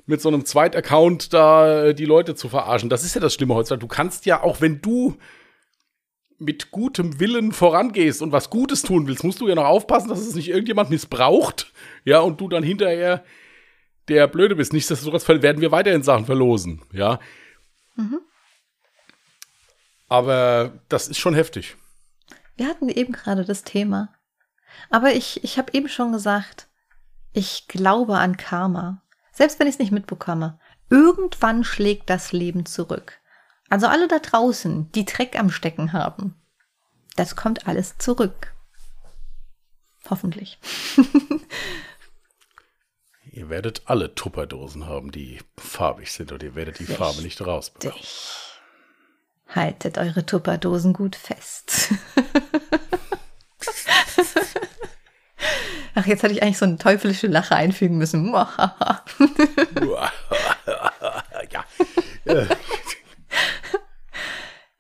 mit 0.07 0.21
so 0.21 0.29
einem 0.29 0.45
Zweit-Account 0.45 1.33
da 1.33 1.85
äh, 1.85 1.95
die 1.95 2.05
Leute 2.05 2.35
zu 2.35 2.49
verarschen. 2.49 2.89
Das 2.89 3.05
ist 3.05 3.15
ja 3.15 3.21
das 3.21 3.35
Schlimme 3.35 3.55
heutzutage. 3.55 3.81
Du 3.81 3.89
kannst 3.89 4.27
ja, 4.27 4.43
auch 4.43 4.61
wenn 4.61 4.81
du 4.81 5.17
mit 6.41 6.71
gutem 6.71 7.21
Willen 7.21 7.53
vorangehst 7.53 8.23
und 8.23 8.33
was 8.33 8.51
Gutes 8.51 8.83
tun 8.83 9.07
willst, 9.07 9.25
musst 9.25 9.41
du 9.41 9.49
ja 9.49 9.55
noch 9.55 9.67
aufpassen, 9.67 10.09
dass 10.09 10.21
es 10.21 10.35
nicht 10.35 10.49
irgendjemand 10.49 10.91
missbraucht, 10.91 11.73
ja, 12.05 12.21
und 12.21 12.41
du 12.41 12.49
dann 12.49 12.63
hinterher 12.63 13.23
der 14.09 14.27
Blöde 14.27 14.57
bist. 14.57 14.73
Nichtsdestotrotz 14.73 15.29
werden 15.29 15.61
wir 15.61 15.71
weiterhin 15.71 16.03
Sachen 16.03 16.27
verlosen, 16.27 16.83
ja. 16.93 17.21
Mhm. 17.95 18.21
Aber 20.09 20.81
das 20.89 21.09
ist 21.09 21.19
schon 21.19 21.35
heftig. 21.35 21.77
Wir 22.57 22.67
hatten 22.67 22.89
eben 22.89 23.13
gerade 23.13 23.45
das 23.45 23.63
Thema. 23.63 24.13
Aber 24.89 25.13
ich, 25.13 25.45
ich 25.45 25.59
habe 25.59 25.73
eben 25.73 25.89
schon 25.89 26.11
gesagt, 26.11 26.69
ich 27.33 27.69
glaube 27.69 28.19
an 28.19 28.37
Karma. 28.37 29.03
Selbst 29.31 29.61
wenn 29.61 29.69
ich 29.69 29.75
es 29.75 29.79
nicht 29.79 29.93
mitbekomme. 29.93 30.59
Irgendwann 30.89 31.63
schlägt 31.65 32.11
das 32.11 32.33
Leben 32.33 32.67
zurück. 32.67 33.20
Also 33.71 33.87
alle 33.87 34.09
da 34.09 34.19
draußen, 34.19 34.93
die 34.93 35.07
Dreck 35.07 35.39
am 35.39 35.51
Stecken 35.51 35.95
haben. 35.95 36.35
Das 37.17 37.37
kommt 37.37 37.67
alles 37.67 37.97
zurück. 37.97 38.53
Hoffentlich. 40.09 40.59
ihr 43.31 43.49
werdet 43.49 43.83
alle 43.87 44.15
Tupperdosen 44.15 44.87
haben, 44.87 45.13
die 45.13 45.39
farbig 45.57 46.13
sind 46.13 46.33
und 46.33 46.43
ihr 46.43 46.55
werdet 46.55 46.79
die 46.79 46.85
Richtig. 46.85 46.99
Farbe 46.99 47.23
nicht 47.23 47.41
rausbekommen. 47.47 48.05
Haltet 49.49 49.99
eure 49.99 50.27
Tupperdosen 50.27 50.93
gut 50.93 51.17
fest. 51.17 51.91
Ach, 55.95 56.07
jetzt 56.07 56.23
hatte 56.23 56.33
ich 56.33 56.43
eigentlich 56.43 56.59
so 56.59 56.65
eine 56.65 56.79
teuflische 56.79 57.27
Lache 57.27 57.57
einfügen 57.57 57.99
müssen. 57.99 58.33
ja. 58.33 58.49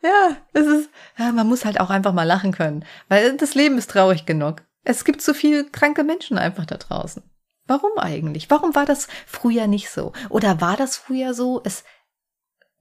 ja, 0.02 0.36
es 0.52 0.66
ist, 0.66 0.90
ja, 1.18 1.29
man 1.40 1.48
muss 1.48 1.64
halt 1.64 1.80
auch 1.80 1.88
einfach 1.88 2.12
mal 2.12 2.24
lachen 2.24 2.52
können, 2.52 2.84
weil 3.08 3.34
das 3.38 3.54
Leben 3.54 3.78
ist 3.78 3.90
traurig 3.90 4.26
genug. 4.26 4.62
Es 4.84 5.04
gibt 5.04 5.22
so 5.22 5.32
viele 5.32 5.64
kranke 5.64 6.04
Menschen 6.04 6.36
einfach 6.36 6.66
da 6.66 6.76
draußen. 6.76 7.22
Warum 7.66 7.96
eigentlich? 7.98 8.50
Warum 8.50 8.74
war 8.74 8.84
das 8.84 9.08
früher 9.26 9.66
nicht 9.66 9.88
so? 9.88 10.12
Oder 10.28 10.60
war 10.60 10.76
das 10.76 10.98
früher 10.98 11.32
so? 11.32 11.62
Es 11.64 11.84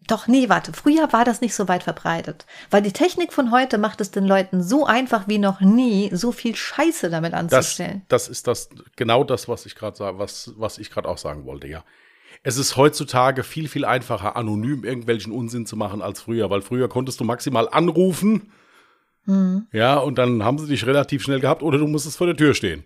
doch, 0.08 0.28
nee, 0.28 0.50
warte, 0.50 0.74
früher 0.74 1.14
war 1.14 1.24
das 1.24 1.40
nicht 1.40 1.54
so 1.54 1.68
weit 1.68 1.84
verbreitet. 1.84 2.46
Weil 2.72 2.82
die 2.82 2.92
Technik 2.92 3.32
von 3.32 3.52
heute 3.52 3.78
macht 3.78 4.02
es 4.02 4.12
den 4.12 4.26
Leuten 4.26 4.64
so 4.64 4.86
einfach 4.86 5.28
wie 5.28 5.38
noch 5.38 5.62
nie, 5.62 6.10
so 6.14 6.32
viel 6.32 6.56
Scheiße 6.56 7.10
damit 7.10 7.34
anzustellen. 7.34 8.04
Das, 8.08 8.26
das 8.26 8.30
ist 8.30 8.48
das, 8.48 8.70
genau 8.96 9.24
das, 9.24 9.48
was 9.48 9.66
ich 9.68 9.76
gerade 9.76 10.18
was, 10.18 10.54
was 10.58 10.80
ich 10.80 10.90
gerade 10.90 11.08
auch 11.08 11.20
sagen 11.20 11.46
wollte, 11.46 11.68
ja. 11.68 11.84
Es 12.42 12.58
ist 12.58 12.78
heutzutage 12.78 13.44
viel, 13.44 13.68
viel 13.68 13.86
einfacher, 13.86 14.36
anonym 14.36 14.84
irgendwelchen 14.84 15.34
Unsinn 15.34 15.66
zu 15.66 15.76
machen 15.76 16.02
als 16.02 16.22
früher, 16.22 16.50
weil 16.50 16.62
früher 16.62 16.88
konntest 16.88 17.20
du 17.20 17.26
maximal 17.26 17.68
anrufen, 17.70 18.52
mhm. 19.26 19.68
ja, 19.72 19.98
und 19.98 20.18
dann 20.18 20.44
haben 20.44 20.58
sie 20.58 20.68
dich 20.68 20.86
relativ 20.86 21.22
schnell 21.22 21.40
gehabt 21.40 21.64
oder 21.64 21.78
du 21.78 21.88
musstest 21.88 22.18
vor 22.18 22.28
der 22.28 22.38
Tür 22.38 22.54
stehen. 22.54 22.86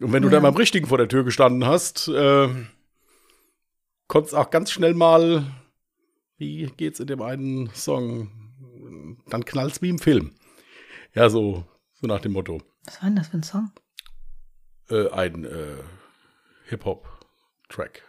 Und 0.00 0.12
wenn 0.12 0.22
du 0.22 0.28
ja. 0.28 0.34
dann 0.34 0.42
beim 0.42 0.54
Richtigen 0.54 0.86
vor 0.86 0.98
der 0.98 1.08
Tür 1.08 1.24
gestanden 1.24 1.66
hast, 1.66 2.06
äh, 2.08 2.48
konntest 4.06 4.34
auch 4.36 4.50
ganz 4.50 4.70
schnell 4.70 4.94
mal 4.94 5.44
wie 6.38 6.66
geht's 6.76 7.00
in 7.00 7.08
dem 7.08 7.20
einen 7.20 7.68
Song? 7.74 8.30
Dann 9.26 9.44
knallt's 9.44 9.82
wie 9.82 9.88
im 9.90 9.98
Film. 9.98 10.32
Ja, 11.12 11.28
so, 11.28 11.64
so 11.94 12.06
nach 12.06 12.20
dem 12.20 12.32
Motto. 12.32 12.62
Was 12.84 13.02
war 13.02 13.08
denn 13.08 13.16
das 13.16 13.28
für 13.28 13.38
ein 13.38 13.42
Song? 13.42 13.72
Äh, 14.88 15.08
ein 15.10 15.44
äh, 15.44 15.82
Hip-Hop-Track. 16.66 18.04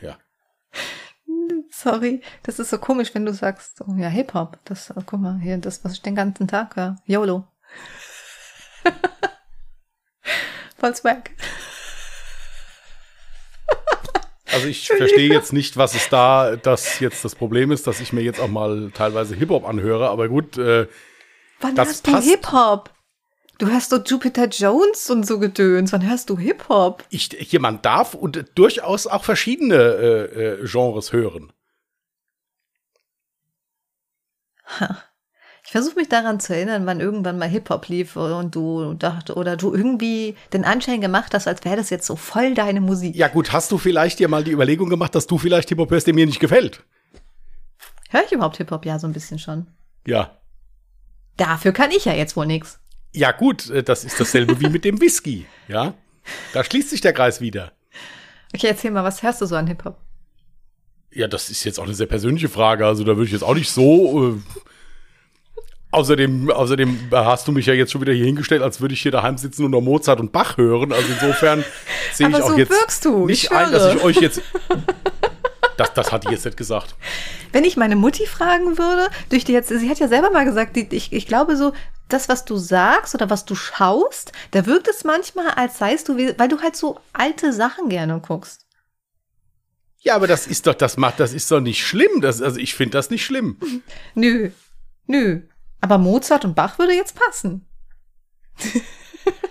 Ja. 0.00 0.18
Sorry, 1.70 2.22
das 2.42 2.58
ist 2.58 2.70
so 2.70 2.78
komisch, 2.78 3.14
wenn 3.14 3.26
du 3.26 3.34
sagst, 3.34 3.80
oh, 3.86 3.94
ja, 3.96 4.08
Hip-Hop. 4.08 4.58
Das, 4.64 4.90
oh, 4.96 5.02
guck 5.04 5.20
mal, 5.20 5.38
hier, 5.40 5.58
das, 5.58 5.84
was 5.84 5.94
ich 5.94 6.02
den 6.02 6.14
ganzen 6.14 6.48
Tag 6.48 6.76
höre. 6.76 6.96
YOLO. 7.06 7.46
Voll 10.78 10.94
Swag. 10.94 11.30
Also 14.52 14.68
ich 14.68 14.86
verstehe 14.86 15.32
jetzt 15.32 15.52
nicht, 15.52 15.76
was 15.76 15.94
es 15.94 16.08
da, 16.08 16.54
das 16.56 17.00
jetzt 17.00 17.24
das 17.24 17.34
Problem 17.34 17.72
ist, 17.72 17.86
dass 17.88 18.00
ich 18.00 18.12
mir 18.12 18.20
jetzt 18.22 18.38
auch 18.38 18.48
mal 18.48 18.92
teilweise 18.94 19.34
Hip-Hop 19.34 19.66
anhöre, 19.66 20.08
aber 20.08 20.28
gut. 20.28 20.56
Äh, 20.56 20.86
Wann 21.60 21.74
das 21.74 21.88
hörst 21.88 22.04
passt. 22.04 22.26
du 22.26 22.30
Hip-Hop? 22.30 22.93
Du 23.58 23.68
hörst 23.68 23.90
so 23.90 23.98
Jupiter 23.98 24.48
Jones 24.48 25.10
und 25.10 25.26
so 25.26 25.38
Gedöns. 25.38 25.92
Wann 25.92 26.08
hörst 26.08 26.28
du 26.30 26.38
Hip-Hop? 26.38 27.04
Ich, 27.10 27.30
jemand 27.52 27.84
darf 27.84 28.14
und 28.14 28.44
durchaus 28.54 29.06
auch 29.06 29.24
verschiedene 29.24 29.74
äh, 29.76 30.60
äh, 30.62 30.66
Genres 30.66 31.12
hören. 31.12 31.52
Ha. 34.80 34.98
Ich 35.64 35.70
versuche 35.70 35.96
mich 35.96 36.08
daran 36.08 36.40
zu 36.40 36.54
erinnern, 36.54 36.84
wann 36.84 37.00
irgendwann 37.00 37.38
mal 37.38 37.48
Hip-Hop 37.48 37.88
lief 37.88 38.16
und 38.16 38.54
du 38.54 38.94
dachte, 38.94 39.34
oder 39.34 39.56
du 39.56 39.72
irgendwie 39.72 40.36
den 40.52 40.64
Anschein 40.64 41.00
gemacht 41.00 41.32
hast, 41.32 41.48
als 41.48 41.64
wäre 41.64 41.76
das 41.76 41.88
jetzt 41.90 42.06
so 42.06 42.16
voll 42.16 42.54
deine 42.54 42.82
Musik. 42.82 43.16
Ja, 43.16 43.28
gut, 43.28 43.52
hast 43.52 43.72
du 43.72 43.78
vielleicht 43.78 44.18
dir 44.18 44.28
mal 44.28 44.44
die 44.44 44.52
Überlegung 44.52 44.90
gemacht, 44.90 45.14
dass 45.14 45.26
du 45.26 45.38
vielleicht 45.38 45.70
Hip-Hop 45.70 45.90
hörst, 45.90 46.06
der 46.06 46.14
mir 46.14 46.26
nicht 46.26 46.40
gefällt? 46.40 46.82
Hör 48.10 48.22
ich 48.24 48.32
überhaupt 48.32 48.58
Hip-Hop? 48.58 48.84
Ja, 48.84 48.98
so 48.98 49.06
ein 49.06 49.14
bisschen 49.14 49.38
schon. 49.38 49.66
Ja. 50.06 50.38
Dafür 51.36 51.72
kann 51.72 51.90
ich 51.90 52.04
ja 52.04 52.12
jetzt 52.12 52.36
wohl 52.36 52.46
nichts. 52.46 52.78
Ja, 53.14 53.32
gut, 53.32 53.70
äh, 53.70 53.82
das 53.82 54.04
ist 54.04 54.18
dasselbe 54.18 54.60
wie 54.60 54.68
mit 54.68 54.84
dem 54.84 55.00
Whisky, 55.00 55.46
ja. 55.68 55.94
Da 56.52 56.64
schließt 56.64 56.90
sich 56.90 57.00
der 57.00 57.12
Kreis 57.12 57.40
wieder. 57.40 57.72
Okay, 58.54 58.66
erzähl 58.66 58.90
mal, 58.90 59.04
was 59.04 59.22
hörst 59.22 59.40
du 59.40 59.46
so 59.46 59.56
an 59.56 59.66
Hip-Hop? 59.66 59.96
Ja, 61.12 61.28
das 61.28 61.48
ist 61.48 61.64
jetzt 61.64 61.78
auch 61.78 61.84
eine 61.84 61.94
sehr 61.94 62.06
persönliche 62.06 62.48
Frage. 62.48 62.86
Also 62.86 63.04
da 63.04 63.16
würde 63.16 63.26
ich 63.26 63.32
jetzt 63.32 63.44
auch 63.44 63.54
nicht 63.54 63.70
so. 63.70 64.34
Äh 64.34 64.40
Außerdem, 65.92 66.50
außerdem 66.50 67.10
hast 67.12 67.46
du 67.46 67.52
mich 67.52 67.66
ja 67.66 67.72
jetzt 67.72 67.92
schon 67.92 68.00
wieder 68.00 68.12
hier 68.12 68.24
hingestellt, 68.24 68.62
als 68.62 68.80
würde 68.80 68.94
ich 68.94 69.02
hier 69.02 69.12
daheim 69.12 69.38
sitzen 69.38 69.64
und 69.64 69.70
nur 69.70 69.80
Mozart 69.80 70.18
und 70.18 70.32
Bach 70.32 70.56
hören. 70.56 70.92
Also 70.92 71.06
insofern 71.08 71.64
sehe 72.12 72.28
ich 72.28 72.34
auch 72.34 72.48
so 72.48 72.56
jetzt 72.56 73.04
nicht 73.26 73.52
ein, 73.52 73.70
dass 73.70 73.94
ich 73.94 74.02
euch 74.02 74.16
jetzt. 74.16 74.42
Das, 75.76 75.92
das 75.92 76.12
hat 76.12 76.24
die 76.24 76.30
jetzt 76.30 76.44
nicht 76.44 76.56
gesagt. 76.56 76.94
Wenn 77.50 77.64
ich 77.64 77.76
meine 77.76 77.96
Mutti 77.96 78.26
fragen 78.26 78.78
würde, 78.78 79.08
durch 79.30 79.44
die 79.44 79.50
jetzt, 79.50 79.70
sie 79.70 79.90
hat 79.90 79.98
ja 79.98 80.06
selber 80.06 80.30
mal 80.30 80.44
gesagt, 80.44 80.76
die, 80.76 80.86
ich, 80.92 81.12
ich 81.12 81.26
glaube 81.26 81.56
so, 81.56 81.72
das, 82.08 82.28
was 82.28 82.44
du 82.44 82.56
sagst 82.56 83.14
oder 83.14 83.30
was 83.30 83.44
du 83.44 83.54
schaust, 83.54 84.32
da 84.50 84.66
wirkt 84.66 84.88
es 84.88 85.04
manchmal, 85.04 85.48
als 85.50 85.78
seist 85.78 86.08
du, 86.08 86.16
weil 86.16 86.48
du 86.48 86.60
halt 86.60 86.76
so 86.76 87.00
alte 87.12 87.52
Sachen 87.52 87.88
gerne 87.88 88.20
guckst. 88.20 88.66
Ja, 90.00 90.16
aber 90.16 90.26
das 90.26 90.46
ist 90.46 90.66
doch, 90.66 90.74
das 90.74 90.98
macht, 90.98 91.18
das 91.18 91.32
ist 91.32 91.50
doch 91.50 91.60
nicht 91.60 91.84
schlimm. 91.84 92.20
Das, 92.20 92.42
also 92.42 92.58
ich 92.60 92.74
finde 92.74 92.98
das 92.98 93.08
nicht 93.08 93.24
schlimm. 93.24 93.58
Nö, 94.14 94.50
nö. 95.06 95.40
Aber 95.80 95.98
Mozart 95.98 96.44
und 96.44 96.54
Bach 96.54 96.78
würde 96.78 96.92
jetzt 96.92 97.14
passen. 97.14 97.66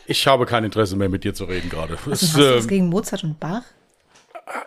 ich 0.06 0.26
habe 0.28 0.46
kein 0.46 0.64
Interesse 0.64 0.96
mehr 0.96 1.10
mit 1.10 1.24
dir 1.24 1.34
zu 1.34 1.46
reden 1.46 1.70
gerade. 1.70 1.98
Also, 2.06 2.12
hast 2.12 2.38
du 2.38 2.58
was 2.58 2.68
gegen 2.68 2.88
Mozart 2.88 3.24
und 3.24 3.40
Bach? 3.40 3.64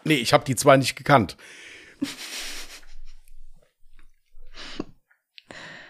Nee, 0.05 0.15
ich 0.17 0.33
habe 0.33 0.45
die 0.45 0.57
zwei 0.57 0.77
nicht 0.77 0.97
gekannt. 0.97 1.37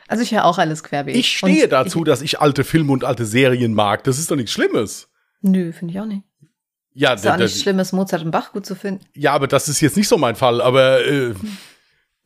Also 0.09 0.23
ich 0.23 0.33
höre 0.33 0.45
auch 0.45 0.59
alles 0.59 0.83
querbeet. 0.83 1.17
Ich 1.17 1.39
stehe 1.39 1.65
und 1.65 1.73
dazu, 1.73 2.01
ich, 2.01 2.05
dass 2.05 2.23
ich 2.23 2.41
alte 2.41 2.65
Filme 2.65 2.93
und 2.93 3.05
alte 3.05 3.27
Serien 3.27 3.75
mag. 3.75 4.05
Das 4.05 4.19
ist 4.19 4.31
doch 4.31 4.37
nichts 4.37 4.53
Schlimmes. 4.53 5.09
Nö, 5.41 5.73
finde 5.73 5.93
ich 5.95 6.01
auch 6.01 6.07
nicht. 6.07 6.23
Ja, 6.93 7.13
ist 7.13 7.27
auch 7.27 7.37
nichts 7.37 7.61
Schlimmes, 7.61 7.93
Mozart 7.93 8.23
und 8.23 8.31
Bach 8.31 8.53
gut 8.53 8.65
zu 8.65 8.75
finden. 8.75 9.05
Ja, 9.15 9.33
aber 9.33 9.49
das 9.49 9.69
ist 9.69 9.81
jetzt 9.81 9.97
nicht 9.97 10.09
so 10.09 10.17
mein 10.17 10.35
Fall. 10.35 10.63
Aber 10.63 11.05
äh, 11.05 11.35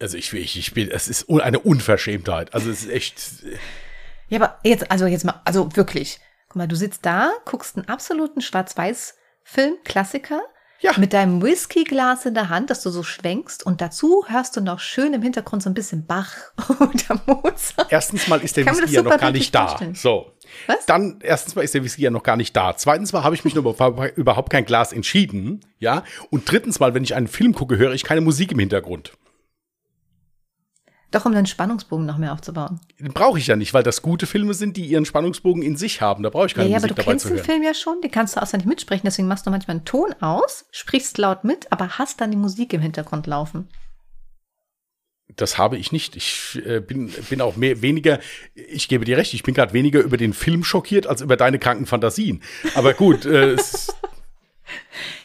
also 0.01 0.17
ich, 0.17 0.33
ich, 0.33 0.59
ich 0.59 0.75
bin, 0.75 0.91
es 0.91 1.09
ist 1.09 1.29
eine 1.29 1.59
Unverschämtheit. 1.59 2.55
Also 2.55 2.71
es 2.71 2.85
ist 2.85 2.91
echt. 2.91 3.23
Ja, 4.29 4.39
aber 4.39 4.59
jetzt, 4.63 4.91
also 4.91 5.07
jetzt 5.07 5.25
mal, 5.25 5.41
also 5.45 5.75
wirklich. 5.77 6.21
Guck 6.49 6.57
mal, 6.57 6.69
du 6.69 6.77
sitzt 6.77 7.05
da, 7.05 7.33
guckst 7.45 7.77
einen 7.77 7.89
absoluten 7.89 8.41
Schwarz-Weiß-Film, 8.41 9.75
Klassiker, 9.85 10.41
ja. 10.81 10.93
mit 10.97 11.13
deinem 11.13 11.43
Whiskyglas 11.43 12.27
in 12.27 12.35
der 12.35 12.49
Hand, 12.49 12.71
das 12.71 12.83
du 12.83 12.91
so 12.91 13.03
schwenkst 13.03 13.65
und 13.65 13.81
dazu 13.81 14.25
hörst 14.27 14.57
du 14.57 14.61
noch 14.61 14.81
schön 14.81 15.15
im 15.15 15.23
Hintergrund 15.23 15.63
so 15.63 15.71
ein 15.71 15.75
bisschen 15.75 16.07
Bach 16.07 16.35
oder 16.81 17.21
Mozart. 17.27 17.91
Erstens 17.91 18.29
mal 18.29 18.41
ist 18.41 18.57
der 18.57 18.67
Whisky 18.67 18.95
ja 18.95 19.03
noch 19.03 19.19
gar 19.19 19.31
nicht 19.31 19.55
da. 19.55 19.69
Vorstellen. 19.69 19.95
So. 19.95 20.33
Was? 20.67 20.85
Dann, 20.87 21.21
erstens 21.23 21.55
mal 21.55 21.63
ist 21.63 21.75
der 21.75 21.85
Whisky 21.85 22.03
ja 22.03 22.11
noch 22.11 22.23
gar 22.23 22.37
nicht 22.37 22.57
da. 22.57 22.77
Zweitens 22.77 23.13
mal 23.13 23.23
habe 23.23 23.35
ich 23.35 23.45
mich 23.45 23.55
noch 23.55 23.65
überhaupt 24.17 24.51
kein 24.51 24.65
Glas 24.65 24.93
entschieden. 24.93 25.61
Ja. 25.79 26.03
Und 26.31 26.51
drittens 26.51 26.81
mal, 26.81 26.93
wenn 26.95 27.05
ich 27.05 27.15
einen 27.15 27.29
Film 27.29 27.55
gucke, 27.55 27.79
höre 27.79 27.93
ich 27.93 28.03
keine 28.03 28.21
Musik 28.21 28.53
im 28.53 28.59
Hintergrund. 28.59 29.13
Doch, 31.11 31.25
um 31.25 31.33
den 31.33 31.47
Spannungsbogen 31.47 32.07
noch 32.07 32.19
mehr 32.19 32.33
aufzubauen. 32.33 32.81
Brauche 33.13 33.39
ich 33.39 33.49
ja 33.49 33.57
nicht, 33.57 33.75
weil 33.75 33.83
das 33.83 34.01
gute 34.01 34.27
Filme 34.27 34.55
sind, 34.55 34.77
die 34.77 34.87
ihren 34.87 35.05
Spannungsbogen 35.05 35.63
in 35.63 35.77
sich 35.77 36.01
haben. 36.01 36.23
Da 36.23 36.31
brauche 36.31 36.47
ich 36.47 36.55
keine 36.55 36.69
ja, 36.69 36.77
Musik 36.77 36.95
dabei 36.95 37.03
zu 37.03 37.09
hören. 37.09 37.17
Ja, 37.17 37.17
aber 37.17 37.29
du 37.29 37.35
kennst 37.35 37.49
den 37.49 37.53
Film 37.53 37.63
ja 37.65 37.75
schon, 37.75 38.01
den 38.01 38.11
kannst 38.13 38.37
du 38.37 38.43
außer 38.43 38.57
nicht 38.57 38.67
mitsprechen. 38.67 39.03
Deswegen 39.05 39.27
machst 39.27 39.45
du 39.45 39.51
manchmal 39.51 39.79
einen 39.79 39.85
Ton 39.85 40.15
aus, 40.21 40.67
sprichst 40.71 41.19
laut 41.19 41.43
mit, 41.43 41.73
aber 41.73 41.99
hast 41.99 42.21
dann 42.21 42.31
die 42.31 42.37
Musik 42.37 42.73
im 42.73 42.81
Hintergrund 42.81 43.27
laufen. 43.27 43.69
Das 45.37 45.59
habe 45.59 45.77
ich 45.79 45.91
nicht. 45.91 46.17
Ich 46.17 46.61
äh, 46.65 46.81
bin, 46.81 47.09
bin 47.29 47.41
auch 47.41 47.57
mehr, 47.57 47.83
weniger, 47.83 48.21
ich 48.55 48.89
gebe 48.89 49.05
dir 49.05 49.17
recht, 49.17 49.35
ich 49.35 49.43
bin 49.43 49.55
gerade 49.55 49.73
weniger 49.73 50.01
über 50.01 50.17
den 50.17 50.33
Film 50.33 50.63
schockiert 50.63 51.07
als 51.07 51.23
über 51.23 51.37
deine 51.37 51.59
kranken 51.59 51.87
Fantasien. 51.87 52.43
Aber 52.75 52.95
gut, 52.95 53.27
äh, 53.27 53.53
es 53.53 53.95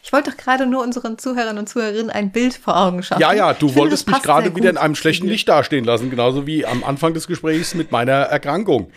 ich 0.03 0.13
wollte 0.13 0.31
doch 0.31 0.37
gerade 0.37 0.65
nur 0.65 0.83
unseren 0.83 1.17
Zuhörern 1.17 1.57
und 1.57 1.67
Zuhörerinnen 1.67 2.09
ein 2.09 2.31
Bild 2.31 2.53
vor 2.53 2.77
Augen 2.77 3.03
schaffen. 3.03 3.21
Ja, 3.21 3.33
ja, 3.33 3.53
du 3.53 3.75
wolltest 3.75 4.07
mich 4.07 4.21
gerade 4.21 4.55
wieder 4.55 4.69
in 4.69 4.77
einem 4.77 4.95
schlechten 4.95 5.27
Licht 5.27 5.49
dastehen 5.49 5.85
lassen, 5.85 6.09
genauso 6.09 6.45
wie 6.47 6.65
am 6.65 6.83
Anfang 6.83 7.13
des 7.13 7.27
Gesprächs 7.27 7.73
mit 7.73 7.91
meiner 7.91 8.13
Erkrankung, 8.13 8.91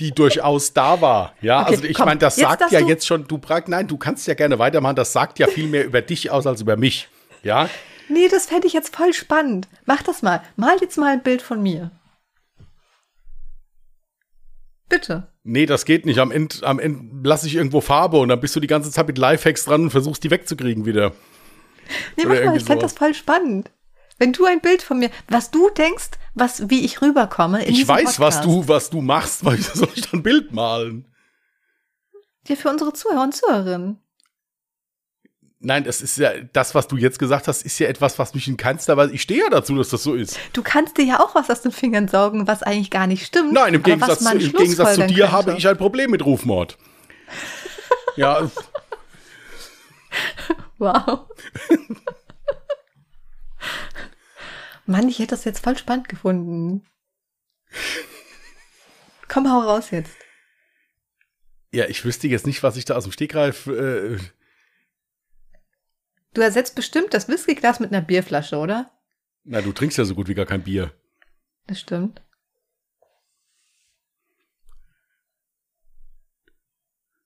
die 0.00 0.12
durchaus 0.12 0.72
da 0.72 1.00
war. 1.00 1.34
Ja, 1.40 1.62
okay, 1.62 1.74
also 1.74 1.84
ich 1.84 1.98
meine, 1.98 2.18
das 2.18 2.36
sagt 2.36 2.70
ja 2.70 2.80
jetzt 2.80 3.06
schon, 3.06 3.26
du 3.26 3.38
brauchst, 3.38 3.68
nein, 3.68 3.86
du 3.86 3.96
kannst 3.96 4.26
ja 4.26 4.34
gerne 4.34 4.58
weitermachen, 4.58 4.96
das 4.96 5.12
sagt 5.12 5.38
ja 5.38 5.46
viel 5.46 5.66
mehr 5.66 5.84
über 5.84 6.02
dich 6.02 6.30
aus 6.30 6.46
als 6.46 6.60
über 6.60 6.76
mich. 6.76 7.08
Ja. 7.42 7.68
Nee, 8.08 8.28
das 8.28 8.46
fände 8.46 8.66
ich 8.66 8.72
jetzt 8.72 8.94
voll 8.94 9.12
spannend. 9.12 9.68
Mach 9.84 10.02
das 10.02 10.22
mal. 10.22 10.42
Mal 10.56 10.76
jetzt 10.80 10.96
mal 10.96 11.12
ein 11.12 11.22
Bild 11.22 11.42
von 11.42 11.62
mir. 11.62 11.90
Bitte. 14.88 15.28
Nee, 15.42 15.66
das 15.66 15.84
geht 15.84 16.06
nicht. 16.06 16.18
Am 16.18 16.30
Ende, 16.30 16.56
am 16.62 16.78
Ende 16.78 17.28
lasse 17.28 17.46
ich 17.46 17.56
irgendwo 17.56 17.80
Farbe 17.80 18.18
und 18.18 18.28
dann 18.28 18.40
bist 18.40 18.54
du 18.54 18.60
die 18.60 18.66
ganze 18.66 18.90
Zeit 18.90 19.06
mit 19.06 19.18
Lifehacks 19.18 19.64
dran 19.64 19.82
und 19.82 19.90
versuchst 19.90 20.22
die 20.24 20.30
wegzukriegen 20.30 20.86
wieder. 20.86 21.12
Nee, 22.16 22.24
mach 22.26 22.44
mal, 22.44 22.56
ich 22.56 22.64
fand 22.64 22.82
das 22.82 22.92
voll 22.92 23.14
spannend. 23.14 23.70
Wenn 24.18 24.32
du 24.32 24.44
ein 24.46 24.60
Bild 24.60 24.82
von 24.82 24.98
mir, 24.98 25.10
was 25.28 25.50
du 25.50 25.68
denkst, 25.70 26.10
was, 26.34 26.70
wie 26.70 26.84
ich 26.84 27.02
rüberkomme. 27.02 27.64
Ich 27.66 27.86
weiß, 27.86 28.16
Podcast. 28.16 28.20
was 28.20 28.40
du, 28.42 28.68
was 28.68 28.90
du 28.90 29.02
machst, 29.02 29.44
weil 29.44 29.58
soll 29.60 29.88
ich 29.94 30.02
dann 30.02 30.20
ein 30.20 30.22
Bild 30.22 30.52
malen? 30.52 31.06
Ja, 32.46 32.56
für 32.56 32.70
unsere 32.70 32.92
Zuhörer 32.92 33.24
und 33.24 33.34
Zuhörerinnen. 33.34 33.98
Nein, 35.66 35.82
das 35.82 36.00
ist 36.00 36.16
ja, 36.16 36.30
das, 36.52 36.76
was 36.76 36.86
du 36.86 36.96
jetzt 36.96 37.18
gesagt 37.18 37.48
hast, 37.48 37.62
ist 37.62 37.76
ja 37.80 37.88
etwas, 37.88 38.20
was 38.20 38.34
mich 38.34 38.46
in 38.46 38.56
keinster 38.56 38.96
Weise, 38.96 39.12
ich 39.12 39.22
stehe 39.22 39.40
ja 39.40 39.50
dazu, 39.50 39.74
dass 39.74 39.88
das 39.88 40.04
so 40.04 40.14
ist. 40.14 40.38
Du 40.52 40.62
kannst 40.62 40.96
dir 40.96 41.04
ja 41.04 41.18
auch 41.18 41.34
was 41.34 41.50
aus 41.50 41.60
den 41.62 41.72
Fingern 41.72 42.06
saugen, 42.06 42.46
was 42.46 42.62
eigentlich 42.62 42.88
gar 42.88 43.08
nicht 43.08 43.26
stimmt. 43.26 43.52
Nein, 43.52 43.74
im 43.74 43.82
Gegensatz, 43.82 44.20
im 44.20 44.38
Gegensatz 44.38 44.94
zu 44.94 45.08
dir 45.08 45.24
könnte. 45.24 45.32
habe 45.32 45.56
ich 45.56 45.66
ein 45.66 45.76
Problem 45.76 46.12
mit 46.12 46.24
Rufmord. 46.24 46.78
ja. 48.16 48.48
Wow. 50.78 51.26
Mann, 54.86 55.08
ich 55.08 55.18
hätte 55.18 55.34
das 55.34 55.44
jetzt 55.44 55.64
voll 55.64 55.76
spannend 55.76 56.08
gefunden. 56.08 56.86
Komm, 59.26 59.50
hau 59.50 59.62
raus 59.62 59.90
jetzt. 59.90 60.14
Ja, 61.72 61.86
ich 61.86 62.04
wüsste 62.04 62.28
jetzt 62.28 62.46
nicht, 62.46 62.62
was 62.62 62.76
ich 62.76 62.84
da 62.84 62.94
aus 62.94 63.02
dem 63.02 63.10
Stegreif. 63.10 63.66
Äh 63.66 64.18
du 66.36 66.42
ersetzt 66.42 66.74
bestimmt 66.74 67.14
das 67.14 67.28
Whiskyglas 67.28 67.80
mit 67.80 67.92
einer 67.92 68.02
Bierflasche, 68.02 68.56
oder? 68.56 68.90
Na, 69.44 69.60
du 69.60 69.72
trinkst 69.72 69.98
ja 69.98 70.04
so 70.04 70.14
gut 70.14 70.28
wie 70.28 70.34
gar 70.34 70.46
kein 70.46 70.62
Bier. 70.62 70.92
Das 71.66 71.80
stimmt. 71.80 72.22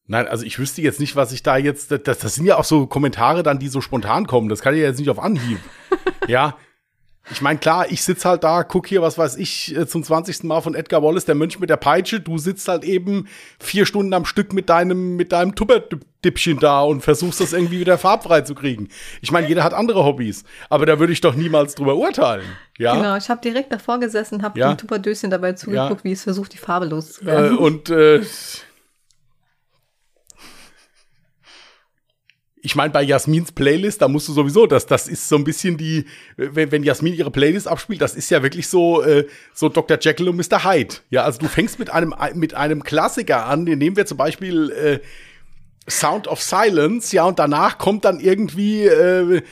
Nein, 0.06 0.26
also 0.26 0.44
ich 0.44 0.58
wüsste 0.58 0.82
jetzt 0.82 0.98
nicht, 0.98 1.14
was 1.14 1.30
ich 1.30 1.44
da 1.44 1.56
jetzt. 1.56 1.92
Das, 1.92 2.18
das 2.18 2.34
sind 2.34 2.44
ja 2.44 2.56
auch 2.56 2.64
so 2.64 2.86
Kommentare 2.86 3.42
dann, 3.44 3.60
die 3.60 3.68
so 3.68 3.80
spontan 3.80 4.26
kommen. 4.26 4.48
Das 4.48 4.60
kann 4.60 4.74
ich 4.74 4.80
ja 4.80 4.88
jetzt 4.88 4.98
nicht 4.98 5.08
auf 5.08 5.20
Anhieb. 5.20 5.60
ja, 6.26 6.58
ich 7.30 7.42
meine, 7.42 7.58
klar, 7.58 7.86
ich 7.90 8.02
sitze 8.02 8.28
halt 8.28 8.42
da, 8.42 8.64
guck 8.64 8.86
hier, 8.86 9.02
was 9.02 9.16
weiß 9.16 9.36
ich, 9.36 9.76
äh, 9.76 9.86
zum 9.86 10.02
20. 10.02 10.44
Mal 10.44 10.60
von 10.62 10.74
Edgar 10.74 11.02
Wallace, 11.02 11.26
der 11.26 11.34
Mönch 11.34 11.60
mit 11.60 11.70
der 11.70 11.76
Peitsche. 11.76 12.20
Du 12.20 12.38
sitzt 12.38 12.66
halt 12.66 12.82
eben 12.82 13.28
vier 13.58 13.86
Stunden 13.86 14.12
am 14.14 14.24
Stück 14.24 14.52
mit 14.52 14.68
deinem, 14.68 15.16
mit 15.16 15.30
deinem 15.30 15.54
Tupperdippchen 15.54 16.58
da 16.58 16.80
und 16.82 17.02
versuchst 17.02 17.40
das 17.40 17.52
irgendwie 17.52 17.78
wieder 17.78 17.98
farbfrei 17.98 18.40
zu 18.40 18.54
kriegen. 18.54 18.88
Ich 19.20 19.30
meine, 19.30 19.48
jeder 19.48 19.62
hat 19.62 19.74
andere 19.74 20.04
Hobbys, 20.04 20.44
aber 20.70 20.86
da 20.86 20.98
würde 20.98 21.12
ich 21.12 21.20
doch 21.20 21.34
niemals 21.34 21.74
drüber 21.74 21.96
urteilen. 21.96 22.46
Ja? 22.78 22.96
Genau, 22.96 23.16
ich 23.16 23.28
habe 23.28 23.40
direkt 23.40 23.72
davor 23.72 24.00
gesessen, 24.00 24.42
habe 24.42 24.58
ja? 24.58 24.72
dem 24.72 24.78
Tupperdöschen 24.78 25.30
dabei 25.30 25.52
zugeguckt, 25.52 26.00
ja. 26.00 26.04
wie 26.04 26.12
es 26.12 26.24
versucht, 26.24 26.52
die 26.52 26.58
Farbe 26.58 26.86
loszuwerden. 26.86 27.56
Äh, 27.56 27.58
und 27.58 27.90
äh, 27.90 28.22
ich 32.62 32.76
meine, 32.76 32.92
bei 32.92 33.02
Jasmins 33.02 33.52
Playlist, 33.52 34.02
da 34.02 34.08
musst 34.08 34.28
du 34.28 34.32
sowieso, 34.32 34.66
das, 34.66 34.86
das 34.86 35.08
ist 35.08 35.28
so 35.28 35.36
ein 35.36 35.44
bisschen 35.44 35.76
die, 35.76 36.04
wenn, 36.36 36.70
wenn 36.70 36.82
Jasmin 36.82 37.14
ihre 37.14 37.30
Playlist 37.30 37.66
abspielt, 37.66 38.02
das 38.02 38.14
ist 38.14 38.30
ja 38.30 38.42
wirklich 38.42 38.68
so, 38.68 39.02
äh, 39.02 39.26
so 39.54 39.68
Dr. 39.68 39.98
Jekyll 40.00 40.28
und 40.28 40.36
Mr. 40.36 40.64
Hyde. 40.64 40.96
Ja, 41.08 41.24
also 41.24 41.38
du 41.38 41.48
fängst 41.48 41.78
mit 41.78 41.90
einem, 41.90 42.14
mit 42.34 42.54
einem 42.54 42.82
Klassiker 42.82 43.46
an, 43.46 43.64
den 43.64 43.78
nehmen 43.78 43.96
wir 43.96 44.06
zum 44.06 44.18
Beispiel 44.18 44.70
äh, 44.70 44.98
Sound 45.90 46.28
of 46.28 46.42
Silence, 46.42 47.14
ja, 47.16 47.24
und 47.24 47.38
danach 47.38 47.78
kommt 47.78 48.04
dann 48.04 48.20
irgendwie 48.20 48.84
äh, 48.84 49.42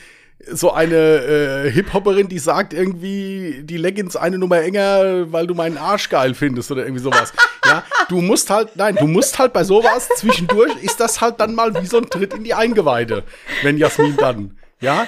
so 0.47 0.71
eine 0.71 0.95
äh, 0.95 1.71
Hip-Hopperin, 1.71 2.29
die 2.29 2.39
sagt 2.39 2.73
irgendwie, 2.73 3.61
die 3.63 3.77
Leggings 3.77 4.15
eine 4.15 4.37
Nummer 4.37 4.61
enger, 4.61 5.31
weil 5.31 5.47
du 5.47 5.53
meinen 5.53 5.77
Arsch 5.77 6.09
geil 6.09 6.33
findest 6.33 6.71
oder 6.71 6.83
irgendwie 6.83 7.03
sowas. 7.03 7.33
ja, 7.65 7.83
du 8.07 8.21
musst 8.21 8.49
halt, 8.49 8.75
nein, 8.75 8.95
du 8.95 9.07
musst 9.07 9.37
halt 9.37 9.53
bei 9.53 9.63
sowas 9.63 10.07
zwischendurch, 10.15 10.75
ist 10.81 10.99
das 10.99 11.21
halt 11.21 11.39
dann 11.39 11.55
mal 11.55 11.73
wie 11.81 11.85
so 11.85 11.97
ein 11.97 12.09
Tritt 12.09 12.33
in 12.33 12.43
die 12.43 12.53
Eingeweide, 12.53 13.23
wenn 13.63 13.77
Jasmin 13.77 14.15
dann, 14.17 14.57
ja, 14.79 15.07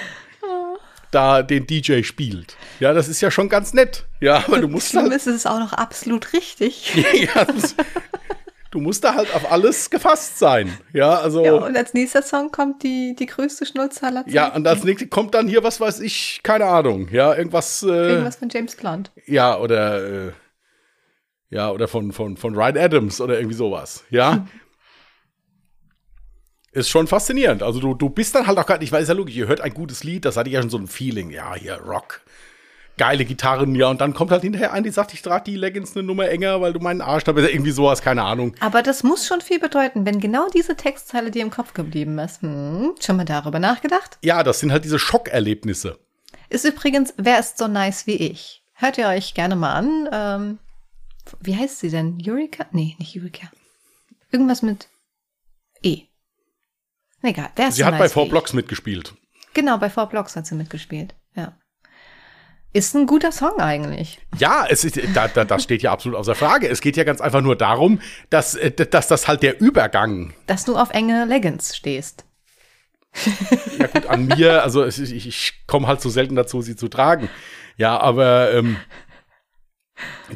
da 1.12 1.44
den 1.44 1.68
DJ 1.68 2.04
spielt. 2.04 2.56
Ja, 2.80 2.94
das 2.94 3.08
ist 3.08 3.22
ja 3.22 3.32
schon 3.32 3.50
ganz 3.50 3.74
nett. 3.74 4.06
Ja, 4.20 4.44
aber 4.48 4.60
du 4.60 4.68
musst 4.68 4.90
Schlimm 4.90 5.04
halt, 5.04 5.14
ist 5.14 5.28
es 5.28 5.46
auch 5.46 5.60
noch 5.60 5.74
absolut 5.74 6.34
richtig. 6.34 6.94
ja, 7.14 7.46
das, 7.46 7.76
du 8.72 8.80
musst 8.80 9.04
da 9.04 9.16
halt 9.16 9.34
auf 9.36 9.52
alles 9.52 9.90
gefasst 9.90 10.40
sein. 10.40 10.76
Ja, 10.94 11.20
also. 11.20 11.46
Ja, 11.46 11.54
und 11.54 11.78
als 11.78 11.94
nächster 11.94 12.24
Song 12.24 12.52
kommt 12.52 12.84
die, 12.84 13.16
die 13.18 13.28
größte 13.28 13.66
Schnulzer. 13.66 14.24
Ja, 14.28 14.54
und 14.56 14.68
als 14.68 14.84
nächstes 14.84 15.10
kommt 15.10 15.36
dann 15.36 15.48
hier, 15.48 15.64
was 15.64 15.80
weiß 15.80 16.00
ich, 16.00 16.42
keine 16.44 16.66
Ahnung. 16.66 17.08
Ja, 17.12 17.36
irgendwas. 17.36 17.84
Äh, 17.84 17.88
irgendwas 17.88 18.38
von 18.38 18.50
James 18.50 18.76
Blunt. 18.76 19.12
Ja, 19.28 19.60
oder. 19.60 20.28
Äh, 20.28 20.32
ja, 21.50 21.70
oder 21.70 21.90
von, 21.90 22.14
von, 22.14 22.38
von 22.38 22.56
Ryan 22.56 22.78
Adams 22.78 23.20
oder 23.20 23.38
irgendwie 23.38 23.58
sowas. 23.58 24.06
Ja. 24.10 24.48
Ist 26.72 26.90
schon 26.90 27.08
faszinierend. 27.08 27.62
Also 27.62 27.82
du, 27.82 27.94
du 27.94 28.10
bist 28.10 28.34
dann 28.34 28.48
halt 28.48 28.58
auch 28.58 28.66
gar 28.66 28.78
nicht, 28.78 28.88
ich 28.88 28.94
weiß 28.94 29.10
ja 29.10 29.14
logisch, 29.14 29.36
ihr 29.36 29.50
hört 29.50 29.60
ein 29.60 29.74
gutes 29.74 30.06
Lied, 30.06 30.24
das 30.24 30.38
hatte 30.38 30.50
ja 30.50 30.62
schon 30.62 30.70
so 30.70 30.78
ein 30.78 30.88
Feeling, 30.88 31.30
ja, 31.30 31.54
hier 31.54 31.76
Rock 31.76 32.22
geile 33.02 33.26
Gitarren, 33.26 33.74
ja, 33.74 33.89
und 33.89 33.99
dann 33.99 34.14
kommt 34.14 34.30
halt 34.30 34.43
hinterher 34.43 34.74
ein, 34.74 34.84
die 34.84 34.91
sagt, 34.91 35.12
ich 35.16 35.24
trage 35.24 35.45
die 35.45 35.56
Leggings 35.56 35.95
eine 35.95 36.04
Nummer 36.04 36.30
enger, 36.30 36.62
weil 36.62 36.72
du 36.72 36.80
meinen 36.80 37.02
Arsch 37.02 37.24
da 37.24 37.32
bist, 37.32 37.49
irgendwie 37.49 37.72
sowas, 37.72 38.04
keine 38.04 38.22
Ahnung. 38.22 38.54
Aber 38.60 38.84
das 38.84 39.02
muss 39.02 39.26
schon 39.26 39.41
viel 39.41 39.58
bedeuten, 39.58 40.06
wenn 40.06 40.20
genau 40.20 40.47
diese 40.54 40.76
Textzeile 40.76 41.32
dir 41.32 41.41
im 41.41 41.49
Kopf 41.49 41.74
geblieben 41.74 42.20
ist. 42.20 42.43
Hm, 42.43 42.93
schon 42.99 43.18
mal 43.18 43.26
darüber 43.26 43.58
nachgedacht? 43.58 44.20
Ja, 44.22 44.43
das 44.43 44.60
sind 44.60 44.72
halt 44.72 44.86
diese 44.86 44.99
Schockerlebnisse. 44.99 45.97
Ist 46.49 46.64
übrigens, 46.64 47.16
wer 47.18 47.39
ist 47.39 47.58
so 47.58 47.68
nice 47.68 48.06
wie 48.06 48.18
ich? 48.18 48.62
Hört 48.74 48.99
ihr 48.99 49.08
euch 49.08 49.34
gerne 49.34 49.56
mal 49.56 49.74
an. 49.74 50.10
Ähm, 50.12 50.60
wie 51.39 51.56
heißt 51.56 51.80
sie 51.80 51.89
denn? 51.89 52.20
Eureka? 52.24 52.68
Nee, 52.72 52.95
nicht 52.99 53.18
Eureka. 53.18 53.49
Irgendwas 54.32 54.62
mit 54.62 54.89
E. 55.82 56.04
Egal, 57.24 57.49
wer 57.56 57.70
ist 57.70 57.78
Sie 57.78 57.82
so 57.82 57.88
hat 57.88 57.93
nice 57.93 58.02
bei 58.02 58.10
Four 58.10 58.30
Blocks 58.30 58.54
mitgespielt. 58.54 59.16
Genau, 59.56 59.80
bei 59.80 59.89
Four 59.89 60.06
Blocks 60.06 60.36
hat 60.36 60.45
sie 60.45 60.54
mitgespielt. 60.54 61.16
Ist 62.74 62.96
ein 62.96 63.06
guter 63.06 63.34
Song 63.34 63.60
eigentlich. 63.60 64.20
Ja, 64.38 64.66
es 64.70 64.86
ist, 64.86 64.98
da, 65.14 65.28
da, 65.28 65.44
das 65.44 65.64
steht 65.64 65.82
ja 65.82 65.92
absolut 65.92 66.18
außer 66.18 66.36
Frage. 66.36 66.70
Es 66.70 66.80
geht 66.80 66.96
ja 66.96 67.04
ganz 67.04 67.20
einfach 67.20 67.42
nur 67.42 67.58
darum, 67.58 68.00
dass, 68.30 68.56
äh, 68.56 68.72
dass 68.72 69.08
das 69.08 69.28
halt 69.28 69.44
der 69.44 69.60
Übergang. 69.60 70.34
Dass 70.48 70.64
du 70.64 70.78
auf 70.78 70.92
enge 70.92 71.26
Leggings 71.26 71.76
stehst. 71.76 72.26
Ja, 73.78 73.88
gut, 73.88 74.06
an 74.06 74.28
mir, 74.28 74.64
also 74.64 74.86
ich, 74.86 75.00
ich 75.02 75.66
komme 75.68 75.88
halt 75.88 76.00
so 76.00 76.10
selten 76.10 76.36
dazu, 76.36 76.62
sie 76.62 76.78
zu 76.78 76.88
tragen. 76.88 77.30
Ja, 77.76 78.00
aber 78.00 78.54
ähm, 78.54 78.78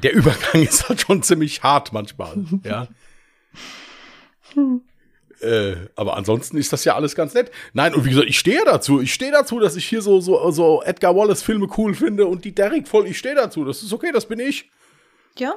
der 0.03 0.13
Übergang 0.13 0.61
ist 0.63 0.89
halt 0.89 1.01
schon 1.01 1.23
ziemlich 1.23 1.63
hart 1.63 1.93
manchmal. 1.93 2.43
Ja. 2.63 2.87
Äh, 5.45 5.89
aber 5.95 6.17
ansonsten 6.17 6.57
ist 6.57 6.73
das 6.73 6.83
ja 6.85 6.95
alles 6.95 7.15
ganz 7.15 7.33
nett. 7.33 7.51
Nein, 7.73 7.93
und 7.93 8.05
wie 8.05 8.09
gesagt, 8.09 8.27
ich 8.27 8.39
stehe 8.39 8.63
dazu. 8.65 9.01
Ich 9.01 9.13
stehe 9.13 9.31
dazu, 9.31 9.59
dass 9.59 9.75
ich 9.75 9.85
hier 9.85 10.01
so, 10.01 10.19
so, 10.19 10.51
so 10.51 10.81
Edgar 10.83 11.15
Wallace-Filme 11.15 11.67
cool 11.77 11.93
finde 11.93 12.25
und 12.25 12.43
die 12.45 12.55
Derrick 12.55 12.87
voll. 12.87 13.07
Ich 13.07 13.17
stehe 13.17 13.35
dazu. 13.35 13.63
Das 13.63 13.83
ist 13.83 13.93
okay, 13.93 14.11
das 14.11 14.25
bin 14.27 14.39
ich. 14.39 14.69
Ja. 15.37 15.55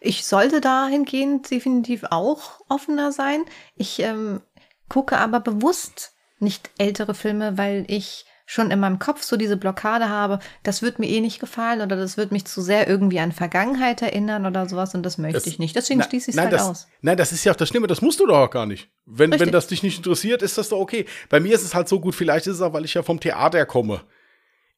Ich 0.00 0.24
sollte 0.24 0.60
dahingehend 0.60 1.50
definitiv 1.50 2.04
auch 2.10 2.60
offener 2.68 3.10
sein. 3.10 3.44
Ich 3.74 3.98
ähm, 4.00 4.40
gucke 4.88 5.18
aber 5.18 5.40
bewusst 5.40 6.12
nicht 6.38 6.70
ältere 6.78 7.14
Filme, 7.14 7.56
weil 7.56 7.84
ich 7.88 8.26
schon 8.52 8.70
in 8.70 8.80
meinem 8.80 8.98
Kopf 8.98 9.22
so 9.22 9.36
diese 9.38 9.56
Blockade 9.56 10.10
habe, 10.10 10.38
das 10.62 10.82
wird 10.82 10.98
mir 10.98 11.08
eh 11.08 11.20
nicht 11.20 11.40
gefallen 11.40 11.80
oder 11.80 11.96
das 11.96 12.18
wird 12.18 12.32
mich 12.32 12.44
zu 12.44 12.60
sehr 12.60 12.86
irgendwie 12.86 13.18
an 13.18 13.32
Vergangenheit 13.32 14.02
erinnern 14.02 14.44
oder 14.44 14.68
sowas 14.68 14.94
und 14.94 15.02
das 15.04 15.16
möchte 15.16 15.38
das, 15.38 15.46
ich 15.46 15.58
nicht. 15.58 15.74
Deswegen 15.74 16.00
na, 16.00 16.06
schließe 16.06 16.30
ich 16.30 16.36
es 16.36 16.42
halt 16.42 16.52
das, 16.52 16.62
aus. 16.62 16.86
Nein, 17.00 17.16
das 17.16 17.32
ist 17.32 17.44
ja 17.44 17.52
auch 17.52 17.56
das 17.56 17.70
Schlimme, 17.70 17.86
das 17.86 18.02
musst 18.02 18.20
du 18.20 18.26
doch 18.26 18.36
auch 18.36 18.50
gar 18.50 18.66
nicht. 18.66 18.90
Wenn, 19.06 19.30
wenn 19.40 19.50
das 19.50 19.68
dich 19.68 19.82
nicht 19.82 19.96
interessiert, 19.96 20.42
ist 20.42 20.58
das 20.58 20.68
doch 20.68 20.78
okay. 20.78 21.06
Bei 21.30 21.40
mir 21.40 21.54
ist 21.54 21.64
es 21.64 21.74
halt 21.74 21.88
so 21.88 21.98
gut, 21.98 22.14
vielleicht 22.14 22.46
ist 22.46 22.56
es 22.56 22.60
auch, 22.60 22.74
weil 22.74 22.84
ich 22.84 22.92
ja 22.92 23.02
vom 23.02 23.20
Theater 23.20 23.64
komme. 23.64 24.02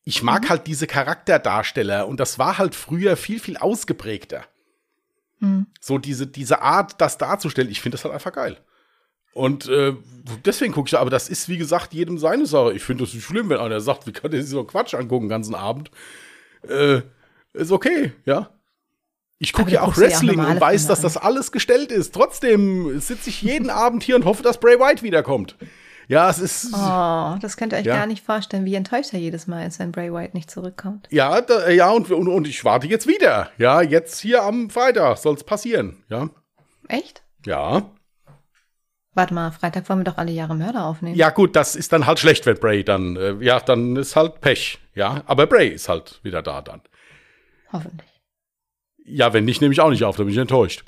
Ich 0.04 0.22
mag 0.22 0.44
mhm. 0.44 0.48
halt 0.50 0.66
diese 0.68 0.86
Charakterdarsteller 0.86 2.06
und 2.06 2.20
das 2.20 2.38
war 2.38 2.58
halt 2.58 2.76
früher 2.76 3.16
viel, 3.16 3.40
viel 3.40 3.56
ausgeprägter. 3.56 4.44
Mhm. 5.40 5.66
So 5.80 5.98
diese, 5.98 6.28
diese 6.28 6.62
Art, 6.62 7.00
das 7.00 7.18
darzustellen, 7.18 7.70
ich 7.70 7.80
finde 7.80 7.96
das 7.96 8.04
halt 8.04 8.14
einfach 8.14 8.32
geil. 8.32 8.56
Und 9.34 9.68
äh, 9.68 9.94
deswegen 10.44 10.72
gucke 10.72 10.88
ich, 10.88 10.96
aber 10.96 11.10
das 11.10 11.28
ist, 11.28 11.48
wie 11.48 11.58
gesagt, 11.58 11.92
jedem 11.92 12.18
seine 12.18 12.46
Sache. 12.46 12.72
Ich 12.72 12.84
finde 12.84 13.04
das 13.04 13.12
nicht 13.12 13.24
schlimm, 13.24 13.50
wenn 13.50 13.58
einer 13.58 13.80
sagt, 13.80 14.06
wie 14.06 14.12
kann 14.12 14.30
der 14.30 14.40
sich 14.40 14.50
so 14.50 14.64
Quatsch 14.64 14.94
angucken 14.94 15.26
den 15.26 15.30
ganzen 15.30 15.54
Abend. 15.54 15.90
Äh, 16.68 17.02
ist 17.52 17.72
okay, 17.72 18.12
ja. 18.24 18.50
Ich 19.38 19.52
gucke 19.52 19.72
ja 19.72 19.82
auch 19.82 19.96
Wrestling 19.96 20.38
ja 20.38 20.46
auch 20.46 20.50
und 20.52 20.60
weiß, 20.60 20.86
dass 20.86 21.00
das 21.00 21.16
alles 21.16 21.52
gestellt 21.52 21.90
ist. 21.90 22.14
Trotzdem 22.14 22.98
sitze 23.00 23.28
ich 23.28 23.42
jeden 23.42 23.70
Abend 23.70 24.04
hier 24.04 24.16
und 24.16 24.24
hoffe, 24.24 24.42
dass 24.42 24.58
Bray 24.58 24.78
White 24.78 25.02
wiederkommt. 25.02 25.56
Ja, 26.06 26.30
es 26.30 26.38
ist. 26.38 26.72
Oh, 26.72 27.36
das 27.40 27.56
könnt 27.56 27.72
ihr 27.72 27.78
euch 27.78 27.86
ja. 27.86 27.96
gar 27.96 28.06
nicht 28.06 28.24
vorstellen, 28.24 28.64
wie 28.64 28.74
enttäuscht 28.74 29.12
er 29.12 29.18
jedes 29.18 29.46
Mal 29.46 29.66
ist, 29.66 29.78
wenn 29.78 29.90
Bray 29.90 30.12
White 30.12 30.36
nicht 30.36 30.50
zurückkommt. 30.50 31.08
Ja, 31.10 31.40
da, 31.40 31.68
ja, 31.70 31.90
und, 31.90 32.10
und, 32.10 32.28
und 32.28 32.46
ich 32.46 32.64
warte 32.64 32.86
jetzt 32.86 33.06
wieder. 33.06 33.50
Ja, 33.58 33.82
jetzt 33.82 34.20
hier 34.20 34.42
am 34.42 34.70
Freitag 34.70 35.18
soll 35.18 35.34
es 35.34 35.44
passieren. 35.44 36.04
Ja. 36.08 36.28
Echt? 36.88 37.22
Ja. 37.46 37.90
Warte 39.14 39.32
mal, 39.32 39.52
Freitag 39.52 39.88
wollen 39.88 40.00
wir 40.00 40.04
doch 40.04 40.18
alle 40.18 40.32
Jahre 40.32 40.56
Mörder 40.56 40.84
aufnehmen. 40.84 41.14
Ja, 41.14 41.30
gut, 41.30 41.54
das 41.54 41.76
ist 41.76 41.92
dann 41.92 42.06
halt 42.06 42.18
schlecht, 42.18 42.46
wenn 42.46 42.58
Bray 42.58 42.82
dann, 42.82 43.16
äh, 43.16 43.34
ja, 43.40 43.60
dann 43.60 43.94
ist 43.96 44.16
halt 44.16 44.40
Pech, 44.40 44.78
ja. 44.94 45.22
Aber 45.26 45.46
Bray 45.46 45.68
ist 45.68 45.88
halt 45.88 46.18
wieder 46.24 46.42
da 46.42 46.62
dann. 46.62 46.82
Hoffentlich. 47.72 48.08
Ja, 49.04 49.32
wenn 49.32 49.44
nicht, 49.44 49.60
nehme 49.60 49.72
ich 49.72 49.80
auch 49.80 49.90
nicht 49.90 50.02
auf, 50.04 50.16
da 50.16 50.24
bin 50.24 50.32
ich 50.32 50.38
enttäuscht. 50.38 50.84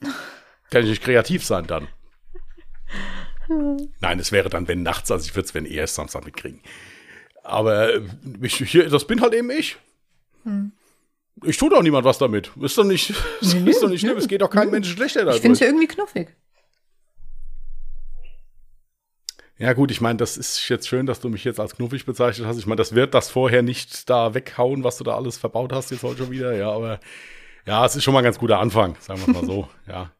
Kann 0.70 0.82
ich 0.82 0.88
nicht 0.88 1.02
kreativ 1.02 1.44
sein 1.44 1.66
dann. 1.66 1.88
Nein, 4.00 4.18
es 4.18 4.32
wäre 4.32 4.48
dann, 4.48 4.66
wenn 4.68 4.82
nachts, 4.82 5.10
also 5.10 5.24
ich 5.24 5.36
würde 5.36 5.46
es, 5.46 5.54
wenn 5.54 5.66
eher 5.66 5.86
Samstag 5.86 6.24
mitkriegen. 6.24 6.60
Aber 7.44 7.94
äh, 7.94 8.02
ich, 8.40 8.56
hier, 8.56 8.88
das 8.88 9.06
bin 9.06 9.20
halt 9.20 9.34
eben 9.34 9.50
ich. 9.50 9.76
Hm. 10.44 10.72
Ich 11.44 11.58
tue 11.58 11.70
doch 11.70 11.82
niemand 11.82 12.04
was 12.04 12.18
damit. 12.18 12.50
Ist 12.60 12.78
doch 12.78 12.84
nicht, 12.84 13.12
nee, 13.42 13.70
ist 13.70 13.82
doch 13.82 13.88
nicht 13.88 14.00
schlimm. 14.00 14.16
Es 14.16 14.26
geht 14.26 14.40
doch 14.40 14.50
keinem 14.50 14.70
Menschen 14.70 14.96
schlechter 14.96 15.20
dadurch. 15.20 15.36
Ich 15.36 15.42
finde 15.42 15.54
es 15.54 15.60
ja 15.60 15.66
irgendwie 15.66 15.86
knuffig. 15.86 16.34
Ja, 19.58 19.72
gut, 19.72 19.90
ich 19.90 20.02
meine, 20.02 20.18
das 20.18 20.36
ist 20.36 20.68
jetzt 20.68 20.86
schön, 20.86 21.06
dass 21.06 21.20
du 21.20 21.30
mich 21.30 21.44
jetzt 21.44 21.58
als 21.58 21.76
knuffig 21.76 22.04
bezeichnet 22.04 22.46
hast. 22.46 22.58
Ich 22.58 22.66
meine, 22.66 22.76
das 22.76 22.94
wird 22.94 23.14
das 23.14 23.30
vorher 23.30 23.62
nicht 23.62 24.10
da 24.10 24.34
weghauen, 24.34 24.84
was 24.84 24.98
du 24.98 25.04
da 25.04 25.16
alles 25.16 25.38
verbaut 25.38 25.72
hast, 25.72 25.90
jetzt 25.90 26.02
heute 26.02 26.24
schon 26.24 26.30
wieder. 26.30 26.54
Ja, 26.54 26.70
aber 26.72 27.00
ja, 27.64 27.84
es 27.86 27.96
ist 27.96 28.04
schon 28.04 28.12
mal 28.12 28.20
ein 28.20 28.24
ganz 28.24 28.38
guter 28.38 28.58
Anfang, 28.58 28.96
sagen 29.00 29.26
wir 29.26 29.32
mal 29.32 29.46
so. 29.46 29.68
ja. 29.86 30.12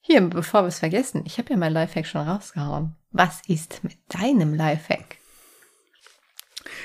Hier, 0.00 0.22
bevor 0.22 0.62
wir 0.62 0.68
es 0.68 0.78
vergessen, 0.78 1.24
ich 1.26 1.36
habe 1.36 1.50
ja 1.50 1.58
mein 1.58 1.74
Lifehack 1.74 2.06
schon 2.06 2.26
rausgehauen. 2.26 2.96
Was 3.10 3.42
ist 3.46 3.84
mit 3.84 3.98
deinem 4.08 4.54
Lifehack? 4.54 5.18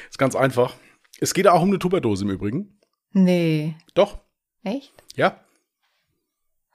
Ist 0.10 0.20
ganz 0.20 0.36
einfach. 0.36 0.76
Es 1.22 1.34
geht 1.34 1.48
auch 1.48 1.62
um 1.62 1.70
eine 1.70 1.80
Tupperdose 1.80 2.26
im 2.26 2.32
Übrigen. 2.32 2.78
Nee. 3.14 3.78
Doch. 3.94 4.20
Echt? 4.66 4.92
Ja. 5.16 5.40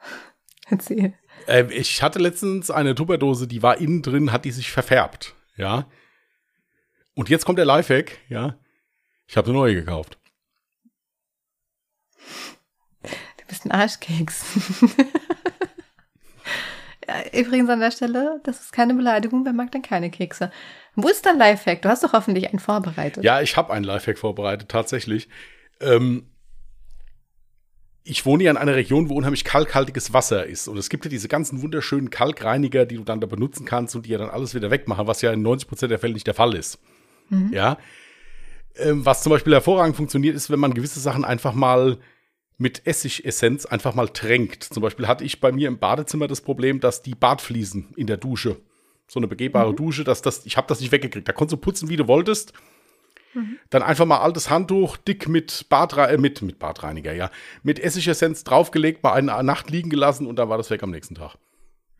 Erzähl. 0.70 1.17
Äh, 1.46 1.72
ich 1.72 2.02
hatte 2.02 2.18
letztens 2.18 2.70
eine 2.70 2.94
Tupperdose, 2.94 3.46
die 3.46 3.62
war 3.62 3.78
innen 3.78 4.02
drin, 4.02 4.32
hat 4.32 4.44
die 4.44 4.50
sich 4.50 4.70
verfärbt. 4.70 5.34
Ja. 5.56 5.86
Und 7.14 7.28
jetzt 7.28 7.44
kommt 7.44 7.58
der 7.58 7.64
Lifehack, 7.66 8.18
ja. 8.28 8.58
Ich 9.26 9.36
habe 9.36 9.48
eine 9.48 9.58
neue 9.58 9.74
gekauft. 9.74 10.18
Du 13.02 13.46
bist 13.46 13.64
ein 13.66 13.72
Arschkeks. 13.72 14.44
Übrigens 17.32 17.70
an 17.70 17.80
der 17.80 17.90
Stelle, 17.90 18.40
das 18.44 18.60
ist 18.60 18.72
keine 18.72 18.94
Beleidigung, 18.94 19.44
wer 19.44 19.52
mag 19.52 19.72
denn 19.72 19.82
keine 19.82 20.10
Kekse? 20.10 20.50
Wo 20.94 21.08
ist 21.08 21.24
dein 21.24 21.38
Lifehack? 21.38 21.82
Du 21.82 21.88
hast 21.88 22.04
doch 22.04 22.12
hoffentlich 22.12 22.48
einen 22.48 22.58
vorbereitet. 22.58 23.24
Ja, 23.24 23.40
ich 23.40 23.56
habe 23.56 23.72
einen 23.72 23.84
Lifehack 23.84 24.18
vorbereitet, 24.18 24.68
tatsächlich. 24.68 25.28
Ähm, 25.80 26.30
ich 28.08 28.24
wohne 28.24 28.44
ja 28.44 28.50
in 28.50 28.56
einer 28.56 28.74
Region, 28.74 29.10
wo 29.10 29.14
unheimlich 29.14 29.44
kalkhaltiges 29.44 30.14
Wasser 30.14 30.46
ist. 30.46 30.66
Und 30.66 30.78
es 30.78 30.88
gibt 30.88 31.04
ja 31.04 31.10
diese 31.10 31.28
ganzen 31.28 31.60
wunderschönen 31.60 32.08
Kalkreiniger, 32.08 32.86
die 32.86 32.96
du 32.96 33.04
dann 33.04 33.20
da 33.20 33.26
benutzen 33.26 33.66
kannst 33.66 33.94
und 33.94 34.06
die 34.06 34.10
ja 34.10 34.18
dann 34.18 34.30
alles 34.30 34.54
wieder 34.54 34.70
wegmachen, 34.70 35.06
was 35.06 35.20
ja 35.20 35.30
in 35.30 35.42
90 35.42 35.68
Prozent 35.68 35.90
der 35.92 35.98
Fälle 35.98 36.14
nicht 36.14 36.26
der 36.26 36.34
Fall 36.34 36.54
ist. 36.54 36.78
Mhm. 37.28 37.52
Ja. 37.52 37.76
Ähm, 38.76 39.04
was 39.04 39.22
zum 39.22 39.30
Beispiel 39.30 39.52
hervorragend 39.52 39.96
funktioniert, 39.96 40.34
ist, 40.34 40.48
wenn 40.50 40.58
man 40.58 40.72
gewisse 40.72 41.00
Sachen 41.00 41.24
einfach 41.24 41.52
mal 41.52 41.98
mit 42.56 42.86
Essigessenz 42.86 43.66
einfach 43.66 43.94
mal 43.94 44.08
tränkt. 44.08 44.64
Zum 44.64 44.82
Beispiel 44.82 45.06
hatte 45.06 45.24
ich 45.24 45.40
bei 45.40 45.52
mir 45.52 45.68
im 45.68 45.78
Badezimmer 45.78 46.28
das 46.28 46.40
Problem, 46.40 46.80
dass 46.80 47.02
die 47.02 47.14
Badfliesen 47.14 47.88
in 47.96 48.06
der 48.06 48.16
Dusche, 48.16 48.56
so 49.06 49.20
eine 49.20 49.28
begehbare 49.28 49.72
mhm. 49.72 49.76
Dusche, 49.76 50.04
dass 50.04 50.22
das, 50.22 50.46
ich 50.46 50.56
habe 50.56 50.66
das 50.66 50.80
nicht 50.80 50.92
weggekriegt. 50.92 51.28
Da 51.28 51.32
konntest 51.32 51.52
du 51.52 51.56
putzen, 51.58 51.88
wie 51.90 51.96
du 51.96 52.08
wolltest. 52.08 52.54
Mhm. 53.38 53.58
Dann 53.70 53.82
einfach 53.82 54.04
mal 54.04 54.18
altes 54.18 54.50
Handtuch 54.50 54.96
dick 54.96 55.28
mit, 55.28 55.66
Badre 55.68 56.08
äh, 56.08 56.18
mit, 56.18 56.42
mit 56.42 56.58
Badreiniger, 56.58 57.12
ja, 57.12 57.30
mit 57.62 57.78
Essigessenz 57.78 58.44
draufgelegt, 58.44 59.02
bei 59.02 59.12
einer 59.12 59.42
Nacht 59.42 59.70
liegen 59.70 59.90
gelassen 59.90 60.26
und 60.26 60.36
dann 60.36 60.48
war 60.48 60.58
das 60.58 60.70
weg 60.70 60.82
am 60.82 60.90
nächsten 60.90 61.14
Tag. 61.14 61.36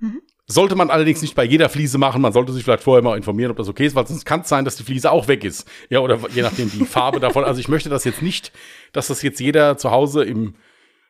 Mhm. 0.01 0.23
Sollte 0.51 0.77
man 0.77 0.89
allerdings 0.89 1.21
nicht 1.21 1.35
bei 1.35 1.45
jeder 1.45 1.69
Fliese 1.69 1.99
machen. 1.99 2.23
Man 2.23 2.33
sollte 2.33 2.53
sich 2.53 2.65
vielleicht 2.65 2.83
vorher 2.83 3.03
mal 3.03 3.19
informieren, 3.19 3.51
ob 3.51 3.59
das 3.59 3.69
okay 3.69 3.85
ist, 3.85 3.95
weil 3.95 4.07
sonst 4.07 4.25
kann 4.25 4.41
es 4.41 4.49
sein, 4.49 4.65
dass 4.65 4.77
die 4.77 4.83
Fliese 4.83 5.13
auch 5.13 5.29
weg 5.29 5.45
ist. 5.45 5.69
Ja, 5.91 6.01
oder 6.01 6.19
je 6.31 6.41
nachdem 6.41 6.71
die 6.71 6.87
Farbe 6.87 7.21
davon. 7.21 7.45
Also 7.45 7.61
ich 7.61 7.69
möchte 7.69 7.91
das 7.91 8.05
jetzt 8.05 8.23
nicht, 8.23 8.51
dass 8.93 9.09
das 9.09 9.21
jetzt 9.21 9.41
jeder 9.41 9.77
zu 9.77 9.91
Hause 9.91 10.25
im, 10.25 10.55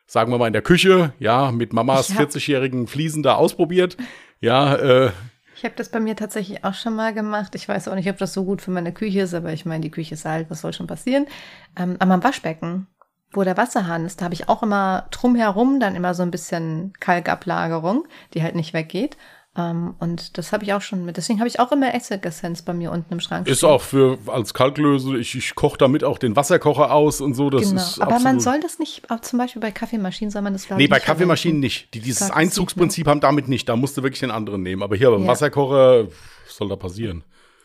sagen 0.07 0.29
wir 0.31 0.37
mal 0.37 0.47
in 0.47 0.53
der 0.53 0.61
Küche, 0.61 1.13
ja, 1.19 1.51
mit 1.51 1.71
Mamas 1.71 2.11
40-jährigen 2.11 2.87
Fliesen 2.87 3.23
da 3.23 3.35
ausprobiert. 3.35 3.95
Ja, 4.41 4.75
äh, 4.75 5.11
ich 5.59 5.65
habe 5.65 5.75
das 5.75 5.89
bei 5.89 5.99
mir 5.99 6.15
tatsächlich 6.15 6.63
auch 6.63 6.73
schon 6.73 6.95
mal 6.95 7.13
gemacht. 7.13 7.53
Ich 7.53 7.67
weiß 7.67 7.89
auch 7.89 7.95
nicht, 7.95 8.09
ob 8.09 8.17
das 8.17 8.33
so 8.33 8.45
gut 8.45 8.61
für 8.61 8.71
meine 8.71 8.93
Küche 8.93 9.21
ist, 9.21 9.33
aber 9.33 9.51
ich 9.51 9.65
meine, 9.65 9.81
die 9.81 9.91
Küche 9.91 10.13
ist 10.13 10.25
alt, 10.25 10.49
was 10.49 10.61
soll 10.61 10.71
schon 10.71 10.87
passieren? 10.87 11.27
Ähm, 11.75 11.97
aber 11.99 12.13
am 12.13 12.23
Waschbecken, 12.23 12.87
wo 13.33 13.43
der 13.43 13.57
Wasserhahn 13.57 14.05
ist, 14.05 14.21
da 14.21 14.25
habe 14.25 14.33
ich 14.33 14.47
auch 14.47 14.63
immer 14.63 15.07
drumherum 15.11 15.81
dann 15.81 15.97
immer 15.97 16.13
so 16.13 16.23
ein 16.23 16.31
bisschen 16.31 16.93
Kalkablagerung, 17.01 18.07
die 18.33 18.41
halt 18.41 18.55
nicht 18.55 18.73
weggeht. 18.73 19.17
Um, 19.55 19.63
ähm, 19.63 19.95
und 19.99 20.37
das 20.37 20.53
habe 20.53 20.63
ich 20.63 20.73
auch 20.73 20.81
schon 20.81 21.05
mit. 21.05 21.17
Deswegen 21.17 21.39
habe 21.39 21.47
ich 21.47 21.59
auch 21.59 21.71
immer 21.71 21.93
Essigessenz 21.93 22.61
bei 22.61 22.73
mir 22.73 22.91
unten 22.91 23.13
im 23.13 23.19
Schrank. 23.19 23.47
Ist 23.47 23.59
stehen. 23.59 23.69
auch 23.69 23.81
für 23.81 24.19
als 24.27 24.53
Kalklöse. 24.53 25.17
Ich, 25.17 25.35
ich 25.35 25.55
koche 25.55 25.77
damit 25.77 26.03
auch 26.03 26.19
den 26.19 26.35
Wasserkocher 26.35 26.91
aus 26.91 27.19
und 27.19 27.33
so. 27.33 27.49
Das 27.49 27.63
genau. 27.63 27.81
ist 27.81 27.99
Aber 27.99 28.19
man 28.19 28.39
soll 28.39 28.59
das 28.59 28.77
nicht, 28.77 29.09
auch 29.09 29.21
zum 29.21 29.39
Beispiel 29.39 29.59
bei 29.59 29.71
Kaffeemaschinen 29.71 30.29
soll 30.29 30.43
man 30.43 30.53
das 30.53 30.69
Nee, 30.69 30.87
bei 30.87 30.99
Kaffeemaschinen 30.99 31.59
nicht. 31.59 31.93
Die, 31.95 31.99
dieses 31.99 32.29
Einzugsprinzip 32.29 33.07
haben 33.07 33.21
damit 33.21 33.47
nicht. 33.47 33.67
Da 33.67 33.75
musst 33.75 33.97
du 33.97 34.03
wirklich 34.03 34.19
den 34.19 34.31
anderen 34.31 34.61
nehmen. 34.61 34.83
Aber 34.83 34.95
hier 34.95 35.09
beim 35.09 35.23
ja. 35.23 35.27
Wasserkocher 35.27 36.07
soll 36.47 36.69
da 36.69 36.75
passieren. 36.75 37.23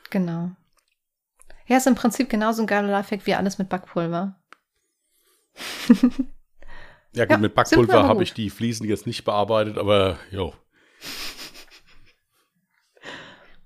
Genau. 0.09 0.53
Ja, 1.67 1.77
ist 1.77 1.87
im 1.87 1.95
Prinzip 1.95 2.31
genauso 2.31 2.63
ein 2.63 2.67
geiler 2.67 2.89
Lifehack 2.89 3.27
wie 3.27 3.35
alles 3.35 3.59
mit 3.59 3.69
Backpulver. 3.69 4.37
ja, 7.15 7.25
gut, 7.25 7.31
ja, 7.31 7.39
mit 7.39 7.55
Backpulver 7.55 8.05
habe 8.05 8.23
ich 8.23 8.33
die 8.33 8.49
Fliesen 8.49 8.89
jetzt 8.89 9.07
nicht 9.07 9.25
bearbeitet, 9.25 9.77
aber 9.77 10.19
jo. 10.31 10.55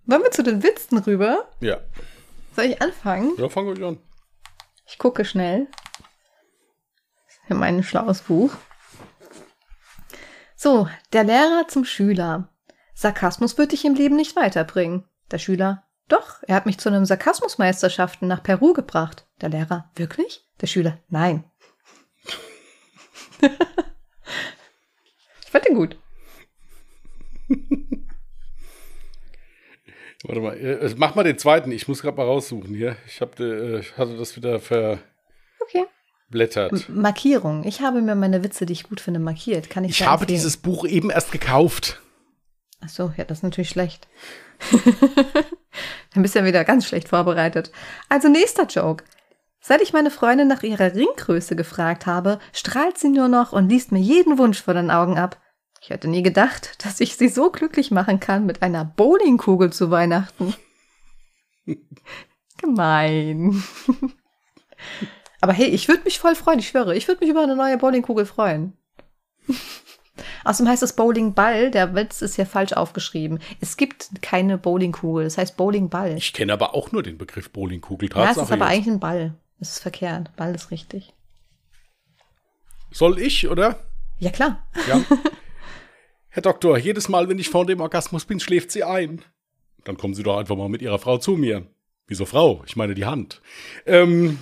Wollen 0.09 0.23
wir 0.23 0.31
zu 0.31 0.43
den 0.43 0.63
Witzen 0.63 0.97
rüber? 0.97 1.47
Ja. 1.61 1.81
Soll 2.57 2.65
ich 2.65 2.81
anfangen? 2.81 3.35
Ja, 3.37 3.51
fangen 3.51 3.77
wir 3.77 3.89
an. 3.89 3.99
Ich 4.87 4.97
gucke 4.99 5.27
schnell. 5.27 5.69
In 7.51 7.59
mein 7.59 7.83
schlaues 7.83 8.23
Buch. 8.23 8.51
So, 10.57 10.89
der 11.13 11.25
Lehrer 11.25 11.69
zum 11.69 11.85
Schüler. 11.85 12.49
Sarkasmus 12.95 13.59
wird 13.59 13.73
dich 13.73 13.85
im 13.85 13.95
Leben 13.95 14.17
nicht 14.17 14.35
weiterbringen. 14.35 15.05
Der 15.31 15.39
Schüler. 15.39 15.85
Doch, 16.09 16.43
er 16.47 16.57
hat 16.57 16.65
mich 16.65 16.79
zu 16.79 16.89
einem 16.89 17.05
Sarkasmusmeisterschaften 17.05 18.27
nach 18.27 18.43
Peru 18.43 18.73
gebracht. 18.73 19.27
Der 19.43 19.51
Lehrer. 19.51 19.91
Wirklich? 19.95 20.49
Der 20.63 20.69
Schüler. 20.69 21.01
Nein. 21.11 21.45
ich 23.43 23.51
fand 25.51 25.67
den 25.67 25.75
gut. 25.75 25.99
Warte 30.25 30.41
mal, 30.41 30.57
äh, 30.57 30.95
mach 30.97 31.15
mal 31.15 31.23
den 31.25 31.39
zweiten. 31.39 31.71
Ich 31.71 31.87
muss 31.89 32.03
gerade 32.03 32.17
mal 32.17 32.25
raussuchen 32.25 32.75
hier. 32.75 32.97
Ich 33.07 33.21
hab, 33.21 33.39
äh, 33.39 33.83
hatte 33.97 34.17
das 34.17 34.35
wieder 34.37 34.59
verblättert. 34.59 35.03
Okay. 36.73 36.85
Markierung. 36.89 37.65
Ich 37.65 37.81
habe 37.81 38.01
mir 38.01 38.15
meine 38.15 38.43
Witze, 38.43 38.67
die 38.67 38.73
ich 38.73 38.83
gut 38.85 39.01
finde, 39.01 39.21
markiert. 39.21 39.71
Kann 39.71 39.85
ich 39.85 39.93
Ich 39.93 40.03
habe 40.07 40.23
empfehlen? 40.23 40.37
dieses 40.37 40.57
Buch 40.57 40.85
eben 40.87 41.11
erst 41.11 41.31
gekauft. 41.33 42.01
Ach 42.85 42.89
so, 42.89 43.13
ja, 43.17 43.25
das 43.25 43.39
ist 43.39 43.43
natürlich 43.45 43.71
schlecht. 43.71 44.09
Dann 46.15 46.23
bist 46.23 46.35
du 46.35 46.41
ja 46.41 46.45
wieder 46.45 46.65
ganz 46.65 46.87
schlecht 46.87 47.09
vorbereitet. 47.09 47.71
Also 48.09 48.29
nächster 48.29 48.67
Joke. 48.67 49.05
Seit 49.61 49.83
ich 49.83 49.93
meine 49.93 50.11
Freundin 50.11 50.49
nach 50.49 50.63
ihrer 50.63 50.95
Ringgröße 50.95 51.57
gefragt 51.57 52.07
habe, 52.07 52.39
strahlt 52.53 52.97
sie 52.99 53.09
nur 53.09 53.29
noch 53.29 53.53
und 53.53 53.69
liest 53.69 53.91
mir 53.93 53.99
jeden 53.99 54.39
Wunsch 54.39 54.63
vor 54.63 54.75
den 54.75 54.91
Augen 54.91 55.19
ab. 55.19 55.41
Ich 55.81 55.91
hätte 55.91 56.09
nie 56.09 56.23
gedacht, 56.23 56.75
dass 56.85 57.01
ich 57.01 57.17
sie 57.17 57.29
so 57.29 57.51
glücklich 57.51 57.91
machen 57.91 58.21
kann 58.21 58.47
mit 58.47 58.63
einer 58.63 58.85
Bowlingkugel 58.85 59.73
zu 59.73 59.91
Weihnachten. 59.91 60.55
Gemein. 62.59 63.63
Aber 65.41 65.53
hey, 65.53 65.69
ich 65.69 65.87
würde 65.87 66.03
mich 66.03 66.19
voll 66.19 66.35
freuen, 66.35 66.59
ich 66.59 66.69
schwöre, 66.69 66.97
ich 66.97 67.07
würde 67.07 67.21
mich 67.21 67.31
über 67.31 67.43
eine 67.43 67.55
neue 67.55 67.79
Bowlingkugel 67.79 68.27
freuen. 68.27 68.73
Außerdem 70.45 70.71
heißt 70.71 70.83
es 70.83 70.95
Bowlingball, 70.95 71.71
der 71.71 71.95
Witz 71.95 72.23
ist 72.23 72.35
hier 72.35 72.47
falsch 72.47 72.73
aufgeschrieben. 72.73 73.39
Es 73.61 73.77
gibt 73.77 74.21
keine 74.21 74.59
Bowlingkugel, 74.59 75.25
das 75.25 75.39
heißt 75.39 75.57
Bowlingball. 75.57 76.17
Ich 76.17 76.33
kenne 76.33 76.53
aber 76.53 76.75
auch 76.75 76.91
nur 76.91 77.05
den 77.05 77.19
Begriff 77.19 77.51
Bowlingkugel. 77.51 78.09
Tatsache 78.09 78.25
ja, 78.25 78.31
es 78.31 78.49
ist 78.49 78.53
aber 78.53 78.65
jetzt. 78.65 78.75
eigentlich 78.75 78.95
ein 78.95 79.01
Ball. 79.01 79.35
Das 79.61 79.71
ist 79.71 79.79
verkehrt. 79.81 80.35
Ball 80.37 80.55
ist 80.55 80.71
richtig. 80.71 81.15
Soll 82.91 83.19
ich, 83.19 83.49
oder? 83.49 83.79
Ja, 84.19 84.31
klar. 84.31 84.67
Ja. 84.89 85.01
Herr 86.39 86.43
Doktor, 86.43 86.79
jedes 86.79 87.09
Mal, 87.09 87.29
wenn 87.29 87.41
ich 87.41 87.49
vor 87.49 87.67
dem 87.67 87.81
Orgasmus 87.81 88.25
bin, 88.25 88.39
schläft 88.39 88.71
sie 88.71 88.85
ein. 88.85 89.23
Dann 89.83 89.97
kommen 89.97 90.15
Sie 90.15 90.23
doch 90.23 90.39
einfach 90.39 90.55
mal 90.55 90.69
mit 90.69 90.83
Ihrer 90.83 91.01
Frau 91.01 91.19
zu 91.19 91.33
mir. 91.33 91.67
Wieso 92.07 92.27
Frau? 92.27 92.63
Ich 92.65 92.77
meine 92.77 92.95
die 92.95 93.07
Hand. 93.07 93.43
Ähm. 93.87 94.39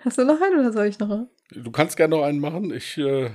Hast 0.00 0.18
du 0.18 0.24
noch 0.24 0.40
einen 0.40 0.58
oder 0.58 0.72
soll 0.72 0.86
ich 0.86 0.98
noch 0.98 1.10
einen? 1.10 1.28
Du 1.52 1.70
kannst 1.70 1.96
gerne 1.96 2.16
noch 2.16 2.24
einen 2.24 2.40
machen. 2.40 2.74
Ich 2.74 2.98
äh, 2.98 3.30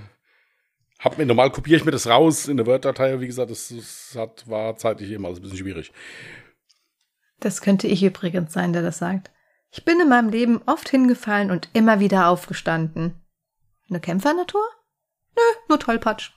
hab 1.00 1.18
mir 1.18 1.26
normal 1.26 1.52
kopiere 1.52 1.78
ich 1.78 1.86
mir 1.86 1.92
das 1.92 2.08
raus 2.08 2.50
in 2.50 2.58
der 2.58 2.66
Word-Datei. 2.66 3.22
Wie 3.22 3.28
gesagt, 3.28 3.52
das, 3.52 3.70
das 3.70 4.16
hat, 4.18 4.50
war 4.50 4.76
zeitlich 4.76 5.10
eben 5.12 5.26
alles 5.26 5.40
ein 5.40 5.44
bisschen 5.44 5.60
schwierig. 5.60 5.94
Das 7.40 7.62
könnte 7.62 7.88
ich 7.88 8.04
übrigens 8.04 8.52
sein, 8.52 8.74
der 8.74 8.82
das 8.82 8.98
sagt. 8.98 9.32
Ich 9.72 9.86
bin 9.86 10.00
in 10.00 10.10
meinem 10.10 10.30
Leben 10.30 10.62
oft 10.66 10.90
hingefallen 10.90 11.52
und 11.52 11.70
immer 11.74 12.00
wieder 12.00 12.28
aufgestanden. 12.28 13.22
Eine 13.90 14.00
Kämpfernatur? 14.00 14.68
Nö, 15.36 15.42
nur 15.68 15.80
Tollpatsch. 15.80 16.32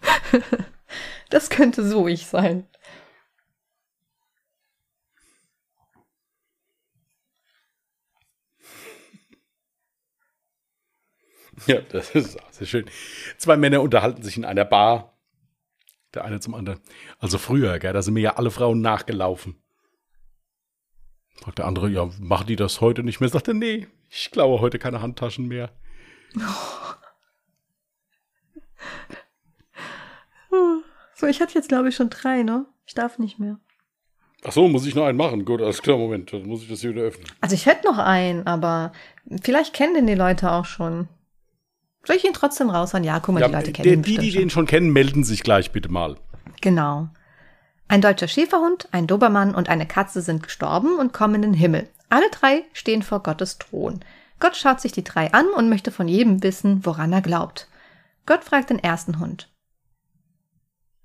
das 1.30 1.48
könnte 1.48 1.86
so 1.86 2.06
ich 2.06 2.26
sein. 2.26 2.66
Ja, 11.66 11.80
das 11.80 12.14
ist 12.14 12.40
auch 12.42 12.52
sehr 12.52 12.66
schön. 12.66 12.86
Zwei 13.36 13.56
Männer 13.56 13.82
unterhalten 13.82 14.22
sich 14.22 14.36
in 14.36 14.44
einer 14.44 14.64
Bar. 14.64 15.18
Der 16.14 16.24
eine 16.24 16.40
zum 16.40 16.54
anderen. 16.54 16.80
Also 17.18 17.38
früher, 17.38 17.78
gell, 17.78 17.92
da 17.92 18.02
sind 18.02 18.14
mir 18.14 18.20
ja 18.20 18.36
alle 18.36 18.50
Frauen 18.50 18.80
nachgelaufen. 18.80 19.62
Fragt 21.40 21.58
der 21.58 21.66
andere, 21.66 21.88
ja, 21.88 22.08
machen 22.20 22.46
die 22.46 22.56
das 22.56 22.80
heute 22.80 23.02
nicht 23.02 23.20
mehr? 23.20 23.28
Sagt 23.30 23.48
er, 23.48 23.54
nee, 23.54 23.86
ich 24.08 24.30
glaube 24.30 24.60
heute 24.60 24.78
keine 24.78 25.02
Handtaschen 25.02 25.48
mehr. 25.48 25.70
So, 31.20 31.26
ich 31.26 31.42
hatte 31.42 31.52
jetzt, 31.54 31.68
glaube 31.68 31.90
ich, 31.90 31.96
schon 31.96 32.08
drei, 32.08 32.42
ne? 32.42 32.64
Ich 32.86 32.94
darf 32.94 33.18
nicht 33.18 33.38
mehr. 33.38 33.58
Ach 34.42 34.52
so, 34.52 34.66
muss 34.68 34.86
ich 34.86 34.94
noch 34.94 35.04
einen 35.04 35.18
machen? 35.18 35.44
Gut, 35.44 35.60
alles 35.60 35.82
klar, 35.82 35.98
Moment, 35.98 36.32
dann 36.32 36.44
muss 36.46 36.62
ich 36.62 36.68
das 36.70 36.80
hier 36.80 36.90
wieder 36.92 37.02
öffnen. 37.02 37.26
Also 37.42 37.54
ich 37.54 37.66
hätte 37.66 37.86
noch 37.86 37.98
einen, 37.98 38.46
aber 38.46 38.92
vielleicht 39.42 39.74
kennen 39.74 39.92
den 39.92 40.06
die 40.06 40.14
Leute 40.14 40.50
auch 40.50 40.64
schon. 40.64 41.08
Soll 42.04 42.16
ich 42.16 42.24
ihn 42.24 42.32
trotzdem 42.32 42.70
raushauen? 42.70 43.04
Ja, 43.04 43.20
guck 43.20 43.34
mal, 43.34 43.42
Ja, 43.42 43.48
die 43.48 43.54
Leute 43.54 43.66
die, 43.66 43.72
kennen 43.74 43.92
ihn 43.92 44.02
die, 44.02 44.12
die 44.12 44.16
bestimmt 44.18 44.42
den 44.44 44.50
schon 44.50 44.66
kennen, 44.66 44.94
melden 44.94 45.22
sich 45.22 45.42
gleich 45.42 45.72
bitte 45.72 45.90
mal. 45.90 46.16
Genau. 46.62 47.10
Ein 47.90 48.02
deutscher 48.02 48.28
Schäferhund, 48.28 48.86
ein 48.92 49.08
Dobermann 49.08 49.52
und 49.52 49.68
eine 49.68 49.84
Katze 49.84 50.22
sind 50.22 50.44
gestorben 50.44 50.96
und 51.00 51.12
kommen 51.12 51.34
in 51.34 51.42
den 51.42 51.54
Himmel. 51.54 51.88
Alle 52.08 52.30
drei 52.30 52.62
stehen 52.72 53.02
vor 53.02 53.20
Gottes 53.20 53.58
Thron. 53.58 53.98
Gott 54.38 54.56
schaut 54.56 54.80
sich 54.80 54.92
die 54.92 55.02
drei 55.02 55.32
an 55.32 55.48
und 55.48 55.68
möchte 55.68 55.90
von 55.90 56.06
jedem 56.06 56.40
wissen, 56.44 56.86
woran 56.86 57.12
er 57.12 57.20
glaubt. 57.20 57.66
Gott 58.26 58.44
fragt 58.44 58.70
den 58.70 58.78
ersten 58.78 59.18
Hund. 59.18 59.48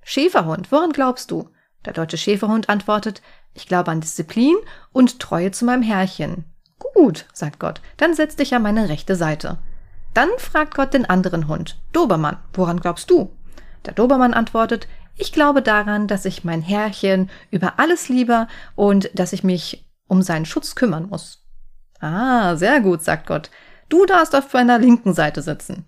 Schäferhund, 0.04 0.72
woran 0.72 0.92
glaubst 0.92 1.32
du? 1.32 1.50
Der 1.86 1.94
deutsche 1.94 2.20
Schäferhund 2.20 2.70
antwortet, 2.70 3.24
ich 3.56 3.66
glaube 3.66 3.90
an 3.90 4.02
Disziplin 4.02 4.56
und 4.92 5.20
Treue 5.20 5.50
zu 5.50 5.66
meinem 5.66 5.82
Herrchen. 5.82 6.46
Gut, 6.78 7.26
sagt 7.34 7.60
Gott, 7.60 7.82
dann 7.98 8.14
setz 8.14 8.36
dich 8.36 8.54
an 8.54 8.62
meine 8.62 8.90
rechte 8.90 9.16
Seite. 9.16 9.58
Dann 10.14 10.30
fragt 10.38 10.76
Gott 10.76 10.94
den 10.94 11.06
anderen 11.06 11.48
Hund, 11.48 11.80
Dobermann, 11.94 12.38
woran 12.54 12.80
glaubst 12.80 13.10
du? 13.10 13.36
Der 13.86 13.94
Dobermann 13.94 14.36
antwortet, 14.36 14.88
ich 15.18 15.32
glaube 15.32 15.62
daran, 15.62 16.08
dass 16.08 16.26
ich 16.26 16.44
mein 16.44 16.62
Herrchen 16.62 17.30
über 17.52 17.80
alles 17.80 18.10
liebe 18.10 18.48
und 18.76 19.10
dass 19.14 19.34
ich 19.34 19.44
mich 19.44 19.90
um 20.08 20.22
seinen 20.22 20.46
Schutz 20.46 20.76
kümmern 20.76 21.08
muss. 21.10 21.46
Ah, 22.00 22.56
sehr 22.56 22.82
gut, 22.82 23.02
sagt 23.02 23.28
Gott. 23.28 23.50
Du 23.90 24.06
darfst 24.06 24.36
auf 24.36 24.52
meiner 24.54 24.78
linken 24.78 25.14
Seite 25.14 25.42
sitzen. 25.42 25.88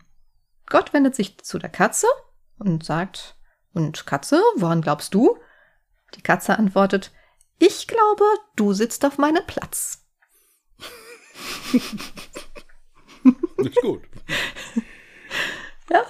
Gott 0.68 0.94
wendet 0.94 1.16
sich 1.16 1.38
zu 1.40 1.60
der 1.60 1.70
Katze 1.70 2.08
und 2.58 2.84
sagt, 2.84 3.36
und 3.74 4.06
Katze, 4.06 4.42
woran 4.56 4.82
glaubst 4.82 5.14
du? 5.14 5.38
Die 6.16 6.22
Katze 6.22 6.58
antwortet, 6.58 7.12
ich 7.60 7.88
glaube, 7.88 8.24
du 8.56 8.74
sitzt 8.74 9.06
auf 9.06 9.18
meinem 9.18 9.46
Platz. 9.46 10.06
Ist 13.58 13.82
gut. 13.82 14.04
Ja. 15.90 16.04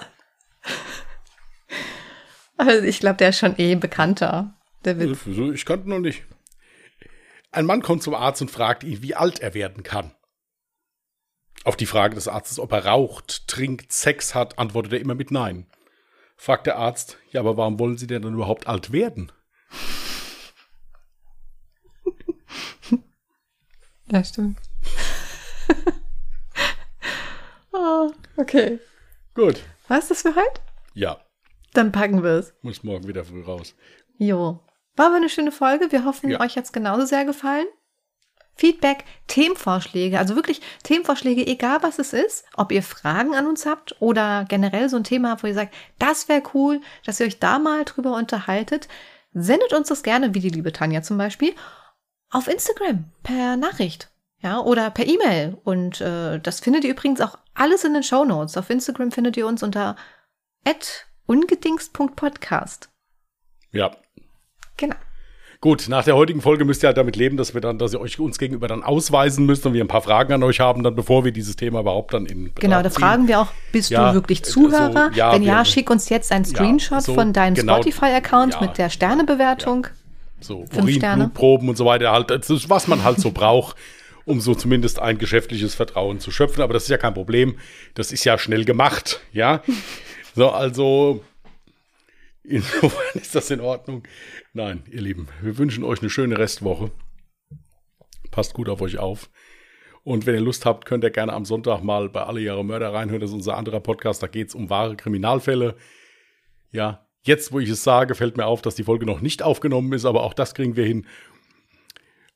Also 2.58 2.84
ich 2.84 2.98
glaube, 2.98 3.16
der 3.16 3.30
ist 3.30 3.38
schon 3.38 3.58
eh 3.58 3.76
bekannter, 3.76 4.54
der 4.84 4.98
Witz. 4.98 5.20
So, 5.24 5.52
Ich 5.52 5.64
kannte 5.64 5.88
noch 5.88 6.00
nicht. 6.00 6.24
Ein 7.52 7.66
Mann 7.66 7.82
kommt 7.82 8.02
zum 8.02 8.14
Arzt 8.14 8.42
und 8.42 8.50
fragt 8.50 8.84
ihn, 8.84 9.02
wie 9.02 9.14
alt 9.14 9.38
er 9.38 9.54
werden 9.54 9.82
kann. 9.82 10.14
Auf 11.64 11.76
die 11.76 11.86
Frage 11.86 12.14
des 12.14 12.28
Arztes, 12.28 12.58
ob 12.58 12.72
er 12.72 12.84
raucht, 12.84 13.48
trinkt, 13.48 13.92
Sex 13.92 14.34
hat, 14.34 14.58
antwortet 14.58 14.92
er 14.92 15.00
immer 15.00 15.14
mit 15.14 15.30
Nein. 15.30 15.66
Fragt 16.36 16.66
der 16.66 16.76
Arzt, 16.76 17.16
ja, 17.30 17.40
aber 17.40 17.56
warum 17.56 17.78
wollen 17.78 17.96
Sie 17.96 18.06
denn 18.06 18.22
dann 18.22 18.34
überhaupt 18.34 18.66
alt 18.66 18.92
werden? 18.92 19.32
Ja, 24.10 24.24
stimmt. 24.24 24.58
oh, 27.72 28.10
okay. 28.38 28.78
Gut. 29.34 29.62
Was 29.86 30.04
ist 30.04 30.10
das 30.10 30.22
für 30.22 30.34
heute? 30.34 30.62
Ja, 30.94 31.20
Dann 31.74 31.92
packen 31.92 32.22
wir 32.22 32.30
es. 32.38 32.54
muss 32.62 32.82
morgen 32.82 33.06
wieder 33.08 33.24
früh 33.24 33.42
raus. 33.42 33.74
Jo. 34.16 34.60
War 34.96 35.06
aber 35.06 35.16
eine 35.16 35.28
schöne 35.28 35.52
Folge. 35.52 35.92
Wir 35.92 36.04
hoffen, 36.04 36.30
Ja. 36.30 36.40
euch 36.40 36.56
hat's 36.56 36.72
genauso 36.72 37.04
sehr 37.06 37.24
gefallen. 37.24 37.66
Feedback, 38.56 39.04
Themenvorschläge, 39.28 40.18
also 40.18 40.34
wirklich 40.34 40.60
Themenvorschläge, 40.82 41.46
egal 41.46 41.78
was 41.82 42.00
es 42.00 42.12
ist, 42.12 42.44
ob 42.56 42.72
ihr 42.72 42.82
Fragen 42.82 43.36
an 43.36 43.46
uns 43.46 43.66
habt 43.66 43.94
oder 44.00 44.46
generell 44.48 44.88
so 44.88 44.96
ein 44.96 45.04
Thema 45.04 45.30
habt, 45.30 45.44
wo 45.44 45.46
ihr 45.46 45.54
sagt, 45.54 45.72
das 46.00 46.28
wäre 46.28 46.42
cool, 46.54 46.80
dass 47.06 47.20
ihr 47.20 47.26
euch 47.26 47.38
da 47.38 47.60
mal 47.60 47.84
drüber 47.84 48.16
unterhaltet, 48.16 48.88
sendet 49.32 49.72
uns 49.74 49.86
das 49.88 50.02
gerne, 50.02 50.34
wie 50.34 50.40
die 50.40 50.48
liebe 50.50 50.72
Tanja 50.72 51.02
zum 51.02 51.18
Beispiel, 51.18 51.54
auf 52.30 52.48
Instagram 52.48 53.04
per 53.22 53.56
Nachricht. 53.56 54.10
Ja, 54.40 54.58
oder 54.60 54.90
per 54.90 55.06
E-Mail. 55.06 55.56
Und 55.62 56.00
äh, 56.00 56.40
das 56.40 56.58
findet 56.60 56.82
ihr 56.84 56.90
übrigens 56.90 57.20
auch 57.20 57.38
alles 57.54 57.84
in 57.84 57.94
den 57.94 58.02
Show 58.02 58.24
Notes. 58.24 58.56
Auf 58.56 58.70
Instagram 58.70 59.12
findet 59.12 59.36
ihr 59.36 59.46
uns 59.46 59.62
unter 59.62 59.94
ungedingst.podcast. 61.28 62.88
Ja. 63.72 63.90
Genau. 64.76 64.96
Gut, 65.60 65.88
nach 65.88 66.04
der 66.04 66.14
heutigen 66.14 66.40
Folge 66.40 66.64
müsst 66.64 66.84
ihr 66.84 66.86
halt 66.86 66.96
damit 66.96 67.16
leben, 67.16 67.36
dass 67.36 67.52
wir 67.52 67.60
dann, 67.60 67.78
dass 67.78 67.92
ihr 67.92 68.00
euch 68.00 68.20
uns 68.20 68.38
gegenüber 68.38 68.68
dann 68.68 68.84
ausweisen 68.84 69.44
müsst 69.44 69.66
und 69.66 69.72
wir 69.74 69.82
ein 69.84 69.88
paar 69.88 70.02
Fragen 70.02 70.32
an 70.32 70.42
euch 70.44 70.60
haben, 70.60 70.84
dann 70.84 70.94
bevor 70.94 71.24
wir 71.24 71.32
dieses 71.32 71.56
Thema 71.56 71.80
überhaupt 71.80 72.14
dann 72.14 72.26
in 72.26 72.44
Betracht 72.44 72.60
Genau, 72.60 72.80
da 72.82 72.90
ziehen. 72.90 73.00
fragen 73.00 73.28
wir 73.28 73.40
auch, 73.40 73.48
bist 73.72 73.90
Ja, 73.90 74.08
du 74.10 74.14
wirklich 74.14 74.40
äh, 74.40 74.42
Zuhörer? 74.44 75.10
so, 75.12 75.18
ja, 75.18 75.32
Wenn 75.32 75.42
ja, 75.42 75.64
schick 75.64 75.90
uns 75.90 76.08
jetzt 76.10 76.30
einen 76.30 76.44
Screenshot 76.44 77.02
so, 77.02 77.14
von 77.14 77.32
deinem 77.32 77.54
genau, 77.54 77.74
Spotify-Account 77.74 78.54
ja, 78.54 78.60
mit 78.60 78.78
der 78.78 78.88
Sternebewertung. 78.88 79.88
So, 80.40 80.64
Fünf 80.70 80.84
Urin, 80.84 80.94
Sterne. 80.94 81.24
Blutproben 81.24 81.68
und 81.68 81.76
so 81.76 81.84
weiter, 81.84 82.12
halt, 82.12 82.30
das 82.30 82.48
ist, 82.48 82.70
was 82.70 82.86
man 82.86 83.02
halt 83.02 83.18
so 83.18 83.32
braucht, 83.32 83.76
um 84.24 84.40
so 84.40 84.54
zumindest 84.54 85.00
ein 85.00 85.18
geschäftliches 85.18 85.74
Vertrauen 85.74 86.20
zu 86.20 86.30
schöpfen. 86.30 86.62
Aber 86.62 86.72
das 86.72 86.84
ist 86.84 86.90
ja 86.90 86.98
kein 86.98 87.14
Problem. 87.14 87.58
Das 87.94 88.12
ist 88.12 88.22
ja 88.22 88.38
schnell 88.38 88.64
gemacht, 88.64 89.20
ja. 89.32 89.62
So, 90.38 90.50
also, 90.50 91.24
insofern 92.44 93.20
ist 93.20 93.34
das 93.34 93.50
in 93.50 93.58
Ordnung. 93.58 94.04
Nein, 94.52 94.84
ihr 94.88 95.00
Lieben, 95.00 95.26
wir 95.42 95.58
wünschen 95.58 95.82
euch 95.82 96.00
eine 96.00 96.10
schöne 96.10 96.38
Restwoche. 96.38 96.92
Passt 98.30 98.54
gut 98.54 98.68
auf 98.68 98.80
euch 98.80 98.98
auf. 98.98 99.30
Und 100.04 100.26
wenn 100.26 100.36
ihr 100.36 100.40
Lust 100.40 100.64
habt, 100.64 100.84
könnt 100.84 101.02
ihr 101.02 101.10
gerne 101.10 101.32
am 101.32 101.44
Sonntag 101.44 101.82
mal 101.82 102.08
bei 102.08 102.22
Alle 102.22 102.38
Jahre 102.38 102.64
Mörder 102.64 102.94
reinhören. 102.94 103.20
Das 103.20 103.30
ist 103.30 103.34
unser 103.34 103.56
anderer 103.56 103.80
Podcast. 103.80 104.22
Da 104.22 104.28
geht 104.28 104.46
es 104.46 104.54
um 104.54 104.70
wahre 104.70 104.94
Kriminalfälle. 104.94 105.74
Ja, 106.70 107.08
jetzt, 107.22 107.50
wo 107.50 107.58
ich 107.58 107.68
es 107.68 107.82
sage, 107.82 108.14
fällt 108.14 108.36
mir 108.36 108.46
auf, 108.46 108.62
dass 108.62 108.76
die 108.76 108.84
Folge 108.84 109.06
noch 109.06 109.20
nicht 109.20 109.42
aufgenommen 109.42 109.92
ist, 109.92 110.04
aber 110.04 110.22
auch 110.22 110.34
das 110.34 110.54
kriegen 110.54 110.76
wir 110.76 110.84
hin. 110.84 111.08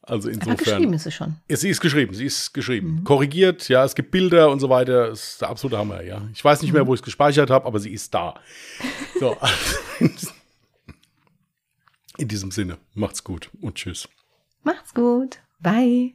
Also 0.05 0.29
Aber 0.29 0.35
insofern. 0.35 0.57
geschrieben 0.57 0.93
ist 0.95 1.07
es 1.07 1.15
schon. 1.15 1.37
Sie 1.49 1.69
ist 1.69 1.81
geschrieben, 1.81 2.13
sie 2.15 2.25
ist 2.27 2.53
geschrieben. 2.53 3.03
Korrigiert, 3.05 3.69
ja, 3.69 3.85
es 3.85 3.95
gibt 3.95 4.11
Bilder 4.11 4.51
und 4.51 4.59
so 4.59 4.69
weiter. 4.69 5.09
Das 5.09 5.23
ist 5.33 5.41
der 5.41 5.49
absolute 5.49 5.79
Hammer, 5.79 6.03
ja. 6.03 6.29
Ich 6.33 6.45
weiß 6.45 6.61
nicht 6.63 6.73
mehr, 6.73 6.87
wo 6.87 6.95
ich 6.95 7.01
es 7.01 7.05
gespeichert 7.05 7.51
habe, 7.51 7.67
aber 7.67 7.79
sie 7.79 7.93
ist 7.93 8.13
da. 8.13 8.35
So, 9.21 9.37
also, 9.39 10.31
in 12.19 12.27
diesem 12.27 12.51
Sinne, 12.51 12.79
macht's 12.95 13.23
gut 13.23 13.51
und 13.61 13.77
tschüss. 13.77 14.09
Macht's 14.65 14.93
gut. 14.95 15.39
Bye. 15.61 16.15